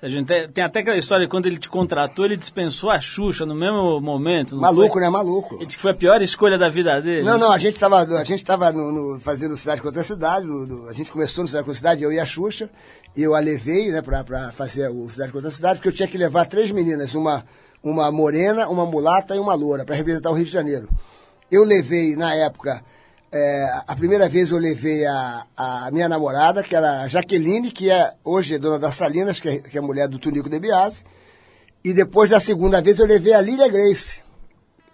Sérgio, 0.00 0.24
tem, 0.24 0.48
tem 0.48 0.62
até 0.62 0.78
aquela 0.78 0.96
história 0.96 1.26
de 1.26 1.30
quando 1.30 1.46
ele 1.46 1.58
te 1.58 1.68
contratou, 1.68 2.24
ele 2.24 2.36
dispensou 2.36 2.88
a 2.88 3.00
Xuxa 3.00 3.44
no 3.44 3.54
mesmo 3.54 4.00
momento. 4.00 4.56
Maluco, 4.56 4.92
foi? 4.92 5.02
né? 5.02 5.08
Maluco. 5.10 5.56
Ele 5.56 5.66
disse 5.66 5.76
que 5.76 5.82
foi 5.82 5.90
a 5.90 5.94
pior 5.94 6.22
escolha 6.22 6.56
da 6.56 6.68
vida 6.68 7.02
dele. 7.02 7.24
Não, 7.24 7.36
não, 7.36 7.50
a 7.50 7.58
gente 7.58 7.74
estava 7.74 8.02
a 8.02 8.24
gente 8.24 8.44
tava 8.44 8.70
no, 8.70 8.92
no- 8.92 9.20
fazendo 9.20 9.56
Cidade 9.56 9.82
contra 9.82 10.04
Cidade, 10.04 10.46
no- 10.46 10.66
no- 10.66 10.88
a 10.88 10.92
gente 10.92 11.10
começou 11.10 11.42
no 11.42 11.48
Cidade 11.48 11.64
contra 11.64 11.78
Cidade, 11.78 12.02
eu 12.04 12.12
e 12.12 12.20
a 12.20 12.24
Xuxa, 12.26 12.70
e 13.16 13.22
eu 13.24 13.34
a 13.34 13.40
levei, 13.40 13.90
né, 13.90 14.00
pra, 14.00 14.22
pra 14.22 14.52
fazer 14.52 14.88
o 14.88 15.10
Cidade 15.10 15.32
contra 15.32 15.50
Cidade, 15.50 15.78
porque 15.78 15.88
eu 15.88 15.92
tinha 15.92 16.06
que 16.06 16.16
levar 16.16 16.46
três 16.46 16.70
meninas, 16.70 17.16
uma, 17.16 17.44
uma 17.82 18.12
morena, 18.12 18.68
uma 18.68 18.86
mulata 18.86 19.34
e 19.34 19.40
uma 19.40 19.54
loura, 19.54 19.84
para 19.84 19.96
representar 19.96 20.30
o 20.30 20.34
Rio 20.34 20.44
de 20.44 20.52
Janeiro. 20.52 20.88
Eu 21.50 21.64
levei, 21.64 22.14
na 22.14 22.32
época, 22.36 22.84
é, 23.32 23.82
a 23.86 23.94
primeira 23.94 24.28
vez 24.28 24.50
eu 24.50 24.58
levei 24.58 25.04
a, 25.04 25.46
a 25.56 25.90
minha 25.90 26.08
namorada, 26.08 26.62
que 26.62 26.74
era 26.74 27.02
a 27.02 27.08
Jaqueline, 27.08 27.70
que 27.70 27.90
é 27.90 28.12
hoje 28.24 28.54
é 28.54 28.58
dona 28.58 28.78
das 28.78 28.94
Salinas, 28.96 29.38
que 29.38 29.48
é, 29.48 29.58
que 29.58 29.76
é 29.76 29.80
mulher 29.80 30.08
do 30.08 30.18
Tunico 30.18 30.48
de 30.48 30.58
Biase, 30.58 31.04
e 31.84 31.92
depois 31.92 32.30
da 32.30 32.40
segunda 32.40 32.80
vez 32.80 32.98
eu 32.98 33.06
levei 33.06 33.34
a 33.34 33.40
Lília 33.40 33.68
Grace, 33.68 34.22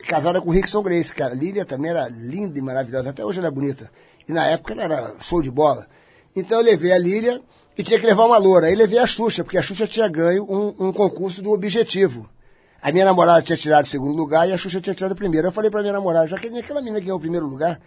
casada 0.07 0.41
com 0.41 0.51
o 0.51 0.53
Rickson 0.53 0.83
Grace, 0.83 1.15
cara. 1.15 1.35
Lília 1.35 1.65
também 1.65 1.91
era 1.91 2.09
linda 2.09 2.59
e 2.59 2.63
maravilhosa, 2.63 3.11
até 3.11 3.25
hoje 3.25 3.39
ela 3.39 3.49
é 3.49 3.51
bonita. 3.51 3.91
E 4.29 4.33
na 4.33 4.47
época 4.47 4.73
ela 4.73 4.83
era 4.83 5.15
show 5.21 5.41
de 5.41 5.51
bola. 5.51 5.87
Então 6.35 6.59
eu 6.59 6.65
levei 6.65 6.93
a 6.93 6.99
Lília 6.99 7.41
e 7.77 7.83
tinha 7.83 7.99
que 7.99 8.07
levar 8.07 8.27
uma 8.27 8.39
loura. 8.39 8.67
Aí 8.67 8.75
levei 8.75 8.99
a 8.99 9.07
Xuxa, 9.07 9.45
porque 9.45 9.59
a 9.59 9.63
Xuxa 9.63 9.87
tinha 9.87 10.09
ganho 10.09 10.45
um, 10.45 10.89
um 10.89 10.93
concurso 10.93 11.41
do 11.41 11.53
Objetivo. 11.53 12.29
A 12.83 12.93
minha 12.93 13.05
namorada 13.05 13.41
tinha 13.43 13.57
tirado 13.57 13.85
o 13.85 13.89
segundo 13.89 14.17
lugar 14.17 14.49
e 14.49 14.53
a 14.53 14.59
Xuxa 14.59 14.81
tinha 14.81 14.95
tirado 14.95 15.13
o 15.13 15.17
primeiro. 15.17 15.49
Eu 15.49 15.53
falei 15.53 15.71
pra 15.71 15.81
minha 15.81 15.93
namorada, 15.93 16.39
que 16.39 16.59
aquela 16.59 16.81
menina 16.81 16.99
que 16.99 17.07
ganhou 17.07 17.19
o 17.19 17.21
primeiro 17.21 17.47
lugar, 17.47 17.81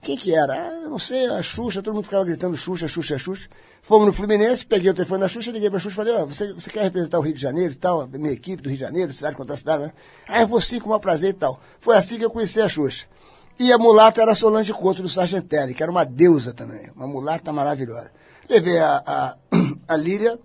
quem 0.00 0.16
que 0.16 0.34
era? 0.34 0.54
Ah, 0.54 0.88
não 0.88 0.98
sei, 0.98 1.26
a 1.26 1.42
Xuxa, 1.42 1.82
todo 1.82 1.94
mundo 1.94 2.04
ficava 2.04 2.24
gritando 2.24 2.56
Xuxa, 2.56 2.86
Xuxa, 2.86 3.18
Xuxa. 3.18 3.48
Fomos 3.82 4.06
no 4.06 4.12
Fluminense, 4.12 4.66
peguei 4.66 4.90
o 4.90 4.94
telefone 4.94 5.20
da 5.20 5.28
Xuxa, 5.28 5.50
liguei 5.50 5.70
pra 5.70 5.78
Xuxa 5.78 5.94
e 5.94 5.96
falei, 5.96 6.14
ó, 6.14 6.26
você, 6.26 6.52
você 6.52 6.70
quer 6.70 6.82
representar 6.82 7.18
o 7.18 7.22
Rio 7.22 7.34
de 7.34 7.40
Janeiro 7.40 7.72
e 7.72 7.76
tal, 7.76 8.06
minha 8.08 8.32
equipe 8.32 8.62
do 8.62 8.68
Rio 8.68 8.78
de 8.78 8.84
Janeiro, 8.84 9.12
cidade 9.12 9.36
contra 9.36 9.56
cidade, 9.56 9.84
né? 9.84 9.92
Ah, 10.28 10.42
eu 10.42 10.46
vou 10.46 10.60
sim, 10.60 10.78
com 10.78 10.86
o 10.86 10.88
maior 10.90 11.00
prazer 11.00 11.30
e 11.30 11.34
tal. 11.34 11.60
Foi 11.80 11.96
assim 11.96 12.18
que 12.18 12.24
eu 12.24 12.30
conheci 12.30 12.60
a 12.60 12.68
Xuxa. 12.68 13.06
E 13.58 13.72
a 13.72 13.78
mulata 13.78 14.20
era 14.20 14.34
Solange 14.34 14.72
Couto 14.72 15.02
do 15.02 15.08
Sargentelli, 15.08 15.74
que 15.74 15.82
era 15.82 15.90
uma 15.90 16.04
deusa 16.04 16.52
também, 16.52 16.90
uma 16.94 17.06
mulata 17.06 17.52
maravilhosa. 17.52 18.12
Levei 18.48 18.78
a, 18.78 19.02
a, 19.06 19.36
a 19.88 19.96
Líria, 19.96 20.38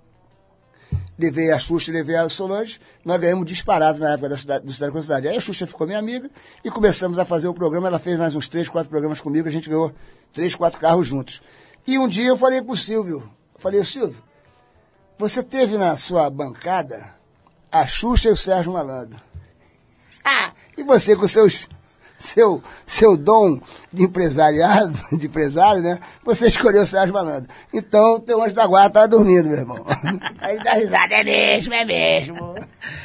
levei 1.18 1.52
a 1.52 1.60
Xuxa 1.60 1.92
levei 1.92 2.16
a 2.16 2.28
Solange, 2.28 2.80
nós 3.06 3.20
ganhamos 3.20 3.46
disparado 3.46 4.00
na 4.00 4.14
época 4.14 4.30
da 4.30 4.38
cidade, 4.38 4.66
do 4.66 4.74
Cidade 4.74 4.92
com 4.92 5.02
Cidade. 5.02 5.28
Aí 5.28 5.38
a 5.38 5.40
Xuxa 5.40 5.68
ficou 5.68 5.86
minha 5.86 6.00
amiga 6.00 6.30
e 6.64 6.72
começamos 6.72 7.20
a 7.20 7.26
fazer 7.26 7.48
o 7.48 7.54
programa. 7.54 7.88
Ela 7.88 8.00
fez 8.00 8.18
mais 8.18 8.34
uns 8.36 8.48
três, 8.48 8.68
quatro 8.68 8.90
programas 8.90 9.22
comigo, 9.22 9.48
a 9.48 9.52
gente 9.52 9.70
ganhou 9.70 9.94
três, 10.34 10.56
quatro 10.56 10.80
carros 10.80 11.08
juntos. 11.08 11.42
E 11.86 11.98
um 12.00 12.08
dia 12.08 12.28
eu 12.28 12.38
falei 12.38 12.62
pro 12.62 12.76
Silvio, 12.76 13.32
falei, 13.58 13.84
Silvio, 13.84 14.22
você 15.18 15.44
teve 15.44 15.78
na 15.78 15.96
sua 15.98 16.30
bancada 16.30 17.16
a 17.72 17.86
Xuxa 17.86 18.30
e 18.30 18.32
o 18.32 18.38
Sérgio 18.38 18.74
Malandro. 18.74 19.22
Ah, 20.24 20.52
e 20.78 20.84
você 20.84 21.16
com 21.16 21.28
seus 21.28 21.68
seu, 22.22 22.64
seu 22.86 23.18
dom 23.18 23.60
de 23.92 24.04
empresariado, 24.04 24.94
de 25.18 25.26
empresário, 25.28 25.82
né? 25.82 26.00
Você 26.24 26.48
escolheu 26.48 26.84
o 26.84 26.86
Sérgio 26.86 27.14
Malandro. 27.14 27.50
Então, 27.74 28.16
o 28.16 28.20
teu 28.20 28.42
anjo 28.42 28.54
da 28.56 28.66
guarda 28.68 28.90
tava 28.94 29.08
dormindo, 29.08 29.50
meu 29.50 29.58
irmão. 29.58 29.86
Aí 30.40 30.56
ele 30.56 30.64
dá 30.64 30.74
risada, 30.74 31.14
é 31.16 31.24
mesmo, 31.24 31.74
é 31.74 31.86
mesmo. 31.86 32.56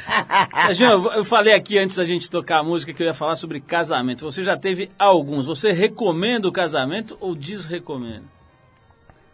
Serginho, 0.67 0.89
eu- 0.91 1.11
eu 1.13 1.23
falei 1.25 1.53
aqui 1.53 1.77
antes 1.77 1.97
da 1.97 2.05
gente 2.05 2.29
tocar 2.29 2.59
a 2.59 2.63
música 2.63 2.93
que 2.93 3.01
eu 3.03 3.07
ia 3.07 3.13
falar 3.13 3.35
sobre 3.35 3.59
casamento. 3.59 4.23
Você 4.25 4.43
já 4.43 4.57
teve 4.57 4.89
alguns. 4.97 5.45
Você 5.47 5.71
recomenda 5.71 6.47
o 6.47 6.51
casamento 6.51 7.17
ou 7.19 7.35
desrecomenda? 7.35 8.23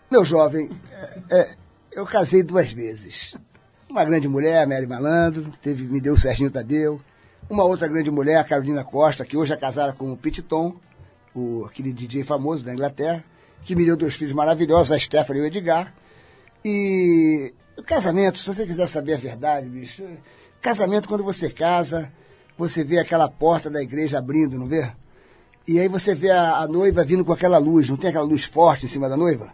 Meu 0.09 0.23
jovem, 0.23 0.69
é, 1.29 1.39
é, 1.39 1.49
eu 1.91 2.05
casei 2.05 2.43
duas 2.43 2.71
vezes. 2.71 3.35
Uma 3.89 4.03
grande 4.05 4.27
mulher, 4.27 4.65
Mary 4.67 4.87
Malandro, 4.87 5.45
teve, 5.61 5.87
me 5.87 5.99
deu 6.01 6.13
o 6.13 6.19
Serginho 6.19 6.49
Tadeu. 6.51 6.99
Uma 7.49 7.65
outra 7.65 7.87
grande 7.87 8.09
mulher, 8.09 8.37
a 8.37 8.43
Carolina 8.43 8.83
Costa, 8.83 9.25
que 9.25 9.35
hoje 9.35 9.53
é 9.53 9.57
casada 9.57 9.93
com 9.93 10.11
o 10.11 10.17
Pete 10.17 10.41
Tom, 10.41 10.75
o, 11.35 11.65
aquele 11.65 11.91
DJ 11.91 12.23
famoso 12.23 12.63
da 12.63 12.73
Inglaterra, 12.73 13.23
que 13.61 13.75
me 13.75 13.85
deu 13.85 13.97
dois 13.97 14.15
filhos 14.15 14.33
maravilhosos, 14.33 14.91
a 14.91 14.99
Stephanie 14.99 15.41
e 15.41 15.45
o 15.45 15.47
Edgar. 15.47 15.93
E 16.63 17.53
o 17.77 17.83
casamento, 17.83 18.39
se 18.39 18.47
você 18.47 18.65
quiser 18.65 18.87
saber 18.87 19.15
a 19.15 19.17
verdade, 19.17 19.67
bicho, 19.67 20.03
casamento 20.61 21.07
quando 21.07 21.23
você 21.23 21.49
casa, 21.49 22.11
você 22.57 22.83
vê 22.83 22.99
aquela 22.99 23.29
porta 23.29 23.69
da 23.69 23.81
igreja 23.81 24.19
abrindo, 24.19 24.57
não 24.57 24.67
vê? 24.67 24.89
E 25.67 25.79
aí 25.79 25.87
você 25.87 26.15
vê 26.15 26.31
a, 26.31 26.57
a 26.57 26.67
noiva 26.67 27.03
vindo 27.03 27.25
com 27.25 27.33
aquela 27.33 27.57
luz, 27.57 27.89
não 27.89 27.97
tem 27.97 28.09
aquela 28.09 28.25
luz 28.25 28.45
forte 28.45 28.85
em 28.85 28.89
cima 28.89 29.09
da 29.09 29.17
noiva? 29.17 29.53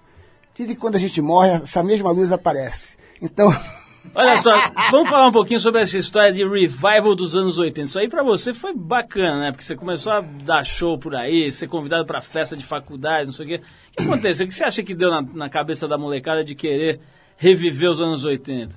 Dizem 0.55 0.75
que 0.75 0.81
quando 0.81 0.95
a 0.95 0.99
gente 0.99 1.21
morre, 1.21 1.49
essa 1.51 1.81
mesma 1.83 2.11
luz 2.11 2.31
aparece. 2.31 2.97
Então, 3.21 3.49
Olha 4.15 4.37
só, 4.37 4.51
vamos 4.91 5.09
falar 5.09 5.27
um 5.27 5.31
pouquinho 5.31 5.59
sobre 5.59 5.81
essa 5.81 5.97
história 5.97 6.31
de 6.31 6.43
revival 6.43 7.15
dos 7.15 7.35
anos 7.35 7.57
80. 7.57 7.87
Isso 7.87 7.99
aí 7.99 8.09
pra 8.09 8.23
você 8.23 8.53
foi 8.53 8.73
bacana, 8.73 9.39
né? 9.39 9.51
Porque 9.51 9.63
você 9.63 9.75
começou 9.75 10.11
a 10.11 10.21
dar 10.21 10.63
show 10.63 10.97
por 10.97 11.15
aí, 11.15 11.51
ser 11.51 11.67
convidado 11.67 12.05
pra 12.05 12.21
festa 12.21 12.57
de 12.57 12.65
faculdade, 12.65 13.25
não 13.25 13.33
sei 13.33 13.45
o 13.45 13.49
quê. 13.49 13.55
O 13.55 13.97
que 13.97 14.03
aconteceu? 14.03 14.45
O 14.45 14.49
que 14.49 14.55
você 14.55 14.63
acha 14.63 14.83
que 14.83 14.95
deu 14.95 15.11
na, 15.11 15.21
na 15.21 15.49
cabeça 15.49 15.87
da 15.87 15.97
molecada 15.97 16.43
de 16.43 16.55
querer 16.55 16.99
reviver 17.37 17.89
os 17.89 18.01
anos 18.01 18.23
80? 18.23 18.75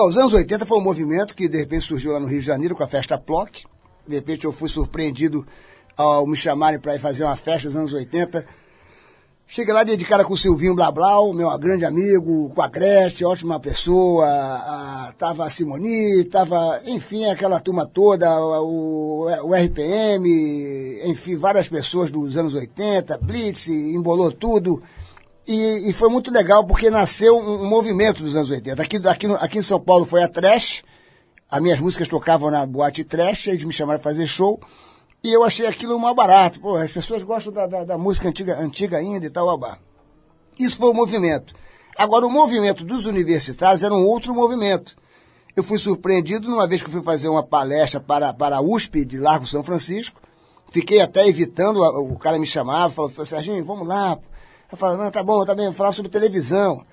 ó, 0.00 0.08
os 0.08 0.16
anos 0.16 0.32
80 0.32 0.64
foi 0.64 0.78
um 0.78 0.82
movimento 0.82 1.34
que 1.34 1.48
de 1.48 1.58
repente 1.58 1.84
surgiu 1.84 2.12
lá 2.12 2.20
no 2.20 2.26
Rio 2.26 2.40
de 2.40 2.46
Janeiro 2.46 2.74
com 2.74 2.82
a 2.82 2.88
festa 2.88 3.18
Ploc. 3.18 3.50
De 4.06 4.14
repente 4.14 4.44
eu 4.44 4.52
fui 4.52 4.68
surpreendido 4.68 5.46
ao 5.96 6.26
me 6.26 6.36
chamarem 6.36 6.80
para 6.80 6.94
ir 6.94 6.98
fazer 6.98 7.24
uma 7.24 7.36
festa 7.36 7.68
dos 7.68 7.76
anos 7.76 7.92
80. 7.92 8.44
Cheguei 9.52 9.74
lá 9.74 9.82
dedicada 9.82 10.24
com 10.24 10.34
o 10.34 10.36
Silvinho 10.36 10.76
Blablau, 10.76 11.32
meu 11.32 11.58
grande 11.58 11.84
amigo, 11.84 12.50
com 12.50 12.62
a 12.62 12.68
Gretchen, 12.68 13.26
ótima 13.26 13.58
pessoa, 13.58 14.24
a, 14.24 15.12
tava 15.18 15.44
a 15.44 15.50
Simoni, 15.50 16.22
tava, 16.26 16.80
enfim, 16.86 17.24
aquela 17.24 17.58
turma 17.58 17.84
toda, 17.84 18.30
o, 18.40 19.26
o 19.42 19.52
RPM, 19.52 21.00
enfim, 21.04 21.36
várias 21.36 21.68
pessoas 21.68 22.12
dos 22.12 22.36
anos 22.36 22.54
80, 22.54 23.18
Blitz, 23.18 23.66
embolou 23.66 24.30
tudo. 24.30 24.80
E, 25.44 25.90
e 25.90 25.92
foi 25.94 26.08
muito 26.08 26.30
legal 26.30 26.64
porque 26.64 26.88
nasceu 26.88 27.36
um, 27.36 27.64
um 27.64 27.68
movimento 27.68 28.22
dos 28.22 28.36
anos 28.36 28.50
80. 28.50 28.80
Aqui, 28.80 28.98
aqui, 29.04 29.26
aqui 29.26 29.58
em 29.58 29.62
São 29.62 29.80
Paulo 29.80 30.04
foi 30.04 30.22
a 30.22 30.28
Trash, 30.28 30.84
as 31.50 31.60
minhas 31.60 31.80
músicas 31.80 32.06
tocavam 32.06 32.52
na 32.52 32.64
boate 32.64 33.02
Trash, 33.02 33.48
eles 33.48 33.64
me 33.64 33.72
chamaram 33.72 33.98
para 33.98 34.12
fazer 34.12 34.28
show. 34.28 34.60
E 35.22 35.32
eu 35.32 35.44
achei 35.44 35.66
aquilo 35.66 35.98
mal 35.98 36.14
barato. 36.14 36.60
Pô, 36.60 36.76
as 36.76 36.90
pessoas 36.90 37.22
gostam 37.22 37.52
da, 37.52 37.66
da, 37.66 37.84
da 37.84 37.98
música 37.98 38.28
antiga, 38.28 38.58
antiga 38.58 38.96
ainda 38.96 39.26
e 39.26 39.30
tal, 39.30 39.46
babá. 39.46 39.78
Isso 40.58 40.76
foi 40.76 40.90
o 40.90 40.94
movimento. 40.94 41.54
Agora, 41.96 42.26
o 42.26 42.30
movimento 42.30 42.84
dos 42.84 43.04
universitários 43.04 43.82
era 43.82 43.94
um 43.94 44.06
outro 44.06 44.34
movimento. 44.34 44.96
Eu 45.54 45.62
fui 45.62 45.78
surpreendido 45.78 46.48
numa 46.48 46.66
vez 46.66 46.82
que 46.82 46.90
fui 46.90 47.02
fazer 47.02 47.28
uma 47.28 47.42
palestra 47.42 48.00
para, 48.00 48.32
para 48.32 48.56
a 48.56 48.60
USP 48.62 49.04
de 49.04 49.18
Largo 49.18 49.46
São 49.46 49.62
Francisco. 49.62 50.20
Fiquei 50.70 51.00
até 51.00 51.26
evitando, 51.26 51.82
o 51.82 52.16
cara 52.18 52.38
me 52.38 52.46
chamava, 52.46 52.94
falou, 52.94 53.26
Serginho, 53.26 53.64
vamos 53.64 53.86
lá. 53.86 54.18
Eu 54.70 54.78
falava, 54.78 55.04
não, 55.04 55.10
tá 55.10 55.22
bom, 55.22 55.44
tá 55.44 55.54
bem, 55.54 55.70
falar 55.72 55.92
sobre 55.92 56.10
televisão. 56.10 56.84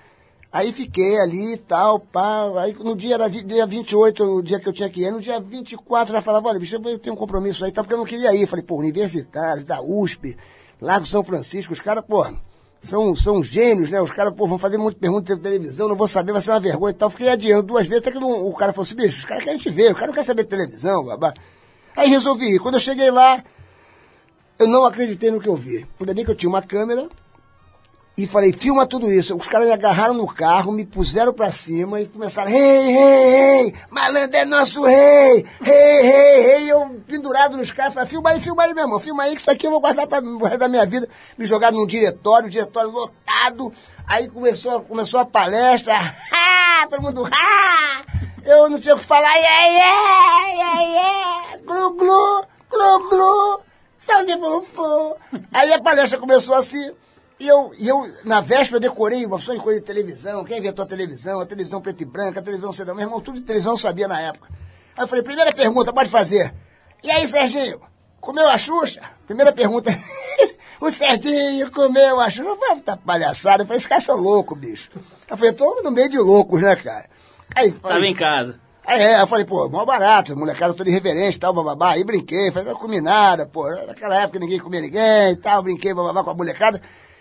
Aí 0.50 0.72
fiquei 0.72 1.18
ali 1.20 1.54
e 1.54 1.56
tal, 1.58 2.00
pá. 2.00 2.44
Aí 2.62 2.72
no 2.74 2.96
dia 2.96 3.14
era 3.14 3.28
dia 3.28 3.66
28, 3.66 4.24
o 4.24 4.42
dia 4.42 4.58
que 4.58 4.68
eu 4.68 4.72
tinha 4.72 4.88
que 4.88 5.02
ir. 5.02 5.10
No 5.10 5.20
dia 5.20 5.38
24 5.38 6.12
eu 6.12 6.16
já 6.18 6.22
falava, 6.22 6.48
olha, 6.48 6.58
bicho, 6.58 6.76
eu 6.76 6.98
tenho 6.98 7.14
um 7.14 7.18
compromisso 7.18 7.64
aí, 7.64 7.70
tá? 7.72 7.82
Porque 7.82 7.94
eu 7.94 7.98
não 7.98 8.06
queria 8.06 8.34
ir. 8.34 8.46
Falei, 8.46 8.64
pô, 8.64 8.76
universitários, 8.76 9.64
da 9.64 9.80
USP, 9.82 10.36
Largo 10.80 11.06
São 11.06 11.22
Francisco, 11.22 11.72
os 11.74 11.80
caras, 11.80 12.02
pô, 12.08 12.26
são, 12.80 13.14
são 13.14 13.42
gênios, 13.42 13.90
né? 13.90 14.00
Os 14.00 14.10
caras, 14.10 14.32
pô, 14.32 14.46
vão 14.46 14.56
fazer 14.56 14.78
muita 14.78 14.98
pergunta 14.98 15.34
de 15.36 15.40
televisão, 15.42 15.86
não 15.86 15.96
vou 15.96 16.08
saber, 16.08 16.32
vai 16.32 16.40
ser 16.40 16.50
uma 16.52 16.60
vergonha 16.60 16.92
e 16.92 16.94
tal. 16.94 17.10
Fiquei 17.10 17.28
adiando 17.28 17.64
duas 17.64 17.86
vezes, 17.86 18.02
até 18.02 18.10
que 18.12 18.18
não- 18.18 18.42
o 18.46 18.54
cara 18.54 18.72
falou 18.72 18.86
assim, 18.86 18.94
bicho, 18.94 19.18
os 19.18 19.24
caras 19.26 19.44
querem 19.44 19.58
te 19.58 19.68
ver, 19.68 19.90
o 19.92 19.94
cara 19.94 20.06
não 20.06 20.14
quer 20.14 20.24
saber 20.24 20.44
de 20.44 20.48
televisão, 20.48 21.04
babá. 21.04 21.34
Aí 21.94 22.08
resolvi 22.08 22.54
ir. 22.54 22.58
Quando 22.58 22.76
eu 22.76 22.80
cheguei 22.80 23.10
lá, 23.10 23.42
eu 24.58 24.66
não 24.66 24.84
acreditei 24.86 25.30
no 25.30 25.40
que 25.40 25.48
eu 25.48 25.56
vi. 25.56 25.86
Ainda 26.00 26.14
bem 26.14 26.24
que 26.24 26.30
eu 26.30 26.34
tinha 26.36 26.48
uma 26.48 26.62
câmera, 26.62 27.08
e 28.18 28.26
falei, 28.26 28.52
filma 28.52 28.84
tudo 28.84 29.12
isso. 29.12 29.36
Os 29.36 29.46
caras 29.46 29.68
me 29.68 29.72
agarraram 29.72 30.12
no 30.12 30.26
carro, 30.26 30.72
me 30.72 30.84
puseram 30.84 31.32
pra 31.32 31.52
cima 31.52 32.00
e 32.00 32.06
começaram, 32.06 32.50
rei, 32.50 32.90
rei, 32.90 33.30
rei, 33.30 33.74
malandro 33.90 34.36
é 34.36 34.44
nosso 34.44 34.84
rei, 34.84 35.46
rei, 35.62 36.02
rei, 36.02 36.40
rei. 36.40 36.72
Eu 36.72 37.00
pendurado 37.06 37.56
nos 37.56 37.70
caras, 37.70 37.94
falei, 37.94 38.08
filma 38.08 38.30
aí, 38.30 38.40
filma 38.40 38.64
aí, 38.64 38.74
meu 38.74 38.82
irmão, 38.82 38.98
filma 38.98 39.22
aí, 39.22 39.36
que 39.36 39.40
isso 39.40 39.48
aqui 39.48 39.68
eu 39.68 39.70
vou 39.70 39.80
guardar 39.80 40.08
pra, 40.08 40.20
pro 40.20 40.36
resto 40.38 40.58
da 40.58 40.66
minha 40.66 40.84
vida. 40.84 41.08
Me 41.38 41.46
jogaram 41.46 41.76
num 41.78 41.86
diretório, 41.86 42.50
diretório 42.50 42.90
lotado. 42.90 43.72
Aí 44.04 44.26
começou, 44.26 44.80
começou 44.80 45.20
a 45.20 45.24
palestra, 45.24 45.94
ah, 46.34 46.88
todo 46.90 47.00
mundo, 47.00 47.24
ah, 47.24 48.02
eu 48.44 48.68
não 48.68 48.80
tinha 48.80 48.96
o 48.96 48.98
que 48.98 49.04
falar, 49.04 49.32
yeah, 49.36 49.66
yeah, 49.68 50.48
yeah, 50.48 50.80
yeah, 50.82 51.58
glu, 51.64 51.92
glu, 51.92 52.42
glu, 52.68 53.08
glu, 53.10 53.60
salve, 53.96 54.36
fofo. 54.40 55.16
Aí 55.52 55.72
a 55.72 55.80
palestra 55.80 56.18
começou 56.18 56.56
assim. 56.56 56.90
E 57.40 57.46
eu, 57.46 57.72
e 57.78 57.88
eu, 57.88 58.04
na 58.24 58.40
véspera, 58.40 58.76
eu 58.76 58.80
decorei 58.80 59.24
uma 59.24 59.36
opção 59.36 59.54
de 59.54 59.62
coisa 59.62 59.78
de 59.78 59.86
televisão. 59.86 60.44
Quem 60.44 60.58
inventou 60.58 60.84
a 60.84 60.88
televisão? 60.88 61.40
A 61.40 61.46
televisão 61.46 61.80
preto 61.80 62.02
e 62.02 62.04
branca, 62.04 62.40
a 62.40 62.42
televisão 62.42 62.72
sedã. 62.72 62.94
Meu 62.94 63.04
irmão, 63.04 63.20
tudo 63.20 63.38
de 63.38 63.46
televisão 63.46 63.74
eu 63.74 63.78
sabia 63.78 64.08
na 64.08 64.20
época. 64.20 64.48
Aí 64.96 65.04
eu 65.04 65.08
falei, 65.08 65.22
primeira 65.22 65.52
pergunta, 65.52 65.92
pode 65.92 66.10
fazer. 66.10 66.52
E 67.02 67.10
aí, 67.10 67.28
Serginho, 67.28 67.80
comeu 68.20 68.48
a 68.48 68.58
Xuxa? 68.58 69.02
Primeira 69.24 69.52
pergunta. 69.52 69.88
o 70.80 70.90
Serginho 70.90 71.70
comeu 71.70 72.18
a 72.18 72.28
Xuxa. 72.28 72.48
Eu 72.48 72.56
falei, 72.56 72.82
tá 72.82 72.96
palhaçada. 72.96 73.62
Eu 73.62 73.66
falei, 73.66 73.78
esses 73.78 73.88
caras 73.88 74.04
são 74.04 74.16
loucos, 74.16 74.58
bicho. 74.58 74.90
Eu 75.30 75.36
falei, 75.36 75.52
eu 75.52 75.56
tô 75.56 75.80
no 75.82 75.92
meio 75.92 76.08
de 76.08 76.18
loucos, 76.18 76.60
né, 76.60 76.74
cara? 76.74 77.08
Aí, 77.54 77.70
falei, 77.70 77.96
Tava 77.96 78.06
em 78.08 78.14
casa. 78.14 78.60
Aí 78.84 79.00
é, 79.00 79.20
eu 79.20 79.26
falei, 79.28 79.44
pô, 79.44 79.68
mó 79.68 79.84
barato, 79.84 80.34
molecada 80.36 80.74
toda 80.74 80.88
irreverente 80.88 81.36
e 81.36 81.40
tal, 81.40 81.52
bababá. 81.52 81.90
Aí 81.90 82.02
brinquei, 82.02 82.50
falei, 82.50 82.72
não 82.72 82.80
comi 82.80 83.00
nada, 83.00 83.46
pô. 83.46 83.68
Naquela 83.86 84.22
época 84.22 84.40
ninguém 84.40 84.58
comia 84.58 84.80
ninguém 84.80 85.32
e 85.32 85.36
tal, 85.36 85.62
brinquei, 85.62 85.94
bababá 85.94 86.24
com 86.24 86.30
a 86.30 86.34
molecada. 86.34 86.80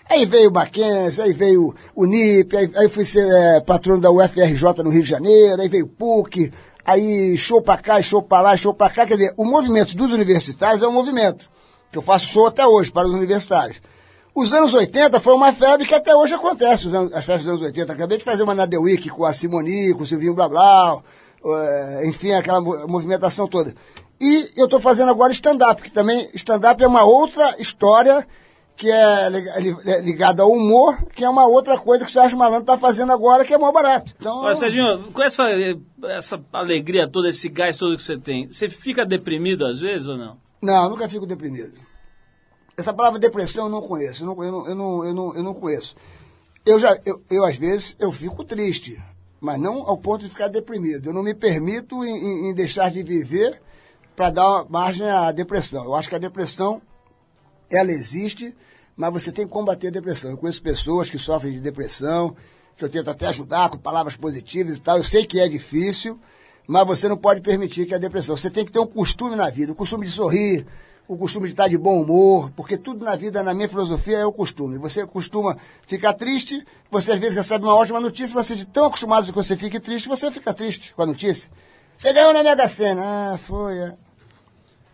Aí 0.10 0.26
veio 0.26 0.50
o 0.50 0.54
Mackenzie, 0.54 1.22
aí 1.22 1.34
veio 1.34 1.76
o 1.96 2.06
NIP, 2.06 2.56
aí, 2.56 2.72
aí 2.78 2.90
fui 2.90 3.04
ser 3.06 3.28
é, 3.28 3.60
patrono 3.62 4.00
da 4.02 4.10
UFRJ 4.12 4.84
no 4.84 4.90
Rio 4.90 5.04
de 5.04 5.10
Janeiro, 5.10 5.62
aí 5.62 5.68
veio 5.68 5.86
o 5.86 5.90
PUC, 5.90 6.52
aí 6.86 7.38
show 7.38 7.62
pra 7.62 7.78
cá, 7.78 8.02
show 8.02 8.22
pra 8.22 8.42
lá, 8.42 8.56
show 8.56 8.74
pra 8.74 8.90
cá. 8.90 9.06
Quer 9.06 9.18
dizer, 9.18 9.34
o 9.38 9.44
movimento 9.46 9.96
dos 9.96 10.14
universitários 10.14 10.82
é 10.82 10.88
um 10.88 10.94
movimento, 10.94 11.50
que 11.92 11.98
eu 11.98 12.02
faço 12.02 12.28
show 12.28 12.48
até 12.48 12.66
hoje 12.66 12.92
para 12.92 13.08
os 13.08 13.14
universitários. 13.14 13.82
Os 14.34 14.54
anos 14.54 14.74
80 14.74 15.20
foi 15.20 15.34
uma 15.34 15.52
febre 15.52 15.86
que 15.86 15.96
até 15.96 16.16
hoje 16.16 16.34
acontece, 16.36 16.88
os 16.88 16.94
anos- 16.94 17.12
as 17.14 17.26
festas 17.26 17.44
dos 17.46 17.54
anos 17.54 17.62
80. 17.64 17.92
Acabei 17.94 18.18
de 18.18 18.24
fazer 18.24 18.44
uma 18.44 18.54
na 18.56 18.68
The 18.68 18.78
Week 18.78 19.10
com 19.10 19.26
a 19.26 19.34
Simoni, 19.34 19.94
com 19.94 20.04
o 20.04 20.06
Silvinho 20.08 20.36
Blá 20.36 20.48
Blá, 20.48 21.02
eh, 21.44 22.04
enfim, 22.06 22.32
aquela 22.34 22.62
mo- 22.62 22.88
movimentação 22.88 23.48
toda. 23.48 23.74
E 24.22 24.50
eu 24.56 24.66
estou 24.66 24.80
fazendo 24.80 25.10
agora 25.12 25.32
stand-up, 25.34 25.82
que 25.82 25.92
também 25.92 26.30
stand-up 26.34 26.82
é 26.84 26.88
uma 26.88 27.04
outra 27.04 27.56
história 27.60 28.26
que 28.78 28.90
é 28.92 29.30
li- 29.30 29.42
li- 29.60 30.02
ligada 30.04 30.44
ao 30.44 30.52
humor, 30.52 31.04
que 31.08 31.24
é 31.26 31.30
uma 31.30 31.48
outra 31.48 31.78
coisa 31.80 32.06
que 32.06 32.12
o 32.12 32.14
Sérgio 32.14 32.38
Malandro 32.38 32.62
está 32.62 32.78
fazendo 32.78 33.12
agora, 33.12 33.44
que 33.44 33.54
é 33.54 33.58
mó 33.58 33.72
barato. 33.72 34.14
Então, 34.20 34.38
Olha, 34.38 34.54
Serginho, 34.56 35.12
com 35.12 35.24
essa, 35.24 35.44
essa 36.04 36.40
alegria 36.54 37.10
toda, 37.10 37.28
esse 37.30 37.50
gás 37.50 37.76
todo 37.78 37.96
que 37.98 38.04
você 38.04 38.18
tem, 38.20 38.48
você 38.50 38.70
fica 38.70 39.04
deprimido 39.06 39.66
às 39.66 39.80
vezes 39.80 40.08
ou 40.08 40.16
não? 40.18 40.38
Não, 40.62 40.84
eu 40.84 40.90
nunca 40.92 41.10
fico 41.10 41.26
deprimido. 41.26 41.74
Essa 42.78 42.94
palavra 42.94 43.18
depressão 43.20 43.66
eu 43.66 43.72
não 43.72 43.82
conheço, 43.82 44.24
eu 44.24 44.28
não, 44.28 44.44
eu 44.44 44.52
não, 44.52 44.68
eu 44.70 45.14
não, 45.16 45.36
eu 45.36 45.44
não, 45.44 45.54
conheço. 45.56 45.96
Eu 46.64 46.80
já, 46.80 46.96
eu, 47.04 47.20
eu, 47.32 47.44
às 47.46 47.58
vezes, 47.58 47.96
eu 48.00 48.12
fico 48.12 48.44
triste, 48.44 49.02
mas 49.42 49.60
não 49.60 49.82
ao 49.90 49.98
ponto 49.98 50.24
de 50.24 50.30
ficar 50.30 50.48
deprimido. 50.50 51.10
Eu 51.10 51.14
não 51.14 51.24
me 51.24 51.34
permito 51.34 52.06
em- 52.06 52.50
em 52.50 52.54
deixar 52.54 52.92
de 52.92 53.02
viver 53.02 53.60
para 54.16 54.30
dar 54.30 54.66
margem 54.70 55.10
à 55.10 55.32
depressão. 55.32 55.84
Eu 55.86 55.96
acho 55.96 56.08
que 56.10 56.16
a 56.16 56.20
depressão, 56.20 56.80
ela 57.72 57.92
existe, 57.92 58.56
mas 58.98 59.14
você 59.14 59.32
tem 59.32 59.46
que 59.46 59.52
combater 59.52 59.88
a 59.88 59.92
depressão. 59.92 60.32
Eu 60.32 60.38
conheço 60.38 60.62
pessoas 60.62 61.10
que 61.10 61.20
sofrem 61.20 61.54
de 61.54 61.60
depressão, 61.60 62.36
que 62.76 62.84
eu 62.84 62.90
tento 62.90 63.10
até 63.10 63.28
ajudar 63.28 63.70
com 63.70 63.78
palavras 63.78 64.18
positivas 64.18 64.76
e 64.76 64.82
tal. 64.82 64.98
Eu 64.98 65.04
sei 65.04 65.24
que 65.24 65.40
é 65.40 65.48
difícil, 65.48 66.20
mas 66.68 66.86
você 66.86 67.08
não 67.08 67.16
pode 67.16 67.42
permitir 67.42 67.86
que 67.86 67.94
a 67.94 68.00
depressão. 68.00 68.36
Você 68.36 68.50
tem 68.50 68.66
que 68.66 68.72
ter 68.72 68.80
um 68.80 68.88
costume 68.88 69.36
na 69.36 69.52
vida, 69.52 69.72
o 69.72 69.76
costume 69.76 70.06
de 70.06 70.12
sorrir, 70.12 70.66
o 71.08 71.16
costume 71.16 71.46
de 71.46 71.54
estar 71.54 71.68
de 71.68 71.78
bom 71.78 72.02
humor, 72.02 72.52
porque 72.56 72.76
tudo 72.76 73.06
na 73.06 73.16
vida, 73.16 73.44
na 73.44 73.54
minha 73.54 73.70
filosofia, 73.70 74.18
é 74.18 74.26
o 74.26 74.34
costume. 74.34 74.80
Você 74.80 75.06
costuma 75.06 75.58
ficar 75.86 76.14
triste, 76.14 76.66
você 76.90 77.12
às 77.12 77.20
vezes 77.20 77.36
recebe 77.36 77.66
uma 77.66 77.76
ótima 77.76 78.02
notícia, 78.02 78.34
você 78.34 78.56
de 78.56 78.66
tão 78.66 78.88
acostumado 78.88 79.28
que 79.28 79.32
você 79.32 79.56
fique 79.56 79.80
triste, 79.80 80.10
você 80.10 80.32
fica 80.32 80.54
triste 80.54 80.94
com 80.96 81.04
a 81.04 81.06
notícia. 81.06 81.52
Você 81.96 82.12
ganhou 82.12 82.34
na 82.34 82.44
Mega 82.44 82.68
Sena. 82.68 83.34
Ah, 83.34 83.38
foi. 83.38 83.76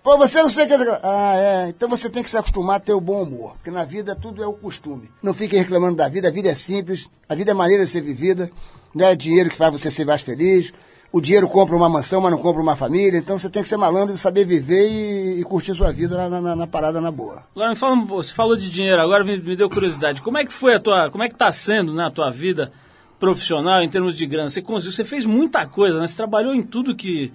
Pô, 0.04 0.18
você 0.18 0.42
não 0.42 0.50
sei 0.50 0.66
o 0.66 0.68
que. 0.68 0.74
Ah, 1.02 1.34
é. 1.38 1.70
Então 1.70 1.88
você 1.88 2.10
tem 2.10 2.22
que 2.22 2.30
se 2.30 2.38
acostumar 2.38 2.76
a 2.76 2.80
ter 2.80 2.92
o 2.94 3.00
bom 3.00 3.24
humor. 3.24 3.54
Porque 3.56 3.72
na 3.72 3.86
vida 3.86 4.14
tudo 4.16 4.44
é 4.44 4.48
o 4.48 4.52
costume. 4.54 5.10
Não 5.22 5.34
fique 5.34 5.56
reclamando 5.56 5.96
da 5.96 6.10
vida. 6.10 6.28
A 6.28 6.32
vida 6.32 6.50
é 6.50 6.56
simples. 6.56 7.10
A 7.30 7.34
vida 7.36 7.52
é 7.52 7.54
maneira 7.54 7.86
de 7.86 7.92
ser 7.92 8.02
vivida. 8.02 8.50
Não 8.94 9.06
é 9.06 9.16
dinheiro 9.16 9.50
que 9.50 9.56
faz 9.56 9.72
você 9.72 9.90
ser 9.90 10.06
mais 10.06 10.22
feliz. 10.22 10.74
O 11.10 11.22
dinheiro 11.22 11.48
compra 11.48 11.76
uma 11.76 11.88
mansão, 11.88 12.20
mas 12.20 12.32
não 12.32 12.40
compra 12.40 12.62
uma 12.62 12.76
família. 12.76 13.18
Então 13.18 13.38
você 13.38 13.50
tem 13.50 13.62
que 13.62 13.68
ser 13.70 13.78
malandro 13.78 14.14
e 14.14 14.18
saber 14.18 14.44
viver 14.46 14.90
e, 14.90 15.40
e 15.40 15.44
curtir 15.44 15.74
sua 15.74 15.92
vida 15.94 16.18
na, 16.28 16.42
na- 16.42 16.56
na 16.56 16.68
parada 16.68 17.00
na 17.00 17.12
boa. 17.12 17.44
Me 17.56 17.76
fala, 17.76 17.96
você 18.06 18.34
falou 18.34 18.58
de 18.58 18.70
dinheiro, 18.70 19.02
agora 19.02 19.24
me, 19.24 19.40
me 19.42 19.56
deu 19.56 19.70
curiosidade. 19.70 20.22
Como 20.22 20.38
é 20.38 20.44
que 20.46 20.52
foi 20.52 20.76
a 20.76 20.80
tua, 20.82 21.10
como 21.12 21.24
é 21.24 21.30
que 21.30 21.36
tá 21.36 21.52
sendo, 21.52 21.94
né, 21.94 22.12
tua 22.14 22.30
vida 22.32 22.72
profissional 23.20 23.82
em 23.82 23.90
termos 23.90 24.16
de 24.18 24.26
grana? 24.26 24.50
Você 24.50 24.62
conseguiu, 24.62 24.92
você 24.92 25.06
fez 25.06 25.26
muita 25.26 25.66
coisa, 25.68 26.00
né? 26.00 26.08
Você 26.08 26.18
trabalhou 26.18 26.54
em 26.54 26.64
tudo 26.64 26.96
que, 26.96 27.32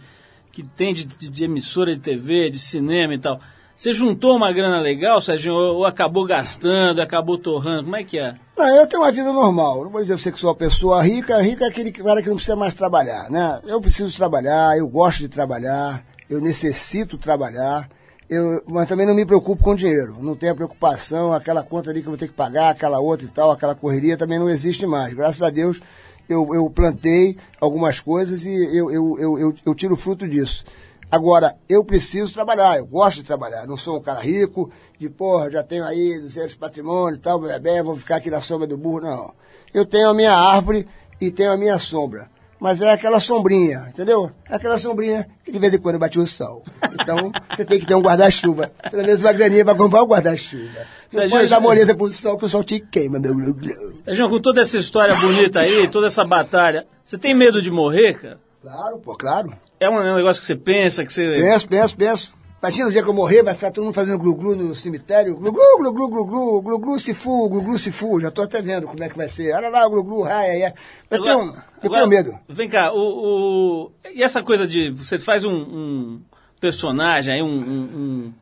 que 0.52 0.62
tem 0.62 0.92
de, 0.94 1.04
de, 1.04 1.28
de 1.28 1.44
emissora 1.44 1.94
de 1.94 2.00
TV, 2.00 2.50
de 2.50 2.58
cinema 2.58 3.14
e 3.14 3.18
tal. 3.18 3.40
Você 3.78 3.92
juntou 3.92 4.34
uma 4.34 4.52
grana 4.52 4.80
legal, 4.80 5.20
Serginho, 5.20 5.54
ou, 5.54 5.76
ou 5.76 5.86
acabou 5.86 6.26
gastando, 6.26 7.00
acabou 7.00 7.38
torrando? 7.38 7.84
Como 7.84 7.94
é 7.94 8.02
que 8.02 8.18
é? 8.18 8.34
Não, 8.56 8.66
eu 8.76 8.88
tenho 8.88 9.02
uma 9.02 9.12
vida 9.12 9.32
normal. 9.32 9.84
Não 9.84 9.92
vou 9.92 10.02
dizer 10.02 10.18
você 10.18 10.32
que 10.32 10.38
sou 10.40 10.50
uma 10.50 10.56
pessoa 10.56 11.00
rica. 11.00 11.40
Rica 11.40 11.64
é 11.64 11.68
aquele 11.68 11.92
cara 11.92 12.20
que 12.20 12.28
não 12.28 12.34
precisa 12.34 12.56
mais 12.56 12.74
trabalhar, 12.74 13.30
né? 13.30 13.60
Eu 13.64 13.80
preciso 13.80 14.16
trabalhar, 14.16 14.76
eu 14.76 14.88
gosto 14.88 15.20
de 15.20 15.28
trabalhar, 15.28 16.04
eu 16.28 16.40
necessito 16.40 17.16
trabalhar. 17.16 17.88
Eu, 18.28 18.64
mas 18.68 18.88
também 18.88 19.06
não 19.06 19.14
me 19.14 19.24
preocupo 19.24 19.62
com 19.62 19.76
dinheiro. 19.76 20.16
Não 20.20 20.34
tenho 20.34 20.52
a 20.52 20.56
preocupação, 20.56 21.32
aquela 21.32 21.62
conta 21.62 21.90
ali 21.90 22.02
que 22.02 22.08
eu 22.08 22.10
vou 22.10 22.18
ter 22.18 22.26
que 22.26 22.34
pagar, 22.34 22.70
aquela 22.70 22.98
outra 22.98 23.26
e 23.26 23.30
tal, 23.30 23.52
aquela 23.52 23.76
correria 23.76 24.18
também 24.18 24.40
não 24.40 24.50
existe 24.50 24.86
mais. 24.86 25.14
Graças 25.14 25.40
a 25.40 25.50
Deus 25.50 25.80
eu, 26.28 26.54
eu 26.54 26.68
plantei 26.70 27.36
algumas 27.60 28.00
coisas 28.00 28.44
e 28.44 28.52
eu, 28.52 28.90
eu, 28.90 29.18
eu, 29.18 29.38
eu, 29.38 29.54
eu 29.64 29.74
tiro 29.74 29.96
fruto 29.96 30.28
disso. 30.28 30.64
Agora, 31.10 31.56
eu 31.68 31.82
preciso 31.84 32.34
trabalhar, 32.34 32.76
eu 32.76 32.86
gosto 32.86 33.16
de 33.16 33.24
trabalhar. 33.24 33.66
Não 33.66 33.78
sou 33.78 33.98
um 33.98 34.02
cara 34.02 34.20
rico, 34.20 34.70
de 34.98 35.08
porra, 35.08 35.50
já 35.50 35.62
tenho 35.62 35.84
aí 35.84 36.20
200 36.20 36.54
patrimônio 36.56 37.16
e 37.16 37.20
tal, 37.20 37.40
bebê, 37.40 37.82
vou 37.82 37.96
ficar 37.96 38.16
aqui 38.16 38.30
na 38.30 38.42
sombra 38.42 38.66
do 38.66 38.76
burro. 38.76 39.00
Não. 39.00 39.32
Eu 39.72 39.86
tenho 39.86 40.10
a 40.10 40.14
minha 40.14 40.34
árvore 40.34 40.86
e 41.20 41.30
tenho 41.30 41.52
a 41.52 41.56
minha 41.56 41.78
sombra. 41.78 42.30
Mas 42.60 42.80
é 42.80 42.92
aquela 42.92 43.20
sombrinha, 43.20 43.86
entendeu? 43.88 44.30
É 44.48 44.56
aquela 44.56 44.78
sombrinha 44.78 45.28
que 45.44 45.52
de 45.52 45.58
vez 45.58 45.72
em 45.72 45.78
quando 45.78 45.98
bate 45.98 46.18
o 46.18 46.26
sol. 46.26 46.64
Então, 47.00 47.30
você 47.54 47.64
tem 47.64 47.78
que 47.78 47.86
ter 47.86 47.94
um 47.94 48.02
guarda-chuva. 48.02 48.72
Pelo 48.90 49.02
menos 49.02 49.22
uma 49.22 49.32
graninha 49.32 49.64
pra 49.64 49.74
comprar 49.74 50.02
um 50.02 50.06
guarda-chuva. 50.06 50.86
Não 51.12 51.22
Mas, 51.22 51.30
pode 51.30 51.48
dar 51.48 51.60
moleza 51.60 51.94
pro 51.94 52.10
sol, 52.10 52.36
que 52.36 52.44
o 52.44 52.48
sol 52.48 52.64
te 52.64 52.80
queima, 52.80 53.18
meu 53.18 53.34
glu-glu. 53.34 54.02
Serginho, 54.04 54.28
com 54.28 54.40
toda 54.40 54.60
essa 54.60 54.76
história 54.76 55.14
bonita 55.14 55.60
aí, 55.60 55.88
toda 55.88 56.08
essa 56.08 56.24
batalha, 56.24 56.86
você 57.04 57.16
tem 57.16 57.34
medo 57.34 57.62
de 57.62 57.70
morrer, 57.70 58.14
cara? 58.14 58.40
Claro, 58.60 58.98
pô, 58.98 59.16
claro. 59.16 59.52
É 59.78 59.88
um 59.88 60.16
negócio 60.16 60.40
que 60.40 60.46
você 60.46 60.56
pensa, 60.56 61.04
que 61.04 61.12
você... 61.12 61.30
Penso, 61.32 61.68
penso, 61.68 61.96
penso. 61.96 62.37
Imagina 62.60 62.88
o 62.88 62.90
dia 62.90 63.02
que 63.04 63.08
eu 63.08 63.14
morrer, 63.14 63.42
vai 63.44 63.54
ficar 63.54 63.70
todo 63.70 63.84
mundo 63.84 63.94
fazendo 63.94 64.18
glu-glu 64.18 64.56
no 64.56 64.74
cemitério. 64.74 65.36
Glu-glu, 65.36 65.62
glu-glu, 65.78 66.08
glu-glu, 66.10 66.62
glu-glu 66.62 66.98
se 66.98 67.14
fu, 67.14 67.48
glu-glu 67.48 67.78
se 67.78 67.92
fu. 67.92 68.20
Já 68.20 68.32
tô 68.32 68.42
até 68.42 68.60
vendo 68.60 68.88
como 68.88 69.02
é 69.04 69.08
que 69.08 69.16
vai 69.16 69.28
ser. 69.28 69.54
Olha 69.54 69.68
lá, 69.68 69.88
glu-glu, 69.88 70.24
ai, 70.24 70.50
ai, 70.50 70.62
ai. 70.64 70.72
Eu 71.08 71.22
tenho, 71.22 71.38
eu 71.38 71.52
Agora, 71.84 71.90
tenho 71.90 72.06
medo. 72.08 72.38
Vem 72.48 72.68
cá, 72.68 72.92
o, 72.92 72.98
o- 72.98 73.92
e 74.12 74.22
essa 74.24 74.42
coisa 74.42 74.66
de 74.66 74.90
você 74.90 75.20
faz 75.20 75.44
um, 75.44 75.52
um 75.54 76.20
personagem 76.60 77.40
um, 77.42 77.46
um- 77.46 77.82
um- 78.24 78.34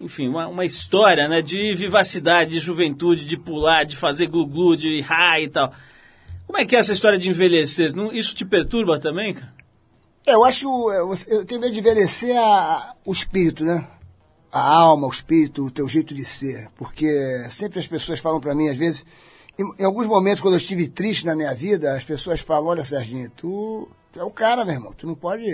enfim, 0.00 0.26
uma, 0.28 0.48
uma 0.48 0.64
história, 0.64 1.28
né, 1.28 1.40
de 1.40 1.76
vivacidade, 1.76 2.50
de 2.50 2.58
juventude, 2.58 3.24
de 3.24 3.36
pular, 3.36 3.84
de 3.84 3.96
fazer 3.96 4.26
glu-glu, 4.26 4.76
de 4.76 5.00
raio 5.00 5.44
e 5.44 5.48
tal. 5.48 5.72
Como 6.44 6.58
é 6.58 6.66
que 6.66 6.74
é 6.74 6.80
essa 6.80 6.92
história 6.92 7.16
de 7.16 7.30
envelhecer? 7.30 7.94
Não- 7.94 8.12
isso 8.12 8.34
te 8.34 8.44
perturba 8.44 8.98
também, 8.98 9.32
cara? 9.34 9.54
Eu 10.26 10.44
acho, 10.44 10.90
é, 10.90 11.00
eu 11.28 11.44
tenho 11.44 11.60
medo 11.60 11.72
de 11.72 11.78
envelhecer 11.78 12.36
a- 12.36 12.94
o 13.04 13.12
espírito, 13.12 13.64
né? 13.64 13.86
a 14.54 14.72
alma, 14.72 15.08
o 15.08 15.10
espírito, 15.10 15.66
o 15.66 15.70
teu 15.70 15.88
jeito 15.88 16.14
de 16.14 16.24
ser. 16.24 16.70
Porque 16.76 17.08
sempre 17.50 17.80
as 17.80 17.88
pessoas 17.88 18.20
falam 18.20 18.40
para 18.40 18.54
mim, 18.54 18.68
às 18.68 18.78
vezes, 18.78 19.04
em, 19.58 19.64
em, 19.82 19.84
alguns 19.84 20.06
momentos, 20.06 20.40
quando 20.40 20.54
eu 20.54 20.58
estive 20.58 20.86
triste 20.86 21.26
na 21.26 21.34
minha 21.34 21.52
vida, 21.52 21.92
as 21.92 22.04
pessoas 22.04 22.40
falam, 22.40 22.68
olha, 22.68 22.84
Serginho, 22.84 23.28
tu, 23.30 23.88
tu 24.12 24.20
é 24.20 24.22
o 24.22 24.30
cara, 24.30 24.64
meu 24.64 24.74
irmão, 24.74 24.92
tu 24.96 25.08
não 25.08 25.16
pode. 25.16 25.44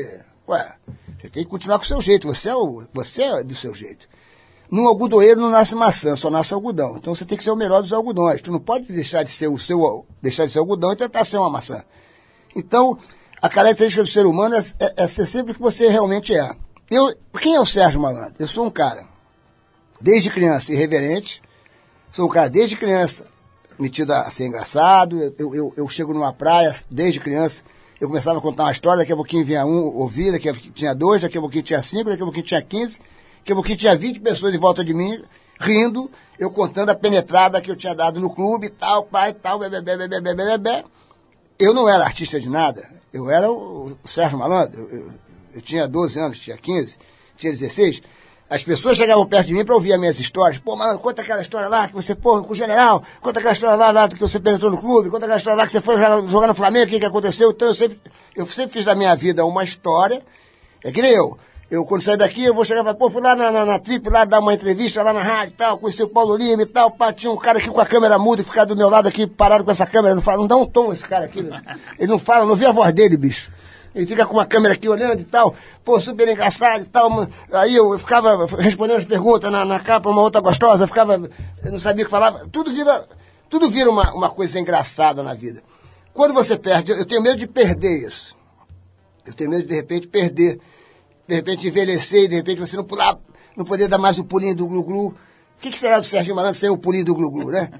Ué, 0.47 0.77
você 1.18 1.31
tem 1.31 1.45
que 1.45 1.51
continuar 1.51 1.79
com 1.79 1.85
o 1.85 1.89
seu 1.89 2.03
jeito, 2.03 2.27
você 2.29 2.51
é, 2.51 2.55
o, 2.55 2.85
você 2.93 3.23
é 3.23 3.43
do 3.43 3.55
seu 3.55 3.75
jeito. 3.75 4.07
Num 4.71 4.87
algodoeiro 4.87 5.41
não 5.41 5.51
nasce 5.51 5.75
maçã, 5.75 6.14
só 6.14 6.31
nasce 6.31 6.53
algodão. 6.53 6.97
Então 6.97 7.14
você 7.14 7.25
tem 7.25 7.39
que 7.39 7.43
ser 7.43 7.51
o 7.51 7.57
melhor 7.57 7.81
dos 7.81 7.93
algodões. 7.95 8.43
Tu 8.43 8.53
não 8.53 8.61
pode 8.61 8.93
deixar 8.93 9.23
de 9.23 9.31
ser 9.31 9.49
o 9.49 9.59
seu, 9.59 10.07
deixar 10.21 10.45
de 10.45 10.53
ser 10.53 10.59
algodão 10.59 10.93
e 10.93 10.97
tentar 10.97 11.25
ser 11.25 11.39
uma 11.39 11.51
maçã. 11.51 11.83
Então, 12.55 12.99
a 13.41 13.49
característica 13.49 14.03
do 14.03 14.09
ser 14.09 14.26
humano 14.26 14.55
é, 14.55 14.61
é, 14.78 15.05
é 15.05 15.09
ser 15.09 15.26
sempre 15.26 15.53
o 15.53 15.55
que 15.55 15.61
você 15.61 15.88
realmente 15.88 16.34
é. 16.34 16.51
Eu, 16.91 17.14
quem 17.41 17.55
é 17.55 17.61
o 17.61 17.66
Sérgio 17.66 18.01
Malandro? 18.01 18.34
Eu 18.38 18.49
sou 18.49 18.66
um 18.66 18.70
cara, 18.70 19.07
desde 20.01 20.30
criança, 20.30 20.72
irreverente. 20.72 21.41
Sou 22.11 22.26
um 22.26 22.28
cara, 22.28 22.51
desde 22.51 22.76
criança, 22.76 23.26
metido 23.78 24.12
a 24.12 24.30
ser 24.30 24.47
engraçado. 24.47 25.32
Eu, 25.38 25.55
eu, 25.55 25.74
eu 25.76 25.88
chego 25.88 26.12
numa 26.12 26.32
praia, 26.32 26.74
desde 26.91 27.20
criança, 27.20 27.62
eu 28.01 28.09
começava 28.09 28.38
a 28.38 28.43
contar 28.43 28.64
uma 28.64 28.72
história, 28.72 28.99
daqui 28.99 29.12
a 29.12 29.16
pouquinho 29.16 29.45
vinha 29.45 29.64
um 29.64 29.97
ouvir, 29.99 30.32
daqui 30.32 30.49
a 30.49 30.53
pouquinho 30.53 30.72
tinha 30.74 30.95
dois, 30.95 31.22
daqui 31.22 31.38
a 31.38 31.41
pouquinho 31.41 31.62
tinha 31.62 31.82
cinco, 31.82 32.11
daqui 32.11 32.22
a 32.22 32.24
pouquinho 32.24 32.47
tinha 32.47 32.62
quinze. 32.62 32.99
Daqui 33.38 33.53
a 33.53 33.55
pouquinho 33.55 33.78
tinha 33.78 33.97
20 33.97 34.20
pessoas 34.20 34.55
em 34.55 34.59
volta 34.59 34.84
de 34.84 34.93
mim, 34.93 35.22
rindo, 35.59 36.11
eu 36.38 36.51
contando 36.51 36.91
a 36.91 36.95
penetrada 36.95 37.61
que 37.61 37.70
eu 37.70 37.76
tinha 37.76 37.95
dado 37.95 38.20
no 38.20 38.30
clube, 38.30 38.68
tal, 38.68 39.05
pai, 39.05 39.32
tal, 39.32 39.59
bebê, 39.59 39.80
bebê, 39.80 40.09
bebê, 40.09 40.34
bebê, 40.34 40.59
bebê. 40.59 40.84
Eu 41.59 41.72
não 41.72 41.88
era 41.88 42.05
artista 42.05 42.41
de 42.41 42.49
nada, 42.49 42.82
eu 43.13 43.31
era 43.31 43.51
o 43.51 43.97
Sérgio 44.05 44.39
Malandro, 44.39 44.81
eu, 44.81 44.99
eu, 44.99 45.11
eu 45.55 45.63
tinha 45.63 45.89
12 45.89 46.19
anos, 46.19 46.39
tinha 46.39 46.57
15, 46.57 46.99
tinha 47.37 47.53
16. 47.53 48.03
As 48.49 48.65
pessoas 48.65 48.97
chegavam 48.97 49.25
perto 49.29 49.47
de 49.47 49.55
mim 49.55 49.65
para 49.65 49.77
ouvir 49.77 49.93
as 49.93 50.01
minhas 50.01 50.19
histórias. 50.19 50.59
Pô, 50.59 50.75
mano, 50.75 50.99
conta 50.99 51.23
aquela 51.23 51.41
história 51.41 51.69
lá 51.69 51.87
que 51.87 51.95
você, 51.95 52.17
pô, 52.17 52.43
com 52.43 52.53
o 52.53 52.57
general, 52.57 53.01
conta 53.21 53.39
aquela 53.39 53.53
história 53.53 53.77
lá, 53.77 53.93
lá 53.93 54.09
que 54.09 54.19
você 54.19 54.41
penetrou 54.41 54.73
no 54.73 54.79
clube, 54.79 55.09
conta 55.09 55.25
aquela 55.25 55.39
história 55.39 55.57
lá 55.57 55.67
que 55.67 55.73
você 55.73 55.81
foi 55.81 55.97
jogar 56.29 56.49
no 56.49 56.55
Flamengo, 56.55 56.87
o 56.87 56.89
que, 56.89 56.99
que 56.99 57.07
aconteceu. 57.07 57.53
Então 57.53 57.69
eu 57.69 57.75
sempre, 57.77 58.01
eu 58.35 58.47
sempre 58.49 58.73
fiz 58.73 58.85
da 58.85 58.97
minha 58.97 59.15
vida 59.15 59.47
uma 59.47 59.63
história. 59.63 60.21
É 60.83 60.91
que 60.91 61.01
nem 61.01 61.13
eu. 61.13 61.39
Eu, 61.71 61.85
quando 61.85 62.01
sair 62.01 62.16
daqui, 62.16 62.45
eu 62.45 62.53
vou 62.53 62.64
chegar 62.64 62.81
e 62.81 62.85
falar, 62.85 62.97
pô, 62.97 63.09
fui 63.09 63.23
lá 63.23 63.37
na, 63.37 63.53
na, 63.53 63.64
na 63.64 63.79
Trip, 63.79 64.09
lá 64.11 64.25
dar 64.25 64.41
uma 64.41 64.53
entrevista 64.53 65.05
lá 65.05 65.12
na 65.12 65.23
rádio 65.23 65.53
e 65.55 65.57
tal, 65.57 65.79
conheci 65.79 66.03
o 66.03 66.09
Paulo 66.09 66.37
Lima 66.37 66.62
e 66.62 66.66
tal, 66.66 66.91
pá, 66.91 67.12
tinha 67.12 67.31
um 67.31 67.37
cara 67.37 67.59
aqui 67.59 67.68
com 67.68 67.81
a 67.81 67.87
câmera 67.87 68.18
muda 68.18 68.43
e 68.43 68.45
ficar 68.45 68.64
do 68.64 68.77
meu 68.77 68.91
lado 68.91 69.07
aqui, 69.07 69.25
parado 69.25 69.62
com 69.62 69.71
essa 69.71 69.87
câmera, 69.87 70.16
não 70.16 70.23
fala, 70.23 70.39
não 70.39 70.49
dá 70.49 70.57
um 70.57 70.66
tom 70.66 70.93
esse 70.93 71.07
cara 71.07 71.27
aqui, 71.27 71.39
ele 71.97 72.11
não 72.11 72.18
fala, 72.18 72.45
não 72.45 72.57
vê 72.57 72.66
a 72.66 72.73
voz 72.73 72.93
dele, 72.93 73.16
bicho. 73.16 73.53
Ele 73.95 74.07
fica 74.07 74.27
com 74.27 74.35
uma 74.35 74.47
câmera 74.47 74.75
aqui 74.75 74.89
olhando 74.89 75.21
e 75.21 75.25
tal, 75.25 75.55
pô, 75.85 76.01
super 76.01 76.29
engraçado 76.29 76.83
e 76.83 76.87
tal. 76.87 77.27
Aí 77.53 77.75
eu, 77.75 77.97
ficava 77.99 78.47
respondendo 78.59 78.99
as 78.99 79.05
perguntas 79.05 79.51
na, 79.51 79.64
na 79.64 79.81
capa, 79.81 80.11
uma 80.11 80.23
outra 80.23 80.41
gostosa, 80.41 80.87
ficava, 80.87 81.14
eu 81.14 81.73
não 81.73 81.79
sabia 81.79 82.03
o 82.03 82.07
que 82.07 82.11
falava. 82.11 82.49
Tudo 82.51 82.73
vira, 82.73 83.05
tudo 83.49 83.68
vira 83.68 83.91
uma, 83.91 84.12
uma 84.12 84.31
coisa 84.31 84.59
engraçada 84.61 85.23
na 85.23 85.35
vida. 85.35 85.62
Quando 86.12 86.35
você 86.35 86.57
perde, 86.57 86.93
eu 86.93 87.05
tenho 87.05 87.23
medo 87.23 87.39
de 87.39 87.47
perder 87.49 88.07
isso. 88.07 88.37
Eu 89.27 89.35
tenho 89.35 89.51
medo 89.51 89.62
de, 89.62 89.68
de 89.68 89.75
repente, 89.75 90.07
perder 90.07 90.61
de 91.31 91.37
repente 91.37 91.68
envelhecer 91.68 92.24
e 92.24 92.28
de 92.28 92.35
repente 92.35 92.59
você 92.59 92.76
não 92.76 92.83
pular, 92.83 93.16
não 93.57 93.64
poder 93.64 93.87
dar 93.87 93.99
mais 93.99 94.18
o 94.18 94.24
pulinho 94.24 94.57
do 94.57 94.66
glu-glu. 94.66 95.07
O 95.09 95.14
que, 95.61 95.70
que 95.70 95.78
será 95.78 96.01
do 96.01 96.05
Serginho 96.05 96.35
Malandro 96.35 96.59
sem 96.59 96.68
o 96.68 96.76
pulinho 96.76 97.05
do 97.05 97.14
glu-glu, 97.14 97.53
né? 97.53 97.70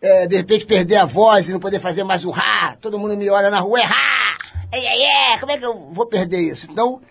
É, 0.00 0.26
de 0.28 0.36
repente 0.36 0.64
perder 0.64 0.96
a 0.96 1.04
voz 1.04 1.48
e 1.48 1.52
não 1.52 1.58
poder 1.58 1.80
fazer 1.80 2.04
mais 2.04 2.24
o 2.24 2.30
rá. 2.30 2.76
Todo 2.80 3.00
mundo 3.00 3.16
me 3.16 3.28
olha 3.28 3.50
na 3.50 3.58
rua, 3.58 3.80
é 3.80 3.82
rá! 3.82 4.38
Ei, 4.72 4.86
ei, 4.86 5.02
ei, 5.02 5.40
como 5.40 5.50
é 5.50 5.58
que 5.58 5.64
eu 5.64 5.90
vou 5.90 6.06
perder 6.06 6.40
isso? 6.40 6.68
Então, 6.70 7.02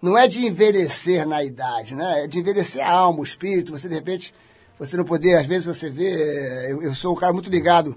não 0.00 0.16
é 0.16 0.28
de 0.28 0.46
envelhecer 0.46 1.26
na 1.26 1.42
idade, 1.42 1.96
né? 1.96 2.24
É 2.24 2.26
de 2.28 2.38
envelhecer 2.38 2.86
a 2.86 2.92
alma, 2.92 3.20
o 3.20 3.24
espírito. 3.24 3.72
Você, 3.72 3.88
de 3.88 3.94
repente, 3.96 4.32
você 4.78 4.96
não 4.96 5.04
poder, 5.04 5.36
às 5.36 5.46
vezes 5.46 5.66
você 5.66 5.90
vê, 5.90 6.70
eu, 6.70 6.80
eu 6.80 6.94
sou 6.94 7.12
um 7.12 7.16
cara 7.16 7.32
muito 7.32 7.50
ligado 7.50 7.96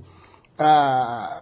a, 0.57 1.41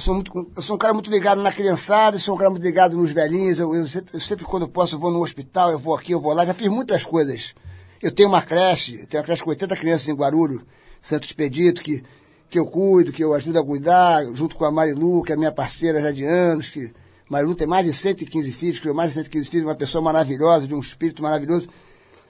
eu 0.00 0.02
sou, 0.02 0.14
muito, 0.14 0.50
eu 0.56 0.62
sou 0.62 0.76
um 0.76 0.78
cara 0.78 0.94
muito 0.94 1.10
ligado 1.10 1.42
na 1.42 1.52
criançada, 1.52 2.18
sou 2.18 2.34
um 2.34 2.38
cara 2.38 2.48
muito 2.48 2.62
ligado 2.62 2.96
nos 2.96 3.12
velhinhos. 3.12 3.58
Eu, 3.58 3.74
eu, 3.74 3.86
sempre, 3.86 4.10
eu, 4.14 4.20
sempre, 4.20 4.44
quando 4.46 4.66
posso, 4.66 4.94
eu 4.94 4.98
vou 4.98 5.10
no 5.10 5.22
hospital, 5.22 5.70
eu 5.70 5.78
vou 5.78 5.94
aqui, 5.94 6.12
eu 6.12 6.20
vou 6.20 6.32
lá. 6.32 6.46
Já 6.46 6.54
fiz 6.54 6.70
muitas 6.70 7.04
coisas. 7.04 7.54
Eu 8.00 8.10
tenho 8.10 8.30
uma 8.30 8.40
creche, 8.40 8.98
eu 8.98 9.06
tenho 9.06 9.20
uma 9.20 9.26
creche 9.26 9.44
com 9.44 9.50
80 9.50 9.76
crianças 9.76 10.08
em 10.08 10.14
Guarulhos, 10.14 10.62
Santo 11.02 11.24
Expedito, 11.24 11.82
que, 11.82 12.02
que 12.48 12.58
eu 12.58 12.64
cuido, 12.64 13.12
que 13.12 13.22
eu 13.22 13.34
ajudo 13.34 13.58
a 13.58 13.64
cuidar, 13.64 14.24
junto 14.32 14.56
com 14.56 14.64
a 14.64 14.70
Marilu, 14.70 15.22
que 15.22 15.34
é 15.34 15.36
minha 15.36 15.52
parceira 15.52 16.00
já 16.00 16.10
de 16.10 16.24
anos, 16.24 16.70
que 16.70 16.90
Marilu 17.28 17.54
tem 17.54 17.66
mais 17.66 17.84
de 17.84 17.92
115 17.92 18.52
filhos, 18.52 18.80
criou 18.80 18.96
mais 18.96 19.10
de 19.10 19.16
115 19.16 19.50
filhos, 19.50 19.66
uma 19.66 19.74
pessoa 19.74 20.00
maravilhosa, 20.00 20.66
de 20.66 20.74
um 20.74 20.80
espírito 20.80 21.22
maravilhoso. 21.22 21.68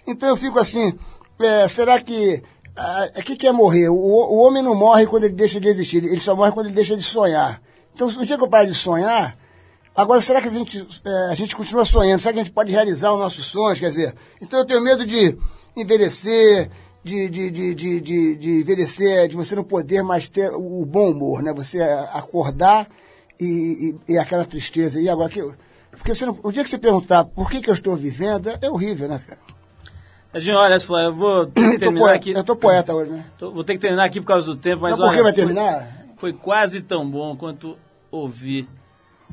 Então 0.05 0.29
eu 0.29 0.37
fico 0.37 0.59
assim, 0.59 0.93
é, 1.39 1.69
será 1.69 2.01
que 2.01 2.43
o 3.17 3.23
que, 3.23 3.47
é 3.47 3.53
morrer? 3.53 3.89
O, 3.89 3.95
o, 3.95 4.39
homem 4.39 4.63
não 4.63 4.75
morre 4.75 5.07
quando 5.07 5.25
ele 5.25 5.35
deixa 5.35 5.61
de 5.61 5.69
existir, 5.69 6.05
ele 6.05 6.21
só 6.21 6.35
morre 6.35 6.53
quando 6.53 6.67
ele 6.67 6.75
deixa 6.75 6.97
de 6.97 7.03
sonhar. 7.03 7.61
Então, 7.95 8.09
se 8.09 8.19
o 8.19 8.25
dia 8.25 8.37
que 8.37 8.45
eu 8.45 8.49
parar 8.49 8.65
de 8.65 8.75
sonhar, 8.75 9.37
agora 9.95 10.21
será 10.21 10.41
que 10.41 10.49
a 10.49 10.51
gente, 10.51 10.87
é, 11.05 11.33
a 11.33 11.35
gente 11.35 11.57
continua 11.57 11.85
sonhando? 11.85 12.21
Será 12.21 12.33
que 12.33 12.41
a 12.41 12.43
gente 12.45 12.55
pode 12.55 12.73
realizar 12.73 13.13
os 13.13 13.19
nossos 13.19 13.47
sonhos? 13.47 13.81
Quer 13.81 13.91
dizer, 13.91 14.15
então 14.41 14.59
eu 14.59 14.65
tenho 14.65 14.81
medo 14.81 15.05
de 15.05 15.37
envelhecer, 15.77 16.71
de, 17.03 17.29
de, 17.29 17.51
de, 17.51 17.75
de, 17.75 18.01
de, 18.01 18.37
de 18.37 18.51
envelhecer, 18.61 19.29
de 19.29 19.37
você 19.37 19.55
não 19.55 19.65
poder 19.65 20.03
mais 20.03 20.29
ter 20.29 20.51
o 20.53 20.85
bom 20.85 21.11
humor, 21.11 21.43
né? 21.43 21.53
Você 21.53 21.81
acordar 22.13 22.89
e, 23.39 23.97
e, 24.09 24.13
e 24.13 24.19
aquela 24.19 24.45
tristeza. 24.45 25.01
E 25.01 25.09
agora 25.09 25.31
que. 25.31 25.43
Porque 25.91 26.15
você 26.15 26.25
não, 26.25 26.39
o 26.43 26.53
dia 26.53 26.63
que 26.63 26.71
você 26.71 26.79
perguntar 26.79 27.25
por 27.25 27.51
que, 27.51 27.61
que 27.61 27.69
eu 27.69 27.75
estou 27.75 27.97
vivendo, 27.97 28.49
é 28.49 28.71
horrível, 28.71 29.09
né, 29.09 29.21
cara? 29.27 29.41
Edinho, 30.33 30.57
olha 30.57 30.79
só, 30.79 30.99
eu 31.01 31.13
vou 31.13 31.47
terminar 31.79 31.99
poeta, 32.01 32.15
aqui. 32.17 32.31
Eu 32.33 32.45
tô 32.45 32.55
poeta 32.57 32.95
hoje, 32.95 33.11
né? 33.11 33.25
Tô- 33.39 33.51
vou 33.51 33.65
ter 33.65 33.75
que 33.75 33.81
terminar 33.81 34.05
aqui 34.05 34.21
por 34.21 34.27
causa 34.29 34.47
do 34.47 34.57
tempo, 34.57 34.83
mas 34.83 34.97
Mas 34.97 35.09
por 35.09 35.17
que 35.17 35.23
vai 35.23 35.33
foi- 35.33 35.39
terminar? 35.41 35.97
Foi, 36.17 36.33
quase 36.33 36.81
tão 36.83 37.09
bom 37.11 37.35
quanto 37.37 37.77
ouvir 38.11 38.69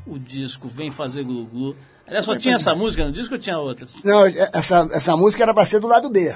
o 0.06 0.18
disco 0.18 0.66
Vem 0.68 0.90
Fazer 0.90 1.22
Glu 1.24 1.44
Glu. 1.46 1.76
Aliás, 2.06 2.24
só 2.24 2.34
tinha 2.36 2.56
essa 2.56 2.74
música 2.74 3.04
no 3.04 3.12
disco 3.12 3.34
ou 3.34 3.40
tinha 3.40 3.58
outras? 3.58 3.94
Não, 4.02 4.24
essa, 4.54 4.88
essa 4.92 5.14
música 5.16 5.42
era 5.42 5.52
pra 5.52 5.66
ser 5.66 5.78
do 5.80 5.86
lado 5.86 6.08
B. 6.08 6.34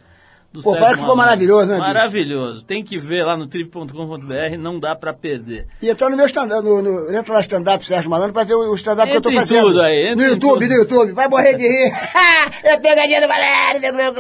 do 0.52 0.62
Pô, 0.62 0.76
fala 0.76 0.94
que 0.94 1.02
ficou 1.02 1.16
maravilhoso, 1.16 1.68
né, 1.68 1.76
bicho? 1.76 1.88
Maravilhoso. 1.88 2.64
Tem 2.64 2.84
que 2.84 2.98
ver 2.98 3.24
lá 3.24 3.36
no 3.36 3.48
trip.com.br, 3.48 4.58
não 4.58 4.80
dá 4.80 4.96
pra 4.96 5.14
perder. 5.14 5.68
E 5.82 5.90
entrar 5.90 6.10
no 6.10 6.18
meu 6.18 6.26
stand-up, 6.26 6.64
no, 6.64 6.82
no, 6.82 7.16
entra 7.16 7.34
lá 7.34 7.42
stand-up 7.42 7.86
Sérgio 7.86 8.10
Malandro 8.10 8.34
pra 8.34 8.44
ver 8.44 8.56
o 8.56 8.76
stand-up 8.76 9.10
que 9.10 9.18
eu 9.18 9.22
tô 9.22 9.32
fazendo. 9.32 9.68
tudo 9.68 9.82
aí, 9.82 10.16
no 10.16 10.24
YouTube, 10.24 10.62
tudo. 10.62 10.70
no 10.70 10.76
YouTube. 10.76 11.12
Vai 11.12 11.28
morrer 11.28 11.54
de 11.54 11.68
rir. 11.68 11.92
é 12.64 12.78
pegadinha 12.78 13.22
do 13.22 13.28
Malandro, 13.28 13.96
meu. 13.96 14.14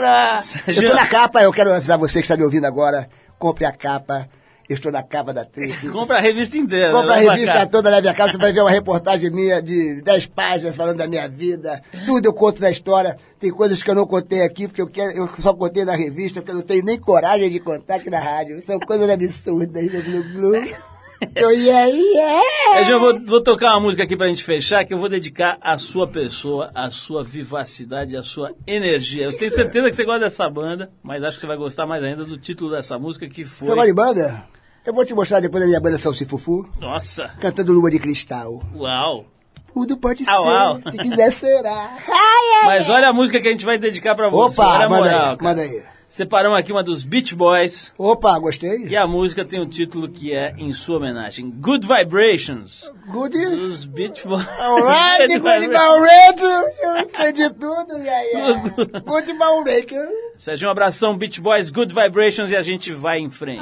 Eu 0.76 0.90
tô 0.90 0.94
na 0.94 1.08
capa, 1.08 1.42
eu 1.42 1.52
quero 1.52 1.74
avisar 1.74 1.98
você 1.98 2.20
que 2.20 2.26
está 2.26 2.38
me 2.38 2.44
ouvindo 2.44 2.66
agora. 2.66 3.10
Compre 3.40 3.66
a 3.66 3.72
capa. 3.72 4.28
Eu 4.70 4.76
estou 4.76 4.92
na 4.92 5.02
capa 5.02 5.34
da 5.34 5.46
Trip. 5.46 5.88
Compra 5.90 6.18
a 6.18 6.22
revista 6.22 6.58
inteira. 6.58 6.92
Compra 6.92 7.14
a 7.14 7.16
né? 7.16 7.22
Leva 7.22 7.36
revista 7.36 7.68
toda, 7.68 7.90
leve 7.90 8.08
a 8.10 8.14
casa, 8.14 8.34
você 8.34 8.38
vai 8.38 8.52
ver 8.52 8.62
uma 8.62 8.70
reportagem 8.70 9.32
minha 9.32 9.62
de 9.62 10.02
10 10.02 10.26
páginas 10.28 10.76
falando 10.76 10.98
da 10.98 11.08
minha 11.08 11.28
vida. 11.28 11.82
Tudo 12.06 12.26
eu 12.26 12.34
conto 12.34 12.60
da 12.60 12.70
história. 12.70 13.18
Tem 13.40 13.50
coisas 13.50 13.82
que 13.82 13.90
eu 13.90 13.96
não 13.96 14.06
contei 14.06 14.42
aqui, 14.42 14.68
porque 14.68 14.82
eu, 14.82 14.88
quero, 14.88 15.12
eu 15.12 15.28
só 15.38 15.54
contei 15.54 15.86
na 15.86 15.96
revista, 15.96 16.42
porque 16.42 16.52
eu 16.52 16.56
não 16.56 16.64
tenho 16.64 16.84
nem 16.84 17.00
coragem 17.00 17.50
de 17.50 17.60
contar 17.60 17.96
aqui 17.96 18.10
na 18.10 18.20
rádio. 18.20 18.62
São 18.66 18.80
coisas 18.80 19.10
absurdas, 19.10 19.84
meu 19.84 20.04
glu 20.04 20.24
glu. 20.34 20.88
Eu. 21.36 21.50
Eu 21.52 22.84
já 22.84 22.98
vou, 22.98 23.20
vou 23.22 23.42
tocar 23.42 23.72
uma 23.72 23.80
música 23.80 24.04
aqui 24.04 24.16
pra 24.16 24.28
gente 24.28 24.44
fechar, 24.44 24.86
que 24.86 24.94
eu 24.94 25.00
vou 25.00 25.10
dedicar 25.10 25.58
à 25.62 25.78
sua 25.78 26.08
pessoa, 26.08 26.70
à 26.76 26.90
sua 26.90 27.24
vivacidade, 27.24 28.16
à 28.16 28.22
sua 28.22 28.54
energia. 28.68 29.26
Eu 29.26 29.38
tenho 29.38 29.52
certeza 29.52 29.90
que 29.90 29.96
você 29.96 30.06
gosta 30.06 30.20
dessa 30.20 30.50
banda, 30.50 30.92
mas 31.02 31.24
acho 31.24 31.38
que 31.38 31.42
você 31.42 31.48
vai 31.48 31.58
gostar 31.58 31.88
mais 31.88 32.04
ainda 32.04 32.24
do 32.24 32.38
título 32.38 32.72
dessa 32.72 33.00
música, 33.00 33.28
que 33.28 33.44
Você 33.44 33.66
gosta 33.66 33.76
foi... 33.76 33.88
de 33.88 33.94
banda? 33.94 34.48
Eu 34.88 34.94
vou 34.94 35.06
te 35.06 35.14
mostrar 35.14 35.42
depois 35.42 35.62
da 35.62 35.68
minha 35.68 35.80
banda 35.82 35.98
Salsifufu, 36.00 36.68
Nossa, 36.80 37.30
cantando 37.42 37.74
Lua 37.74 37.92
de 37.92 38.00
Cristal. 38.00 38.64
uau! 38.74 39.26
Tudo 39.74 39.98
pode 39.98 40.28
Au, 40.28 40.44
ser, 40.44 40.50
au. 40.50 40.92
se 40.92 40.98
quiser 40.98 41.32
será. 41.32 41.98
Ai, 42.08 42.62
ai, 42.62 42.66
Mas 42.66 42.90
olha 42.90 43.10
a 43.10 43.14
música 43.14 43.40
que 43.40 43.48
a 43.48 43.52
gente 43.52 43.66
vai 43.66 43.78
dedicar 43.78 44.16
pra 44.16 44.28
você. 44.30 44.62
olha 44.62 44.70
Opa, 44.72 44.86
a 44.86 44.90
manda 44.90 45.04
moral, 45.12 45.32
aí, 45.32 45.38
manda 45.44 45.62
aí. 45.62 45.84
Separamos 46.10 46.58
aqui 46.58 46.72
uma 46.72 46.82
dos 46.82 47.04
Beach 47.04 47.36
Boys. 47.36 47.94
Opa, 47.98 48.40
gostei. 48.40 48.88
E 48.88 48.96
a 48.96 49.06
música 49.06 49.44
tem 49.44 49.62
um 49.62 49.68
título 49.68 50.08
que 50.10 50.34
é 50.34 50.54
em 50.58 50.72
sua 50.72 50.98
homenagem. 50.98 51.52
Good 51.52 51.86
Vibrations. 51.86 52.90
Good. 53.12 53.38
Dos 53.38 53.84
Beach 53.86 54.26
Boys. 54.26 54.48
Alright, 54.58 55.28
Good 55.28 55.40
good 55.42 55.60
Vibrations. 55.60 55.74
Maureto. 55.74 56.44
Eu 56.82 56.98
entendi 57.00 57.50
tudo. 57.54 57.98
Yeah, 57.98 58.22
yeah. 58.24 58.74
Good 59.06 59.34
Maureto. 59.34 59.96
Sérgio, 60.38 60.70
um 60.70 60.72
abração, 60.72 61.16
Beach 61.18 61.42
Boys, 61.42 61.70
Good 61.70 61.94
Vibrations 61.94 62.52
e 62.52 62.56
a 62.56 62.62
gente 62.62 62.94
vai 62.94 63.20
em 63.20 63.30
frente. 63.30 63.62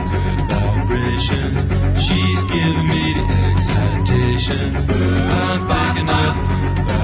good. 1.29 1.53
She's 2.01 2.41
giving 2.51 2.87
me 2.87 3.03
the 3.17 3.25
excitations. 3.51 4.85
I'm 4.89 5.59
picking 5.69 6.09
up 6.09 6.35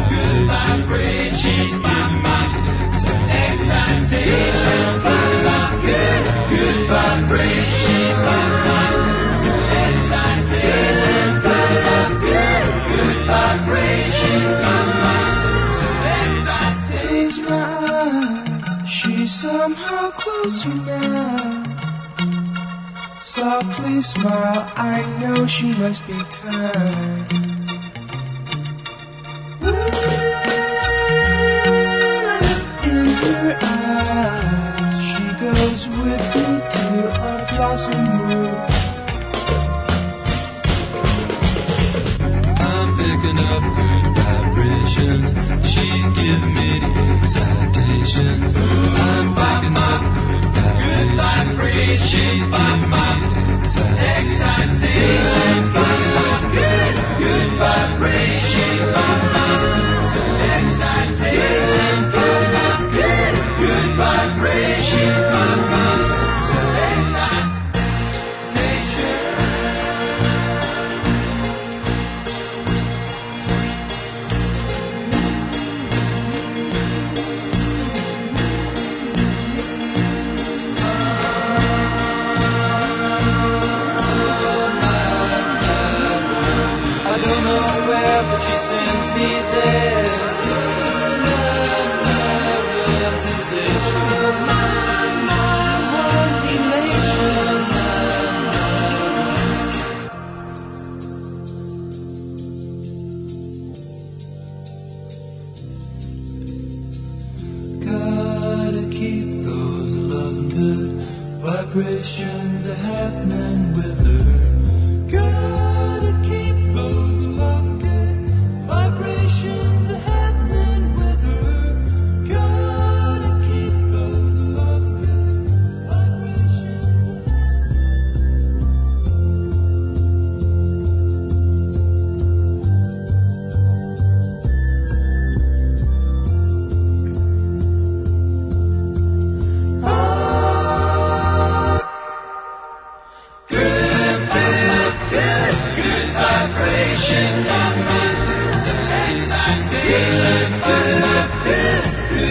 good 0.10 0.42
vibrations. 0.48 1.42
She's 1.42 1.76
giving 1.78 2.22
me 2.26 2.40
the 2.58 3.18
excitations. 3.46 4.64
I'm 4.74 4.96
picking 5.06 5.48
up 5.58 5.72
good, 5.86 6.22
good 6.52 6.80
vibrations. 6.88 7.84
She's 7.84 8.20
giving 8.28 8.58
me 8.58 8.82
excitations. 9.86 11.36
Picking 11.46 11.88
up 11.98 12.12
good, 12.22 12.66
good 12.90 13.20
vibrations. 13.28 13.98
Somehow 19.28 20.10
closer 20.12 20.74
now. 20.74 21.57
Softly 23.20 24.02
smile, 24.04 24.72
I 24.76 25.02
know 25.20 25.48
she 25.48 25.74
must 25.74 26.06
be 26.06 26.14
kind. 26.14 27.32
In 32.84 33.08
her 33.08 33.58
eyes, 33.60 35.02
she 35.02 35.26
goes 35.44 35.88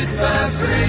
É 0.06 0.85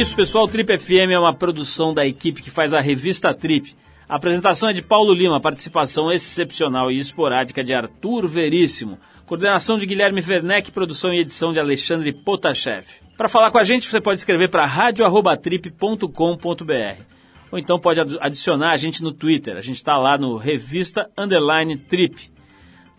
isso, 0.00 0.16
pessoal. 0.16 0.48
Trip 0.48 0.78
FM 0.78 1.10
é 1.12 1.18
uma 1.18 1.34
produção 1.34 1.92
da 1.94 2.06
equipe 2.06 2.42
que 2.42 2.50
faz 2.50 2.72
a 2.72 2.80
revista 2.80 3.32
Trip. 3.34 3.74
A 4.08 4.16
apresentação 4.16 4.68
é 4.68 4.72
de 4.72 4.82
Paulo 4.82 5.12
Lima, 5.12 5.40
participação 5.40 6.10
excepcional 6.10 6.90
e 6.90 6.96
esporádica 6.96 7.62
de 7.62 7.74
Arthur 7.74 8.26
Veríssimo. 8.26 8.98
Coordenação 9.26 9.78
de 9.78 9.84
Guilherme 9.86 10.22
Werneck, 10.26 10.70
produção 10.70 11.12
e 11.12 11.20
edição 11.20 11.52
de 11.52 11.60
Alexandre 11.60 12.12
Potashev. 12.12 12.86
Para 13.16 13.28
falar 13.28 13.50
com 13.50 13.58
a 13.58 13.64
gente, 13.64 13.88
você 13.90 14.00
pode 14.00 14.20
escrever 14.20 14.48
para 14.48 14.64
radio@trip.com.br. 14.64 17.02
Ou 17.50 17.58
então 17.58 17.78
pode 17.78 18.00
adi- 18.00 18.18
adicionar 18.20 18.70
a 18.72 18.76
gente 18.76 19.02
no 19.02 19.12
Twitter. 19.12 19.56
A 19.56 19.60
gente 19.60 19.76
está 19.76 19.96
lá 19.98 20.16
no 20.16 20.36
Revista 20.36 21.10
Underline 21.16 21.76
Trip. 21.76 22.30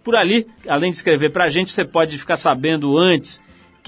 Por 0.03 0.15
ali, 0.15 0.45
além 0.67 0.91
de 0.91 0.97
escrever 0.97 1.31
para 1.31 1.45
a 1.45 1.49
gente, 1.49 1.71
você 1.71 1.85
pode 1.85 2.17
ficar 2.17 2.37
sabendo 2.37 2.97
antes 2.97 3.41